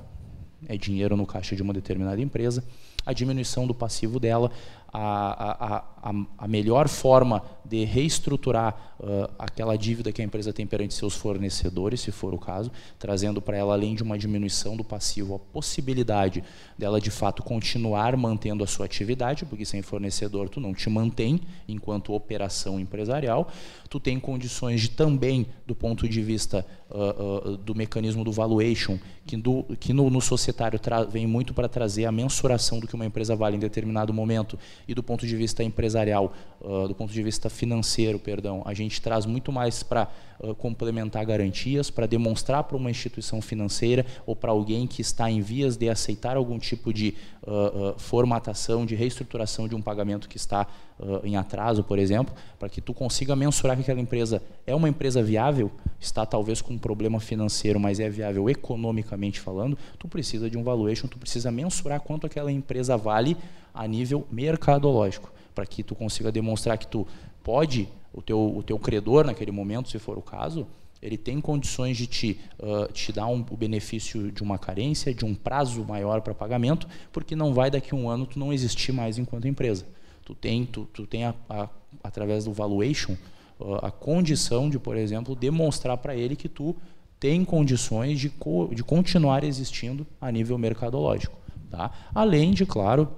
é 0.67 0.75
dinheiro 0.75 1.15
no 1.15 1.27
caixa 1.27 1.55
de 1.55 1.61
uma 1.61 1.73
determinada 1.73 2.19
empresa, 2.19 2.63
a 3.05 3.13
diminuição 3.13 3.65
do 3.65 3.73
passivo 3.73 4.19
dela, 4.19 4.51
a, 4.93 5.55
a, 5.59 5.98
a, 6.01 6.45
a 6.45 6.47
melhor 6.47 6.87
forma 6.87 7.43
de 7.63 7.85
reestruturar 7.85 8.95
uh, 8.99 9.31
aquela 9.37 9.77
dívida 9.77 10.11
que 10.11 10.21
a 10.21 10.25
empresa 10.25 10.51
tem 10.51 10.65
perante 10.65 10.93
seus 10.93 11.15
fornecedores, 11.15 12.01
se 12.01 12.11
for 12.11 12.33
o 12.33 12.37
caso, 12.39 12.71
trazendo 12.97 13.41
para 13.41 13.57
ela, 13.57 13.73
além 13.73 13.93
de 13.93 14.01
uma 14.01 14.17
diminuição 14.17 14.75
do 14.75 14.83
passivo, 14.83 15.35
a 15.35 15.39
possibilidade 15.39 16.43
dela 16.77 16.99
de 16.99 17.11
fato 17.11 17.43
continuar 17.43 18.17
mantendo 18.17 18.63
a 18.63 18.67
sua 18.67 18.85
atividade, 18.85 19.45
porque 19.45 19.65
sem 19.65 19.81
fornecedor 19.81 20.49
tu 20.49 20.59
não 20.59 20.73
te 20.73 20.89
mantém 20.89 21.39
enquanto 21.67 22.13
operação 22.13 22.79
empresarial, 22.79 23.49
tu 23.89 23.99
tem 23.99 24.19
condições 24.19 24.81
de 24.81 24.89
também, 24.89 25.47
do 25.65 25.75
ponto 25.75 26.07
de 26.07 26.21
vista 26.21 26.65
uh, 26.89 27.49
uh, 27.51 27.57
do 27.57 27.75
mecanismo 27.75 28.23
do 28.23 28.31
valuation, 28.31 28.97
que, 29.25 29.37
do, 29.37 29.63
que 29.79 29.93
no, 29.93 30.09
no 30.09 30.21
societário 30.21 30.79
vem 31.11 31.27
muito 31.27 31.53
para 31.53 31.69
trazer 31.69 32.05
a 32.05 32.11
mensuração 32.11 32.79
do 32.79 32.87
que 32.87 32.95
uma 32.95 33.05
empresa 33.05 33.35
vale 33.35 33.57
em 33.57 33.59
determinado 33.59 34.11
momento, 34.11 34.57
e 34.87 34.93
do 34.95 35.03
ponto 35.03 35.27
de 35.27 35.35
vista 35.35 35.63
empresarial, 35.63 35.88
uh, 35.95 36.87
do 36.87 36.95
ponto 36.95 37.11
de 37.11 37.23
vista 37.23 37.49
financeiro, 37.49 38.19
perdão, 38.19 38.61
a 38.65 38.73
gente 38.73 39.01
traz 39.01 39.25
muito 39.25 39.51
mais 39.51 39.83
para 39.83 40.07
uh, 40.39 40.53
complementar 40.55 41.25
garantias, 41.25 41.89
para 41.89 42.05
demonstrar 42.05 42.63
para 42.63 42.77
uma 42.77 42.91
instituição 42.91 43.41
financeira 43.41 44.05
ou 44.25 44.35
para 44.35 44.51
alguém 44.51 44.85
que 44.87 45.01
está 45.01 45.29
em 45.29 45.41
vias 45.41 45.77
de 45.77 45.89
aceitar 45.89 46.37
algum 46.37 46.59
tipo 46.59 46.93
de 46.93 47.15
uh, 47.43 47.97
formatação, 47.97 48.85
de 48.85 48.95
reestruturação 48.95 49.67
de 49.67 49.75
um 49.75 49.81
pagamento 49.81 50.27
que 50.27 50.37
está 50.37 50.67
em 51.23 51.37
atraso, 51.37 51.81
por 51.81 51.97
exemplo, 51.97 52.35
para 52.59 52.67
que 52.67 52.81
tu 52.81 52.93
consiga 52.93 53.33
mensurar 53.33 53.77
que 53.77 53.83
aquela 53.83 54.01
empresa 54.01 54.43
é 54.67 54.75
uma 54.75 54.89
empresa 54.89 55.23
viável, 55.23 55.71
está 55.97 56.25
talvez 56.25 56.61
com 56.61 56.73
um 56.73 56.77
problema 56.77 57.21
financeiro, 57.21 57.79
mas 57.79 58.01
é 58.01 58.09
viável 58.09 58.49
economicamente 58.49 59.39
falando, 59.39 59.77
tu 59.97 60.09
precisa 60.09 60.49
de 60.49 60.57
um 60.57 60.63
valuation, 60.63 61.07
tu 61.07 61.17
precisa 61.17 61.49
mensurar 61.51 62.01
quanto 62.01 62.27
aquela 62.27 62.51
empresa 62.51 62.97
vale 62.97 63.37
a 63.73 63.87
nível 63.87 64.27
mercadológico, 64.29 65.31
para 65.59 65.65
que 65.65 65.83
tu 65.83 65.93
consiga 65.93 66.31
demonstrar 66.31 66.77
que 66.77 66.87
tu 66.87 67.05
pode, 67.43 67.89
o 68.13 68.21
teu, 68.21 68.39
o 68.39 68.63
teu 68.63 68.79
credor 68.79 69.25
naquele 69.25 69.51
momento, 69.51 69.89
se 69.89 69.99
for 69.99 70.17
o 70.17 70.21
caso, 70.21 70.65
ele 71.01 71.17
tem 71.17 71.41
condições 71.41 71.97
de 71.97 72.07
te, 72.07 72.39
uh, 72.59 72.89
te 72.93 73.11
dar 73.11 73.27
um, 73.27 73.45
o 73.51 73.57
benefício 73.57 74.31
de 74.31 74.41
uma 74.41 74.57
carência, 74.57 75.13
de 75.13 75.25
um 75.25 75.35
prazo 75.35 75.83
maior 75.83 76.21
para 76.21 76.33
pagamento, 76.33 76.87
porque 77.11 77.35
não 77.35 77.53
vai 77.53 77.69
daqui 77.69 77.93
a 77.93 77.97
um 77.97 78.09
ano 78.09 78.25
tu 78.25 78.39
não 78.39 78.53
existir 78.53 78.93
mais 78.93 79.17
enquanto 79.17 79.49
empresa. 79.49 79.85
Tu 80.23 80.33
tem, 80.33 80.65
tu, 80.65 80.87
tu 80.93 81.05
tem 81.05 81.25
a, 81.25 81.35
a, 81.49 81.67
através 82.01 82.45
do 82.45 82.53
valuation 82.53 83.17
uh, 83.59 83.85
a 83.85 83.91
condição 83.91 84.69
de, 84.69 84.79
por 84.79 84.95
exemplo, 84.95 85.35
demonstrar 85.35 85.97
para 85.97 86.15
ele 86.15 86.37
que 86.37 86.47
tu 86.47 86.73
tem 87.19 87.43
condições 87.43 88.17
de, 88.17 88.29
co, 88.29 88.69
de 88.73 88.81
continuar 88.81 89.43
existindo 89.43 90.07
a 90.21 90.31
nível 90.31 90.57
mercadológico. 90.57 91.37
Tá? 91.69 91.91
Além 92.15 92.51
de, 92.51 92.65
claro, 92.65 93.09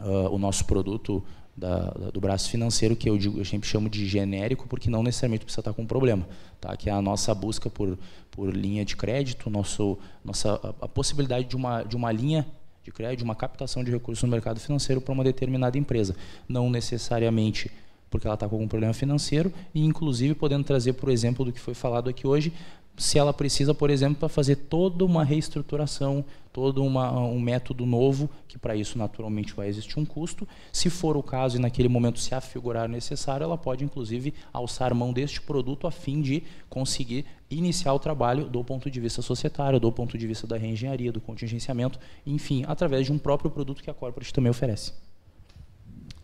uh, 0.00 0.32
o 0.32 0.38
nosso 0.38 0.64
produto 0.64 1.22
da, 1.56 1.90
do 2.12 2.20
braço 2.20 2.50
financeiro, 2.50 2.94
que 2.94 3.08
eu, 3.08 3.16
digo, 3.16 3.38
eu 3.38 3.44
sempre 3.44 3.68
chamo 3.68 3.88
de 3.88 4.06
genérico, 4.06 4.68
porque 4.68 4.90
não 4.90 5.02
necessariamente 5.02 5.44
precisa 5.44 5.60
estar 5.60 5.72
com 5.72 5.82
um 5.82 5.86
problema, 5.86 6.28
tá? 6.60 6.76
que 6.76 6.90
é 6.90 6.92
a 6.92 7.00
nossa 7.00 7.34
busca 7.34 7.70
por, 7.70 7.98
por 8.30 8.54
linha 8.54 8.84
de 8.84 8.96
crédito, 8.96 9.48
nosso, 9.48 9.98
nossa, 10.24 10.60
a, 10.62 10.84
a 10.84 10.88
possibilidade 10.88 11.46
de 11.46 11.56
uma, 11.56 11.82
de 11.82 11.96
uma 11.96 12.12
linha 12.12 12.46
de 12.84 12.92
crédito, 12.92 13.24
uma 13.24 13.34
captação 13.34 13.82
de 13.82 13.90
recursos 13.90 14.22
no 14.22 14.28
mercado 14.28 14.60
financeiro 14.60 15.00
para 15.00 15.12
uma 15.12 15.24
determinada 15.24 15.78
empresa. 15.78 16.14
Não 16.48 16.68
necessariamente 16.68 17.70
porque 18.10 18.26
ela 18.26 18.34
está 18.34 18.48
com 18.48 18.54
algum 18.54 18.68
problema 18.68 18.94
financeiro, 18.94 19.52
e 19.74 19.84
inclusive 19.84 20.34
podendo 20.34 20.64
trazer, 20.64 20.92
por 20.94 21.08
exemplo, 21.10 21.44
do 21.44 21.52
que 21.52 21.60
foi 21.60 21.74
falado 21.74 22.08
aqui 22.08 22.26
hoje, 22.26 22.52
se 22.96 23.18
ela 23.18 23.32
precisa, 23.32 23.74
por 23.74 23.90
exemplo, 23.90 24.16
para 24.16 24.28
fazer 24.28 24.56
toda 24.56 25.04
uma 25.04 25.24
reestruturação, 25.24 26.24
todo 26.52 26.82
uma, 26.82 27.12
um 27.12 27.38
método 27.38 27.84
novo, 27.84 28.30
que 28.48 28.58
para 28.58 28.74
isso 28.74 28.96
naturalmente 28.96 29.52
vai 29.52 29.68
existir 29.68 29.98
um 29.98 30.04
custo. 30.06 30.48
Se 30.72 30.88
for 30.88 31.16
o 31.16 31.22
caso 31.22 31.56
e 31.56 31.60
naquele 31.60 31.88
momento 31.88 32.18
se 32.18 32.34
afigurar 32.34 32.88
necessário, 32.88 33.44
ela 33.44 33.58
pode 33.58 33.84
inclusive 33.84 34.32
alçar 34.52 34.94
mão 34.94 35.12
deste 35.12 35.40
produto 35.40 35.86
a 35.86 35.90
fim 35.90 36.22
de 36.22 36.42
conseguir 36.70 37.26
iniciar 37.50 37.92
o 37.92 37.98
trabalho 37.98 38.48
do 38.48 38.64
ponto 38.64 38.90
de 38.90 39.00
vista 39.00 39.20
societário, 39.20 39.78
do 39.78 39.92
ponto 39.92 40.16
de 40.16 40.26
vista 40.26 40.46
da 40.46 40.56
reengenharia, 40.56 41.12
do 41.12 41.20
contingenciamento, 41.20 41.98
enfim, 42.26 42.64
através 42.66 43.04
de 43.04 43.12
um 43.12 43.18
próprio 43.18 43.50
produto 43.50 43.82
que 43.82 43.90
a 43.90 43.94
corporate 43.94 44.32
também 44.32 44.50
oferece. 44.50 44.92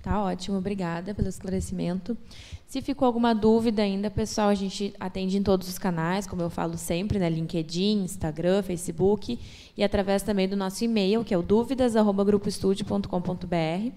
Tá 0.03 0.21
ótimo, 0.21 0.59
obrigada 0.59 1.15
pelo 1.15 1.29
esclarecimento. 1.29 2.19
Se 2.67 2.83
ficou 2.83 3.07
alguma 3.07 3.33
dúvida 3.33 3.83
ainda, 3.83 4.11
pessoal, 4.11 4.49
a 4.49 4.55
gente 4.55 4.93
atende 4.99 5.39
em 5.39 5.43
todos 5.45 5.69
os 5.69 5.79
canais, 5.79 6.27
como 6.27 6.43
eu 6.43 6.51
falo 6.51 6.77
sempre, 6.77 7.21
né? 7.21 7.31
LinkedIn, 7.31 8.03
Instagram, 8.03 8.65
Facebook, 8.65 9.39
e 9.77 9.85
através 9.85 10.25
também 10.25 10.49
do 10.49 10.57
nosso 10.57 10.83
e-mail, 10.83 11.23
que 11.23 11.33
é 11.33 11.39
o 11.39 11.43
dúvidas@grupoestudio.com.br. 11.43 13.93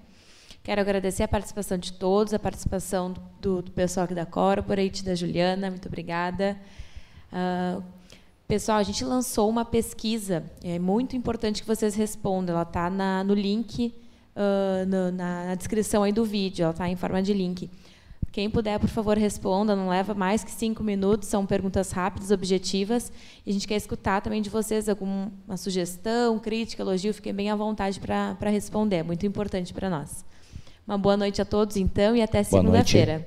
Quero 0.64 0.80
agradecer 0.80 1.24
a 1.24 1.28
participação 1.28 1.76
de 1.76 1.94
todos, 1.94 2.36
a 2.36 2.40
participação 2.40 3.12
do, 3.42 3.64
do 3.64 3.72
pessoal 3.72 4.04
aqui 4.04 4.14
da 4.14 4.28
Corporate, 4.28 5.04
da 5.04 5.16
Juliana, 5.16 5.72
muito 5.72 5.88
obrigada. 5.88 6.56
Uh, 7.34 7.82
pessoal, 8.48 8.78
a 8.78 8.84
gente 8.84 9.04
lançou 9.04 9.50
uma 9.50 9.66
pesquisa, 9.66 10.44
é 10.64 10.78
muito 10.78 11.16
importante 11.16 11.64
que 11.64 11.68
vocês 11.68 11.96
respondam, 11.96 12.54
ela 12.54 12.62
está 12.62 12.92
no 13.24 13.34
link 13.34 14.05
uh, 14.36 14.86
no, 14.86 15.12
na, 15.12 15.46
na, 15.46 15.56
descrição 15.56 16.04
aí 16.04 16.12
do 16.12 16.26
vídeo, 16.26 16.64
ela 16.64 16.72
está 16.72 16.90
em 16.90 16.96
forma 16.96 17.22
de 17.22 17.34
link. 17.34 17.70
Quem 18.32 18.50
puder, 18.50 18.78
por 18.80 18.90
favor, 18.90 19.18
responda, 19.18 19.76
não 19.76 19.88
leva 19.88 20.14
mais 20.14 20.44
que 20.44 20.52
cinco 20.52 20.84
minutos, 20.84 21.30
são 21.30 21.46
perguntas 21.46 21.92
rápidas, 21.92 22.32
objetivas, 22.32 23.10
e 23.46 23.50
a 23.50 23.54
gente 23.54 23.66
quer 23.66 23.78
escutar 23.78 24.22
também 24.22 24.42
de 24.42 24.50
vocês 24.50 24.90
alguma 24.90 25.32
sugestão, 25.56 26.38
crítica, 26.38 26.84
elogio, 26.84 27.14
fiquem 27.14 27.34
bem 27.34 27.50
à 27.50 27.56
vontade 27.56 28.00
para 28.00 28.50
responder, 28.50 28.98
é 28.98 29.04
muito 29.04 29.26
importante 29.26 29.74
para 29.74 29.90
nós. 29.90 30.26
Uma 30.86 30.98
boa 30.98 31.16
noite 31.16 31.42
a 31.42 31.46
todos, 31.46 31.78
então, 31.78 32.14
e 32.16 32.22
até 32.22 32.44
segunda-feira. 32.44 33.26